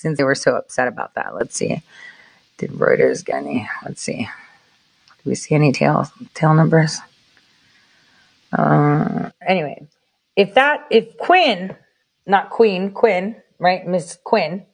[0.00, 1.34] since they were so upset about that.
[1.38, 1.80] Let's see.
[2.58, 3.68] Did Reuters get any?
[3.84, 4.28] Let's see.
[5.23, 6.99] Do we see any tail tail numbers?
[8.51, 9.87] Uh, anyway,
[10.35, 11.75] if that if Quinn,
[12.25, 14.65] not Queen, Quinn, right, Miss Quinn,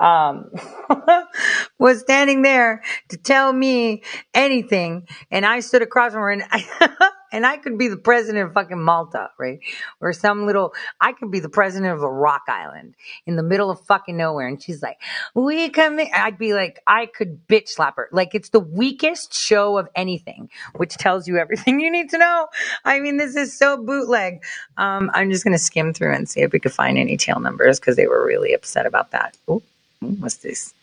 [0.00, 0.50] um,
[1.78, 4.02] was standing there to tell me
[4.34, 8.46] anything, and I stood across from her, and I, and I could be the president
[8.46, 9.58] of fucking Malta, right,
[10.00, 12.94] or some little, I could be the president of a rock island
[13.26, 14.98] in the middle of fucking nowhere, and she's like,
[15.34, 16.08] "We come," in.
[16.14, 20.50] I'd be like, I could bitch slap her, like it's the weakest show of anything,
[20.76, 22.46] which tells you everything you need to know.
[22.84, 24.42] I mean, this is so bootleg.
[24.76, 27.80] Um, I'm just gonna skim through and see if we could find any tail numbers
[27.80, 29.36] because they were really upset about that.
[29.50, 29.62] Ooh.
[30.00, 30.74] What's this?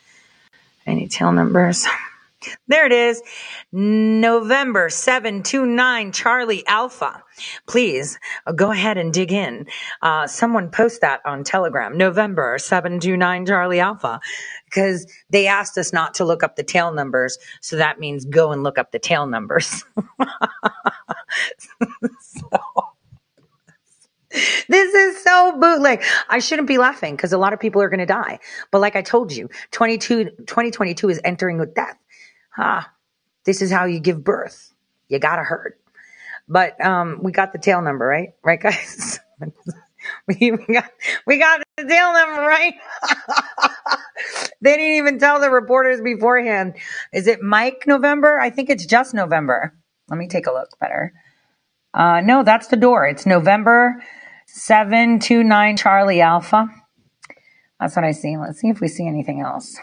[0.85, 1.85] Any tail numbers?
[2.67, 3.23] There it is.
[3.71, 7.23] November 729 Charlie Alpha.
[7.67, 9.65] Please uh, go ahead and dig in.
[10.01, 11.97] Uh, someone post that on Telegram.
[11.97, 14.19] November 729 Charlie Alpha.
[14.65, 17.37] Because they asked us not to look up the tail numbers.
[17.61, 19.83] So that means go and look up the tail numbers.
[22.21, 22.74] so,
[24.67, 26.03] this is so bootleg.
[26.29, 28.39] I shouldn't be laughing because a lot of people are going to die.
[28.71, 31.97] But like I told you, 22, 2022 is entering with death.
[32.57, 32.91] Ah,
[33.45, 34.73] this is how you give birth.
[35.07, 35.79] You got to hurt.
[36.47, 38.29] But um, we got the tail number, right?
[38.43, 39.19] Right, guys?
[40.27, 40.89] we, got
[41.25, 42.73] we got the tail number, right?
[44.61, 46.75] they didn't even tell the reporters beforehand.
[47.13, 48.39] Is it Mike November?
[48.39, 49.73] I think it's just November.
[50.09, 51.13] Let me take a look better.
[51.93, 53.07] Uh, no, that's the door.
[53.07, 54.03] It's November
[54.57, 56.69] 729 Charlie Alpha.
[57.77, 58.37] That's what I see.
[58.37, 59.77] Let's see if we see anything else.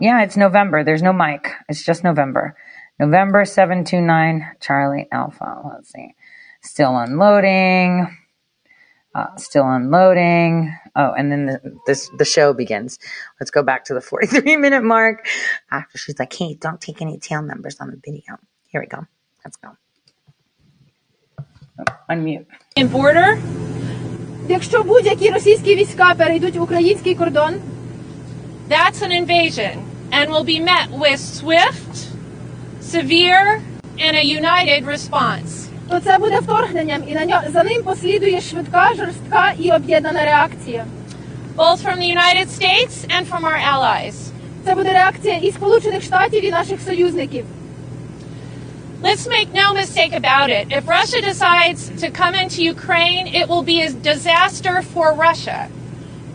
[0.00, 0.82] Yeah, it's November.
[0.82, 1.52] There's no Mike.
[1.68, 2.56] It's just November.
[2.98, 5.60] November 729 Charlie Alpha.
[5.74, 6.14] Let's see.
[6.62, 8.16] Still unloading.
[9.14, 10.74] Uh, still unloading.
[10.96, 12.98] Oh, and then the, this the show begins.
[13.38, 15.26] Let's go back to the 43 minute mark.
[15.70, 18.38] After she's like, "Hey, don't take any tail numbers on the video."
[18.68, 19.06] Here we go.
[19.44, 19.76] Let's go.
[22.09, 22.45] Unmute.
[22.77, 23.37] In border,
[24.49, 27.53] Якщо будь-які російські війська перейдуть в український кордон,
[28.69, 29.71] that's an invasion
[30.11, 31.93] and will be met with swift,
[32.81, 33.61] severe,
[34.05, 35.67] and a united response.
[35.89, 40.85] то це буде вторгненням, і на ньо за ним послідує швидка, жорстка і об'єднана реакція.
[41.55, 44.15] both from the United States and from our allies.
[44.65, 47.45] Це буде реакція і Сполучених Штатів, і наших союзників.
[49.03, 50.63] Let's make no mistake about it.
[50.71, 55.67] If Russia decides to come into Ukraine, it will be a disaster for Russia.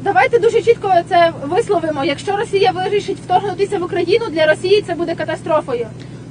[0.00, 2.04] Давайте дуже чітко це висловимо.
[2.04, 5.86] Якщо Росія вирішить вторгнутися в Україну, для Росії це буде катастрофою.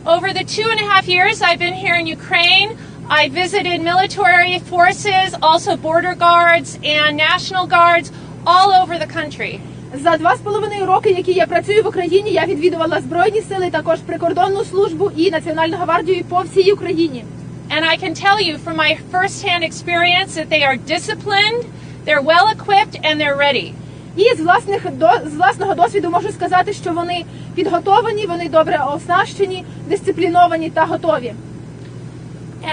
[0.05, 2.69] Over the two and a half years I've been here in Ukraine,
[3.09, 8.11] I visited military forces, also border guards and national guards
[8.45, 9.59] all over the country.
[9.94, 13.98] За два з половиною роки, які я працюю в Україні, я відвідувала збройні сили, також
[13.98, 17.24] прикордонну службу і Національну гвардію по всій Україні.
[17.70, 21.62] And I can tell you from my first-hand experience that they are disciplined,
[22.06, 23.72] they're well equipped, and they're ready.
[24.16, 27.24] І з власних до з власного досвіду можу сказати, що вони
[27.54, 31.32] підготовлені, вони добре оснащені, дисципліновані та готові.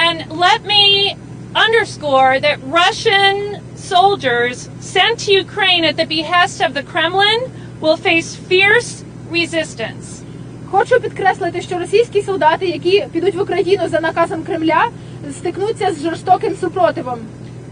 [0.08, 1.16] And let me
[1.66, 7.41] underscore that Russian soldiers sent to Ukraine at the behest of the Kremlin
[7.81, 10.23] will face fierce resistance.
[10.71, 14.85] Хочу підкреслити, що російські солдати, які підуть в Україну за наказом Кремля,
[15.33, 17.19] стикнуться з жорстоким супротивом.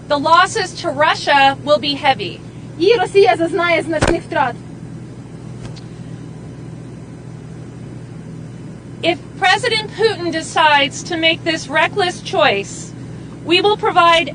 [0.09, 2.39] The losses to Russia will be heavy.
[2.79, 4.55] І Росія зазнає значних втрат.
[9.03, 12.93] If President Putin decides to make this reckless choice,
[13.47, 14.35] we will provide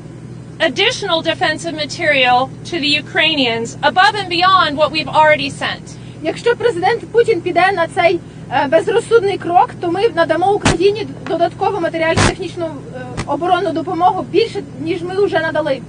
[0.60, 5.96] additional defensive material to the Ukrainians above and beyond what we've already sent.
[6.22, 8.20] Якщо президент Путін піде на цей
[8.50, 15.24] е, безрозсудний крок, то ми надамо Україні додаткову матеріально-технічну е, оборонну допомогу більше ніж ми
[15.24, 15.80] вже надали.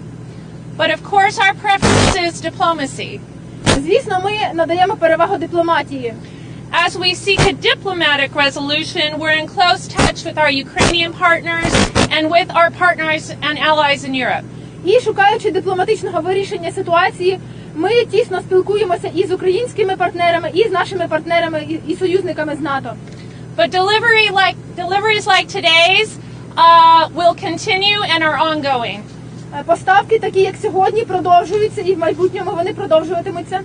[0.78, 3.20] But of course, our preference is diplomacy.
[3.84, 6.14] Звісно, ми надаємо перевагу дипломатії.
[6.86, 11.72] As we seek a diplomatic resolution, we're in close touch with our Ukrainian partners
[12.16, 14.46] and with our partners and allies in Europe.
[14.86, 17.40] І шукаючи дипломатичного вирішення ситуації,
[17.76, 22.60] Ми тісно спілкуємося і з українськими партнерами, і з нашими партнерами і, і союзниками з
[22.60, 22.94] НАТО.
[23.58, 26.10] But delivery like deliveries like today's
[26.58, 29.00] uh, will continue and are ongoing.
[29.60, 33.62] Е, Поставки, такі як сьогодні, продовжуються і в майбутньому вони продовжуватимуться.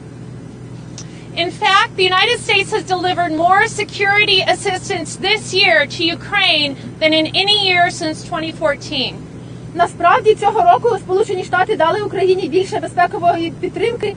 [1.39, 6.71] In fact, the United States has delivered more security assistance this year to Ukraine
[7.01, 9.24] than in any year since 2014.
[9.75, 14.17] Насправді цього року Сполучені Штати дали Україні більше безпекової підтримки.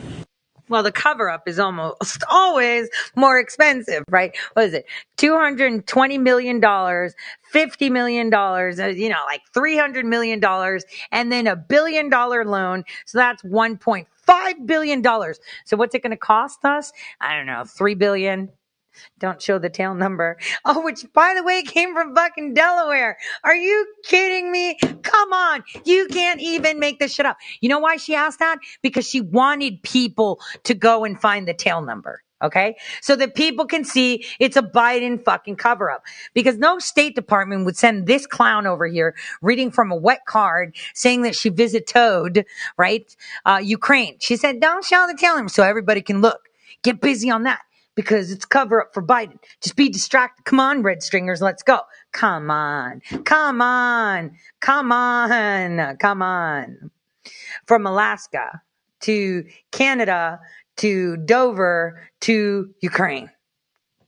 [0.69, 4.31] Well, the cover up is almost always more expensive, right?
[4.55, 4.85] What is it?
[5.17, 10.41] $220 million, $50 million, uh, you know, like $300 million,
[11.11, 12.85] and then a billion dollar loan.
[13.05, 15.03] So that's $1.5 billion.
[15.65, 16.93] So what's it going to cost us?
[17.19, 18.49] I don't know, $3 billion.
[19.18, 20.38] don't show the tail number.
[20.64, 23.16] Oh, which by the way came from fucking Delaware.
[23.42, 24.76] Are you kidding me?
[25.02, 25.64] Come on.
[25.84, 27.38] You can't even make this shit up.
[27.60, 28.58] You know why she asked that?
[28.82, 32.22] Because she wanted people to go and find the tail number.
[32.42, 32.76] Okay.
[33.02, 36.04] So that people can see it's a Biden fucking cover up
[36.34, 40.76] because no state department would send this clown over here reading from a wet card
[40.94, 42.46] saying that she visited,
[42.76, 43.14] right?
[43.44, 44.16] Uh, Ukraine.
[44.20, 46.48] She said, don't show the tail number so everybody can look.
[46.82, 47.60] Get busy on that
[47.98, 49.40] because it's cover up for Biden.
[49.60, 50.44] Just be distracted.
[50.44, 51.80] Come on, red stringers, let's go.
[52.12, 53.02] Come on.
[53.24, 54.36] Come on.
[54.60, 55.96] Come on.
[55.96, 56.92] Come on.
[57.66, 58.62] From Alaska
[59.00, 60.38] to Canada
[60.76, 63.30] to Dover to Ukraine.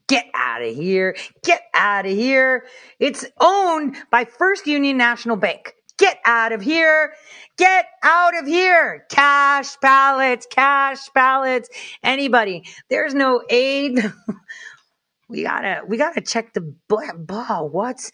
[0.07, 1.17] Get out of here.
[1.43, 2.67] Get out of here.
[3.01, 5.75] It's owned by First Union National Bank.
[6.01, 7.13] Get out of here.
[7.59, 9.05] Get out of here.
[9.11, 11.69] Cash ballots, cash ballots.
[12.03, 12.65] Anybody.
[12.89, 14.01] There's no aid.
[15.29, 17.69] we gotta, we gotta check the ball.
[17.69, 18.13] What's,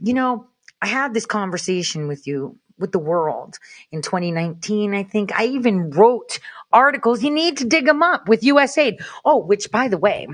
[0.00, 0.48] you know,
[0.82, 3.58] I had this conversation with you, with the world
[3.92, 5.32] in 2019, I think.
[5.32, 6.40] I even wrote
[6.72, 7.22] articles.
[7.22, 9.00] You need to dig them up with USAID.
[9.24, 10.26] Oh, which by the way,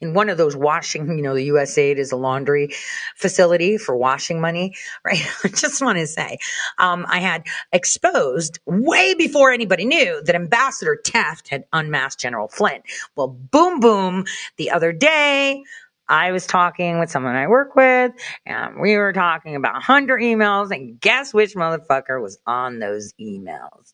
[0.00, 2.70] in one of those washing, you know, the USAID is a laundry
[3.16, 4.74] facility for washing money,
[5.04, 5.26] right?
[5.44, 6.38] I just want to say,
[6.78, 12.82] um, I had exposed way before anybody knew that Ambassador Taft had unmasked General Flynn.
[13.16, 14.24] Well, boom, boom,
[14.56, 15.62] the other day,
[16.08, 18.12] I was talking with someone I work with,
[18.44, 23.92] and we were talking about Hunter emails, and guess which motherfucker was on those emails?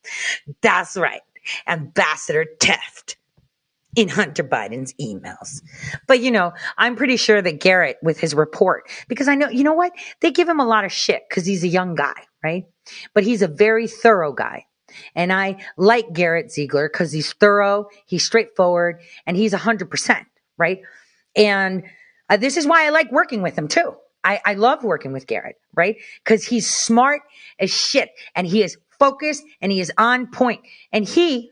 [0.60, 1.22] That's right,
[1.66, 3.16] Ambassador Taft
[3.96, 5.62] in Hunter Biden's emails.
[6.06, 9.64] But you know, I'm pretty sure that Garrett with his report, because I know, you
[9.64, 9.92] know what?
[10.20, 12.64] They give him a lot of shit because he's a young guy, right?
[13.14, 14.66] But he's a very thorough guy.
[15.14, 20.26] And I like Garrett Ziegler because he's thorough, he's straightforward, and he's 100%,
[20.58, 20.80] right?
[21.34, 21.84] And
[22.28, 23.94] uh, this is why I like working with him too.
[24.24, 25.96] I, I love working with Garrett, right?
[26.24, 27.22] Because he's smart
[27.58, 30.60] as shit and he is focused and he is on point.
[30.92, 31.50] And he,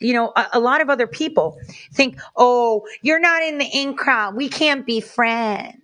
[0.00, 1.58] you know, a, a lot of other people
[1.92, 4.36] think, oh, you're not in the in crowd.
[4.36, 5.76] We can't be friends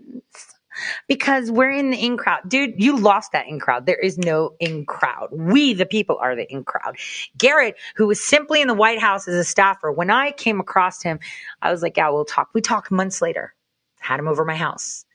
[1.09, 2.41] because we're in the in crowd.
[2.49, 3.87] Dude, you lost that in crowd.
[3.87, 5.29] There is no in crowd.
[5.33, 6.97] We, the people, are the in crowd.
[7.39, 11.03] Garrett, who was simply in the White House as a staffer, when I came across
[11.03, 11.19] him,
[11.63, 12.51] I was like, yeah, we'll talk.
[12.53, 13.55] We talked months later.
[13.99, 15.06] Had him over my house.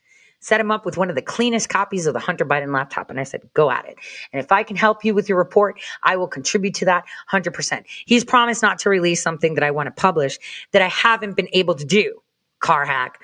[0.41, 3.11] Set him up with one of the cleanest copies of the Hunter Biden laptop.
[3.11, 3.95] And I said, go at it.
[4.33, 7.83] And if I can help you with your report, I will contribute to that 100%.
[8.05, 10.39] He's promised not to release something that I want to publish
[10.71, 12.21] that I haven't been able to do.
[12.59, 13.19] Car hack,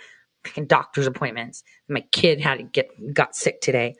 [0.67, 1.63] doctor's appointments.
[1.89, 3.95] My kid had to get, got sick today.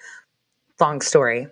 [0.79, 1.47] Long story.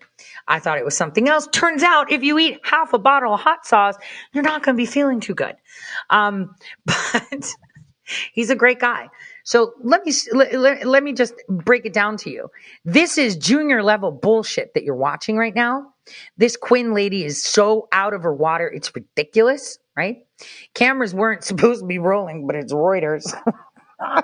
[0.47, 1.47] I thought it was something else.
[1.51, 3.95] Turns out if you eat half a bottle of hot sauce,
[4.33, 5.55] you're not going to be feeling too good.
[6.11, 6.55] Um,
[6.85, 7.55] but
[8.33, 9.09] he's a great guy.
[9.45, 12.49] So let me let, let, me just break it down to you.
[12.83, 15.93] This is junior level bullshit that you're watching right now.
[16.35, 20.25] This Quinn lady is so out of her water, it's ridiculous, right?
[20.73, 23.31] Cameras weren't supposed to be rolling, but it's Reuters.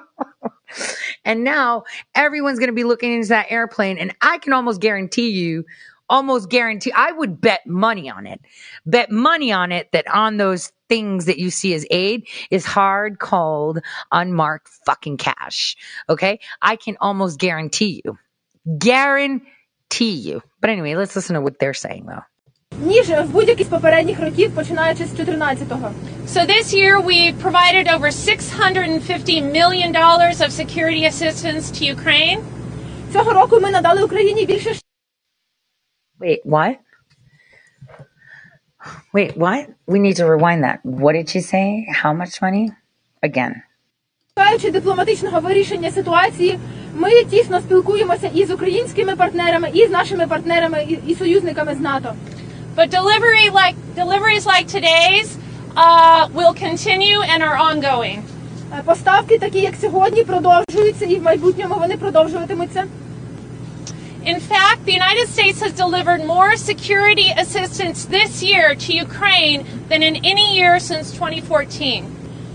[1.23, 1.83] and now
[2.15, 5.65] everyone's going to be looking into that airplane, and I can almost guarantee you
[6.10, 8.40] almost guarantee I would bet money on it.
[8.84, 13.18] Bet money on it that on those things that you see as aid is hard
[13.18, 13.80] cold
[14.12, 15.76] unmarked fucking cash.
[16.08, 16.38] Okay?
[16.62, 18.18] I can almost guarantee you.
[18.78, 20.42] Guarantee you.
[20.60, 22.24] But anyway, let's listen to what they're saying though.
[22.82, 25.90] ніж в будь-який з попередніх років, починаючи з 14-го.
[26.26, 29.96] So this year we provided over $650 million
[30.44, 32.38] of security assistance to Ukraine.
[33.12, 34.74] Цього року ми надали Україні більше
[36.20, 36.80] Wait, what?
[39.12, 39.68] Wait, what?
[39.86, 40.84] We need to rewind that.
[40.84, 41.86] What did she say?
[41.92, 42.72] How much money?
[43.22, 43.62] Again.
[44.38, 46.58] Шукаючи дипломатичного вирішення ситуації,
[46.94, 51.80] ми тісно спілкуємося і з українськими партнерами, і з нашими партнерами і, і союзниками з
[51.80, 52.14] НАТО.
[52.76, 55.38] But delivery like deliveries like today's
[55.76, 58.20] uh, will continue and are ongoing.
[58.78, 62.84] Е, Поставки, такі як сьогодні, продовжуються і в майбутньому вони продовжуватимуться.
[64.24, 70.02] In fact, the United States has delivered more security assistance this year to Ukraine than
[70.02, 72.04] in any year since 2014.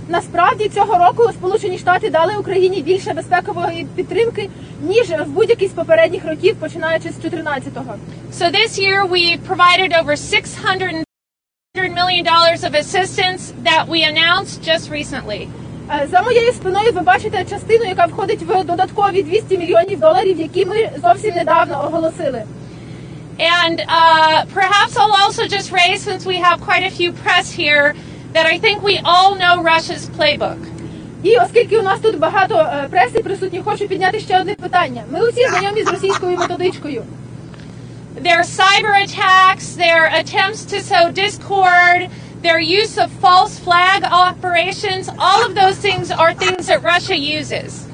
[0.08, 4.50] Насправді цього року Сполучені Штати дали Україні більше безпекової підтримки
[4.82, 7.96] ніж в будь-який з попередніх років, починаючи з 14-го.
[8.34, 11.06] So this year we provided over 600
[11.76, 15.48] million dollars of assistance that we announced just recently.
[15.92, 20.66] Е, За моєю спиною ви бачите частину, яка входить в додаткові 200 мільйонів доларів, які
[20.66, 22.44] ми зовсім недавно оголосили.
[23.40, 27.96] And uh, perhaps I'll also just raise, since we have quite a few press here,
[28.34, 30.58] that I think we all know Russia's playbook.
[31.24, 35.04] І оскільки у нас тут багато е, преси присутні, хочу підняти ще одне питання.
[35.12, 37.04] Ми усі знайомі з російською методичкою.
[38.22, 42.10] Their cyber attacks, their attempts to sow discord,
[42.46, 47.86] their use of false flag operations, all of those things are things that Russia uses.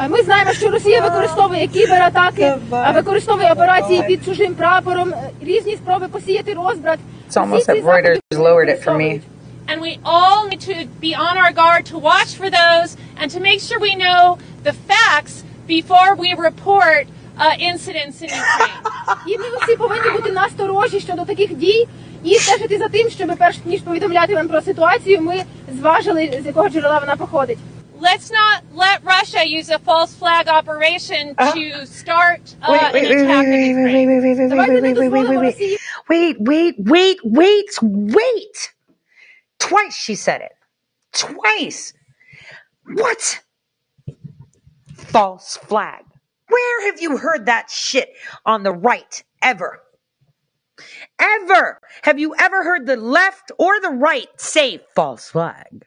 [0.00, 5.76] Е, Ми знаємо, що Росія використовує кібератаки, е, використовує операції під чужим прапором, е, різні
[5.76, 6.98] спроби посіяти розбрат.
[7.30, 9.20] It's almost that Reuters lowered it for me.
[9.68, 12.90] And we all need to be on our guard to watch for those
[13.20, 14.22] and to make sure we know
[14.68, 15.34] the facts
[15.76, 18.82] before we report uh, incidents in Ukraine.
[19.26, 21.88] І ми усі повинні бути насторожі щодо таких дій
[22.23, 25.43] і стежити за тим, щоб перш ніж повідомляти вам про ситуацію, ми
[25.79, 27.57] зважили з якого джерела вона походить.
[28.01, 31.53] Let's not let Russia use a false flag operation uh-huh.
[31.53, 35.75] to start uh, an attack wait, wait, wait, wait, wait, wait,
[36.09, 38.73] Wait, wait, wait, wait, wait.
[39.59, 40.55] Twice she said it.
[41.13, 41.93] Twice.
[43.01, 43.41] What?
[44.95, 46.03] False flag.
[46.49, 48.09] Where have you heard that shit
[48.45, 49.83] on the right ever?
[51.21, 51.79] Ever?
[52.01, 55.85] Have you ever heard the left or the right say false flag?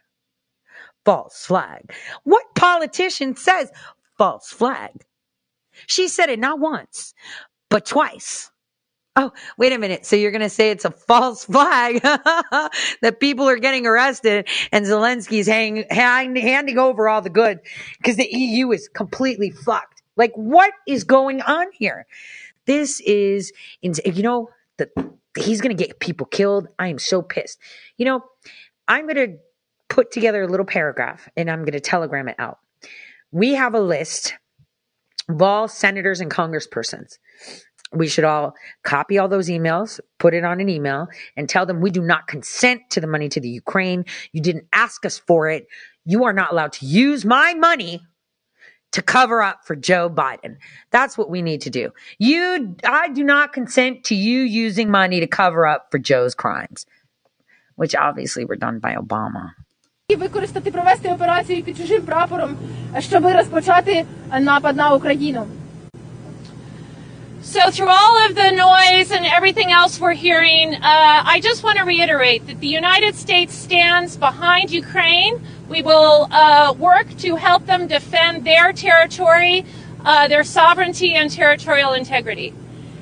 [1.05, 1.93] False flag.
[2.23, 3.71] What politician says
[4.17, 5.05] false flag?
[5.87, 7.15] She said it not once,
[7.69, 8.53] but twice.
[9.17, 10.07] Oh, wait a minute.
[10.07, 14.87] So you're going to say it's a false flag that people are getting arrested and
[14.87, 17.61] Zelensky's hang, hand, handing over all the goods
[17.99, 20.03] because the EU is completely fucked.
[20.17, 22.07] Like, what is going on here?
[22.67, 23.53] This is,
[23.83, 24.89] you know, the,
[25.37, 26.69] he's going to get people killed.
[26.79, 27.59] I am so pissed.
[27.97, 28.21] You know,
[28.87, 29.37] I'm going to
[29.89, 32.59] put together a little paragraph and I'm going to telegram it out.
[33.31, 34.35] We have a list
[35.29, 37.19] of all senators and congresspersons
[37.95, 41.07] we should all copy all those emails, put it on an email,
[41.37, 44.05] and tell them we do not consent to the money to the Ukraine.
[44.33, 45.67] You didn't ask us for it.
[46.05, 48.03] You are not allowed to use my money
[48.94, 50.58] to cover up for Joe Biden.
[50.92, 51.92] That's what we need to do.
[52.18, 56.86] You, I do not consent to you using money to cover up for Joe's crimes,
[57.76, 59.52] which obviously were done by Obama.
[60.08, 62.58] І використати провести операцію під чужим прапором,
[63.00, 64.06] щоб розпочати
[64.40, 65.48] напад на Україну.
[67.42, 71.78] So, through all of the noise and everything else we're hearing, uh, I just want
[71.78, 75.36] to reiterate that the United States stands behind Ukraine.
[75.69, 79.65] We will uh, work to help them defend their territory,
[80.05, 82.53] uh, their sovereignty, and territorial integrity.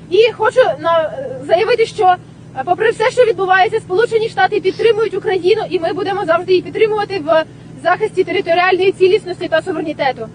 [0.09, 1.11] І хочу на,
[1.47, 2.15] заявити, що
[2.57, 7.19] е, попри все, що відбувається, Сполучені Штати підтримують Україну, і ми будемо завжди її підтримувати
[7.19, 7.45] в
[7.83, 10.29] захисті територіальної цілісності та суверенітету.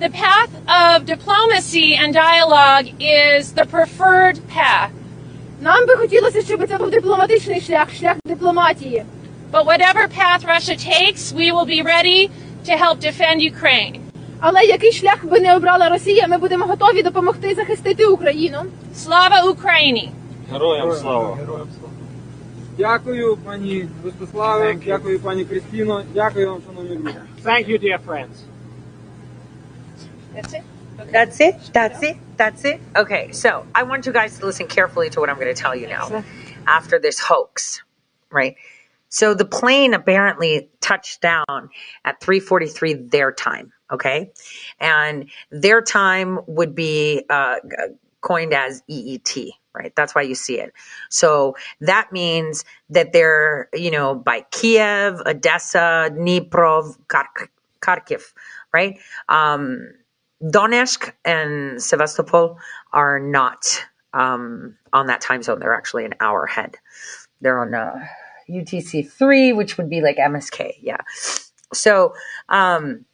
[0.00, 4.90] The path of diplomacy and dialogue is the preferred path.
[5.60, 9.04] Нам би хотілося, щоб це був дипломатичний шлях, шлях дипломатії.
[9.53, 12.29] But whatever path Russia takes, we will be ready
[12.65, 14.01] to help defend Ukraine.
[14.41, 18.57] Але який шлях би не обрала Росія, ми будемо готові допомогти захистити Україну.
[18.95, 20.11] Слава Україні!
[20.51, 21.37] Героям слава!
[22.77, 27.17] Дякую, пані Ростиславе, дякую, пані Кристіно, дякую вам, шановні друзі.
[27.43, 28.35] Thank you, dear friends.
[30.35, 30.63] That's it?
[31.11, 31.55] That's it.
[31.73, 32.17] That's it.
[32.37, 32.79] That's it.
[32.95, 33.49] Okay, so
[33.79, 36.23] I want you guys to listen carefully to what I'm going to tell you now
[36.77, 37.81] after this hoax,
[38.39, 38.55] right?
[39.14, 41.70] So the plane apparently touched down
[42.04, 44.32] at 3:43 their time, okay?
[44.80, 47.58] And their time would be uh,
[48.22, 49.94] coined as EET, right?
[49.94, 50.72] That's why you see it.
[51.10, 57.50] So that means that they're, you know, by Kiev, Odessa, Dnipro, Khark-
[57.80, 58.32] Kharkiv,
[58.72, 58.98] right?
[59.28, 59.92] Um,
[60.42, 62.58] Donetsk and Sevastopol
[62.92, 63.80] are not
[64.12, 65.60] um, on that time zone.
[65.60, 66.78] They're actually an hour ahead.
[67.40, 68.08] They're on uh,
[68.48, 70.74] UTC three, which would be like MSK.
[70.80, 70.98] Yeah.
[71.72, 72.14] So
[72.48, 73.04] um,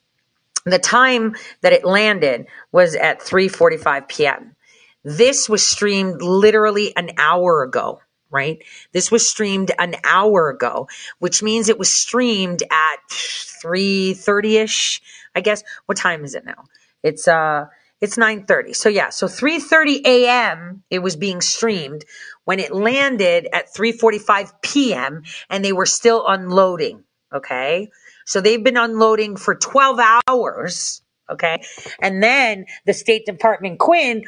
[0.66, 4.56] the time that it landed was at 3:45 p.m.
[5.04, 8.00] This was streamed literally an hour ago.
[8.30, 8.62] right?
[8.92, 10.88] This was streamed an hour ago,
[11.18, 15.00] which means it was streamed at 3:30ish,
[15.34, 15.62] I guess.
[15.86, 16.64] What time is it now?
[17.02, 17.66] It's uh
[18.00, 18.74] it's 9:30.
[18.76, 20.82] So yeah, so 3:30 a.m.
[20.90, 22.04] it was being streamed
[22.50, 25.22] when it landed at 3:45 p.m.
[25.48, 27.88] and they were still unloading, okay?
[28.26, 31.00] So they've been unloading for 12 hours,
[31.30, 31.62] okay?
[32.00, 34.24] And then the State Department Quinn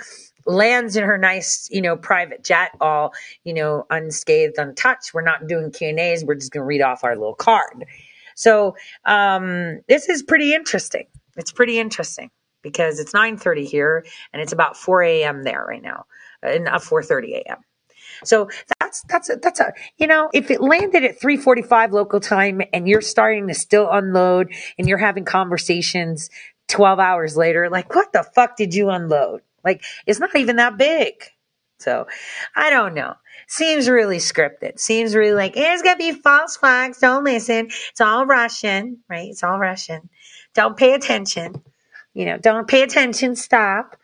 [0.47, 3.13] lands in her nice, you know, private jet, all,
[3.43, 5.13] you know, unscathed, untouched.
[5.13, 6.25] We're not doing Q and A's.
[6.25, 7.87] We're just going to read off our little card.
[8.37, 11.09] So um, this is pretty interesting.
[11.37, 12.31] It's pretty interesting
[12.63, 15.43] because it's 9:30 here and it's about 4 a.m.
[15.43, 16.05] there right now,
[16.41, 17.65] and uh, 4:30 a.m.
[18.25, 18.49] So
[18.79, 22.89] that's that's a, that's a you know if it landed at 3:45 local time and
[22.89, 26.31] you're starting to still unload and you're having conversations
[26.69, 29.43] 12 hours later, like what the fuck did you unload?
[29.65, 31.15] Like it's not even that big.
[31.79, 32.07] So
[32.55, 33.15] I don't know.
[33.49, 34.79] Seems really scripted.
[34.79, 36.99] Seems really like it's gonna be false flags.
[36.99, 37.67] Don't listen.
[37.91, 39.29] It's all Russian, right?
[39.31, 40.09] It's all Russian.
[40.55, 41.63] Don't pay attention.
[42.15, 43.37] You know, don't pay attention.
[43.37, 43.97] Stop.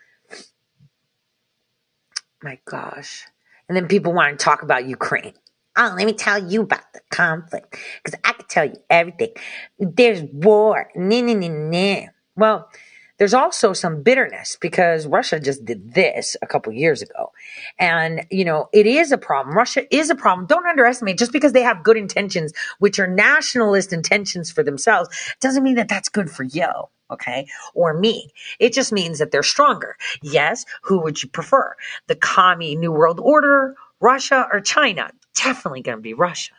[2.42, 3.26] My gosh.
[3.68, 5.34] And then people want to talk about Ukraine.
[5.76, 9.34] Oh, let me tell you about the conflict because I can tell you everything.
[9.78, 10.90] There's war.
[10.96, 12.06] Nah, nah, nah, nah.
[12.34, 12.68] Well,
[13.17, 17.31] there's also some bitterness because Russia just did this a couple years ago.
[17.77, 19.55] And, you know, it is a problem.
[19.55, 20.47] Russia is a problem.
[20.47, 25.09] Don't underestimate just because they have good intentions, which are nationalist intentions for themselves,
[25.39, 26.67] doesn't mean that that's good for you.
[27.11, 27.45] Okay.
[27.75, 28.31] Or me.
[28.59, 29.95] It just means that they're stronger.
[30.23, 30.65] Yes.
[30.81, 31.75] Who would you prefer?
[32.07, 35.11] The commie New World Order, Russia, or China?
[35.35, 36.53] Definitely going to be Russia.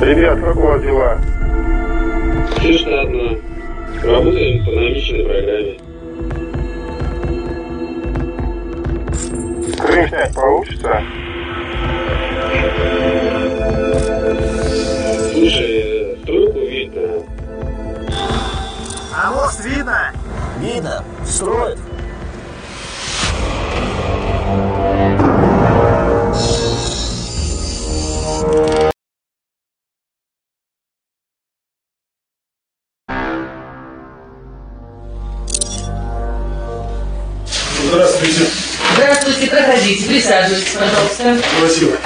[0.00, 1.41] Ребят, как у вас дела?
[2.63, 3.37] Все штатно.
[4.05, 5.77] Работаем по намеченной программе.
[9.77, 11.03] Крым снять получится?
[15.33, 17.25] Слушай, трубку видно.
[19.13, 20.13] А мост видно?
[20.61, 21.03] Видно.
[21.25, 21.79] Строят.
[38.02, 38.44] Здравствуйте.
[38.94, 41.38] Здравствуйте, проходите, присаживайтесь, пожалуйста.
[41.58, 41.98] Спасибо.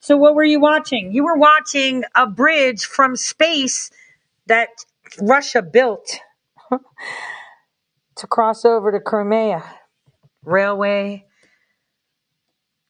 [0.00, 1.12] So what were you watching?
[1.12, 3.90] You were watching a bridge from space
[4.46, 4.68] that
[5.20, 6.20] Russia built
[6.70, 9.62] to cross over to Crimea.
[10.44, 11.24] Railway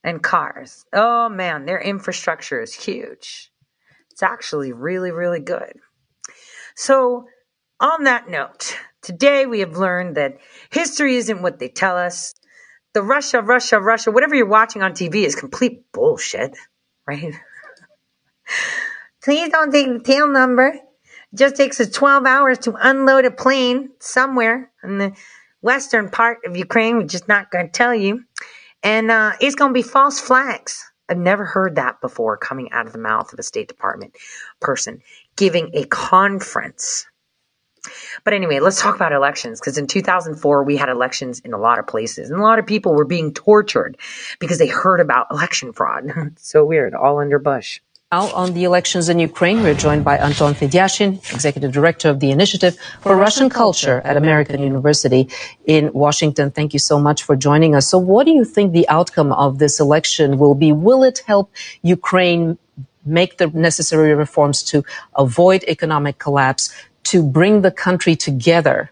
[0.02, 0.84] and cars.
[0.92, 3.50] Oh man, their infrastructure is huge.
[4.10, 5.74] It's actually really, really good.
[6.76, 7.26] So,
[7.80, 8.76] on that note,
[9.09, 10.37] today we have learned that
[10.69, 12.35] history isn't what they tell us.
[12.93, 16.55] The Russia, Russia, Russia, whatever you're watching on TV is complete bullshit,
[17.07, 17.33] right?
[19.23, 20.67] Please don't take the tail number.
[20.67, 20.81] It
[21.33, 25.13] just takes us 12 hours to unload a plane somewhere in the
[25.61, 26.97] western part of Ukraine.
[26.97, 28.25] We're just not going to tell you.
[28.83, 30.85] And uh, it's going to be false flags.
[31.09, 34.15] I've never heard that before coming out of the mouth of a State Department
[34.59, 35.01] person
[35.35, 37.07] giving a conference.
[38.23, 41.79] But anyway, let's talk about elections because in 2004 we had elections in a lot
[41.79, 43.97] of places and a lot of people were being tortured
[44.39, 46.11] because they heard about election fraud.
[46.37, 47.81] so weird, all under Bush.
[48.11, 52.31] Now on the elections in Ukraine, we're joined by Anton Fedyashin, Executive Director of the
[52.31, 55.29] Initiative for Russian Culture at American University
[55.67, 56.49] in Washington.
[56.49, 57.87] Thank you so much for joining us.
[57.87, 60.71] So what do you think the outcome of this election will be?
[60.71, 61.53] Will it help
[61.83, 62.57] Ukraine
[63.05, 64.83] make the necessary reforms to
[65.15, 68.91] avoid economic collapse, to bring the country together?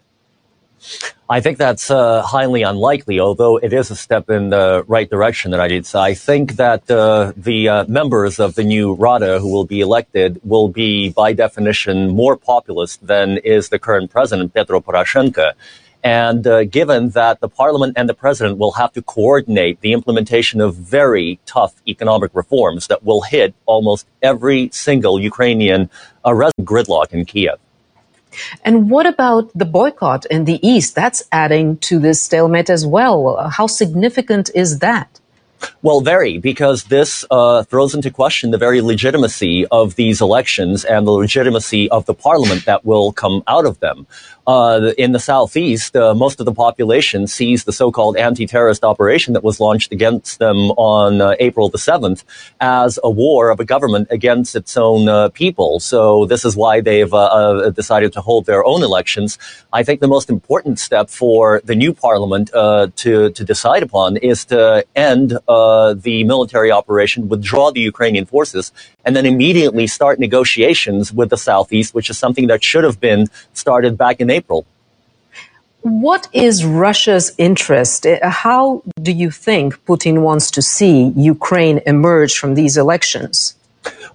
[1.29, 5.51] I think that's uh, highly unlikely, although it is a step in the right direction
[5.51, 5.85] that I did.
[5.85, 9.81] So I think that uh, the uh, members of the new Rada who will be
[9.81, 15.51] elected will be, by definition, more populist than is the current president, Petro Poroshenko.
[16.01, 20.61] And uh, given that the parliament and the president will have to coordinate the implementation
[20.61, 25.89] of very tough economic reforms that will hit almost every single Ukrainian
[26.23, 26.31] uh,
[26.61, 27.57] gridlock in Kiev.
[28.63, 30.95] And what about the boycott in the East?
[30.95, 33.49] That's adding to this stalemate as well.
[33.49, 35.19] How significant is that?
[35.81, 41.07] Well, very, because this uh, throws into question the very legitimacy of these elections and
[41.07, 44.05] the legitimacy of the parliament that will come out of them.
[44.47, 49.43] Uh, in the southeast, uh, most of the population sees the so-called anti-terrorist operation that
[49.43, 52.23] was launched against them on uh, April the 7th
[52.61, 55.81] as a war of a government against its own uh, people.
[55.81, 59.37] So this is why they've uh, uh, decided to hold their own elections.
[59.73, 64.45] I think the most important step for the new parliament to to decide upon is
[64.45, 65.31] to end
[66.07, 68.71] the military operation, withdraw the Ukrainian forces,
[69.03, 73.27] and then immediately start negotiations with the southeast, which is something that should have been
[73.53, 74.36] started back in April.
[75.81, 78.05] What is Russia's interest?
[78.05, 83.55] Uh, how do you think Putin wants to see Ukraine emerge from these elections?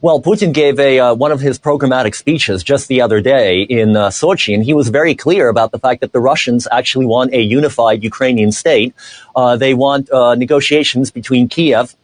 [0.03, 3.97] Well, Putin gave a uh, one of his programmatic speeches just the other day in
[3.97, 7.33] uh, Sochi, and he was very clear about the fact that the Russians actually want
[7.33, 8.95] a unified Ukrainian state.
[9.37, 11.95] Uh, they want uh, negotiations between Kiev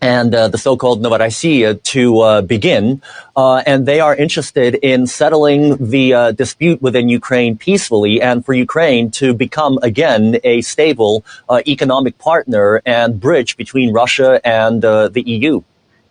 [0.00, 3.02] and uh, the so-called Novorossiya to uh, begin,
[3.36, 8.52] uh, and they are interested in settling the uh, dispute within Ukraine peacefully, and for
[8.52, 15.08] Ukraine to become again a stable uh, economic partner and bridge between Russia and uh,
[15.08, 15.62] the EU.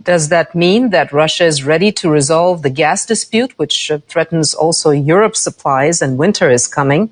[0.03, 4.91] Does that mean that Russia is ready to resolve the gas dispute, which threatens also
[4.91, 7.11] Europe's supplies, and winter is coming?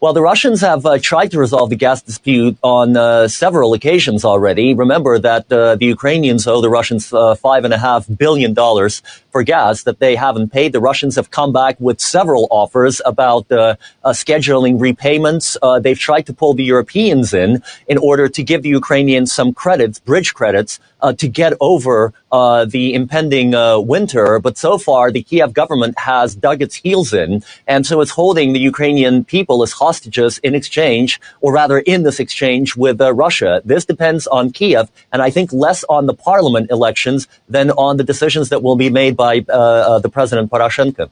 [0.00, 4.24] Well, the Russians have uh, tried to resolve the gas dispute on uh, several occasions
[4.24, 4.74] already.
[4.74, 9.02] Remember that uh, the Ukrainians owe the Russians uh, five and a half billion dollars
[9.30, 10.72] for gas that they haven't paid.
[10.72, 15.56] The Russians have come back with several offers about uh, uh, scheduling repayments.
[15.80, 19.98] they've tried to pull the Europeans in in order to give the Ukrainians some credits,
[19.98, 20.80] bridge credits,
[21.18, 23.52] to get over the impending
[23.86, 24.38] winter.
[24.38, 28.52] But so far, the Kiev government has dug its heels in, and so it's holding
[28.52, 33.62] the Ukrainian people as hostages in exchange, or rather in this exchange with uh, Russia.
[33.64, 38.04] This depends on Kiev, and I think less on the parliament elections than on the
[38.04, 41.10] decisions that will be made by uh, uh, the president Poroshenko.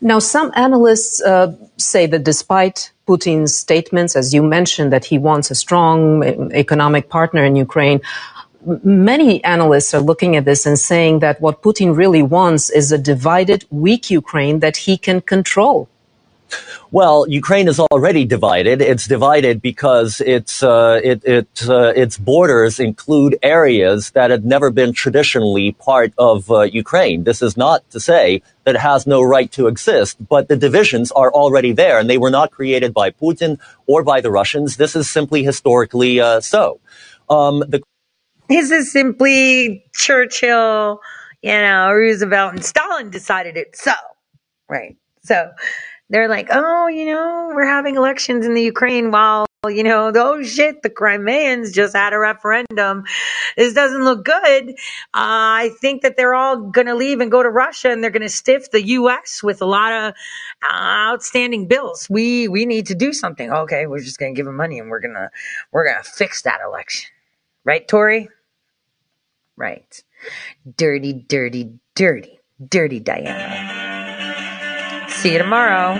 [0.00, 5.50] Now, some analysts uh, say that despite Putin's statements, as you mentioned, that he wants
[5.50, 8.00] a strong economic partner in Ukraine,
[8.84, 12.98] many analysts are looking at this and saying that what Putin really wants is a
[12.98, 15.88] divided, weak Ukraine that he can control.
[16.90, 18.80] Well, Ukraine is already divided.
[18.80, 24.70] It's divided because its uh, it, it uh, its borders include areas that had never
[24.70, 27.24] been traditionally part of uh, Ukraine.
[27.24, 31.12] This is not to say that it has no right to exist, but the divisions
[31.12, 34.76] are already there, and they were not created by Putin or by the Russians.
[34.76, 36.80] This is simply historically uh, so.
[37.28, 37.82] Um, the
[38.48, 41.00] this is simply Churchill,
[41.42, 43.92] you know, Roosevelt, and Stalin decided it so.
[44.70, 44.96] Right.
[45.22, 45.50] So
[46.10, 50.42] they're like, oh, you know, we're having elections in the Ukraine while, you know, oh
[50.42, 53.04] shit, the Crimeans just had a referendum.
[53.56, 54.70] This doesn't look good.
[54.70, 54.74] Uh,
[55.12, 58.22] I think that they're all going to leave and go to Russia and they're going
[58.22, 59.42] to stiff the U.S.
[59.42, 60.14] with a lot of
[60.68, 62.08] uh, outstanding bills.
[62.08, 63.50] We, we need to do something.
[63.50, 63.86] Okay.
[63.86, 65.30] We're just going to give them money and we're going to,
[65.72, 67.10] we're going to fix that election.
[67.64, 68.30] Right, Tori?
[69.56, 70.02] Right.
[70.76, 73.87] Dirty, dirty, dirty, dirty Diana.
[75.18, 75.98] See you tomorrow.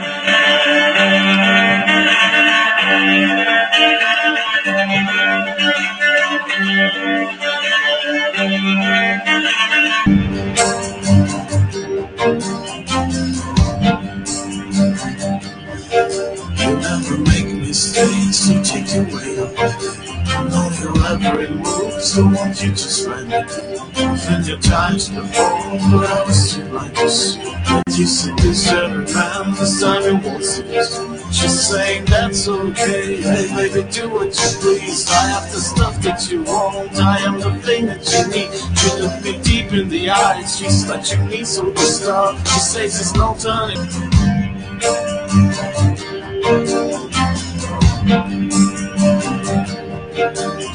[17.66, 19.97] Mistakes, take.
[21.08, 23.48] Your every move, so won't you just find it?
[23.48, 27.36] Plenty of times before, but I was too like this.
[27.36, 28.04] But you
[28.36, 31.00] this every man, this time it won't cease.
[31.32, 35.08] She's saying that's okay, hey baby, do what you please.
[35.08, 38.52] I have the stuff that you want, I am the thing that you need.
[38.76, 42.36] She looked me deep in the eyes, she's touching me so to stop.
[42.46, 43.88] She says there's no turning.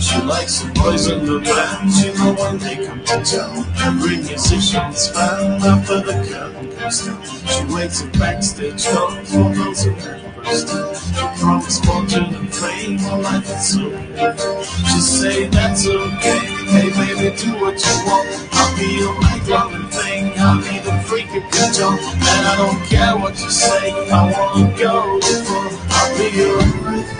[0.03, 3.65] She likes the boys in the band, you know when they come to town.
[3.79, 7.23] Every musician's fan after the curtain comes down.
[7.23, 10.33] She waits at backstage door for those who in.
[10.43, 13.87] She promised fortune and fame, her life is so.
[14.91, 18.27] She say that's okay, hey baby do what you want.
[18.51, 19.15] I'll be your
[19.47, 22.01] loving thing, I'll be the freak can jump.
[22.01, 26.59] And I don't care what you say, I wanna go before I'll be your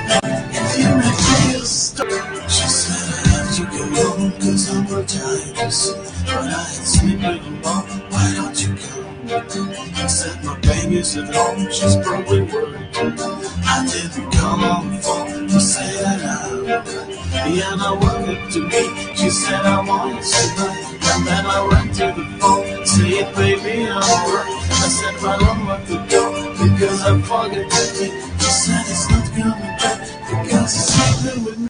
[0.05, 0.42] if
[0.73, 5.93] She said I have to go home cause I'm you see.
[6.25, 9.03] But I ain't sleeping alone, why don't you come?
[9.29, 12.89] I said my baby's at home, she's probably worried.
[12.95, 16.67] I didn't come on the phone to say that I would.
[16.67, 19.15] and I woke up to me.
[19.15, 21.13] She said I want to hi.
[21.13, 24.71] And then I ran to the phone, say it baby, I'm alright.
[24.71, 28.33] I said right on at the door because I forgot to.
[28.41, 30.22] She said it's not coming
[30.63, 31.53] house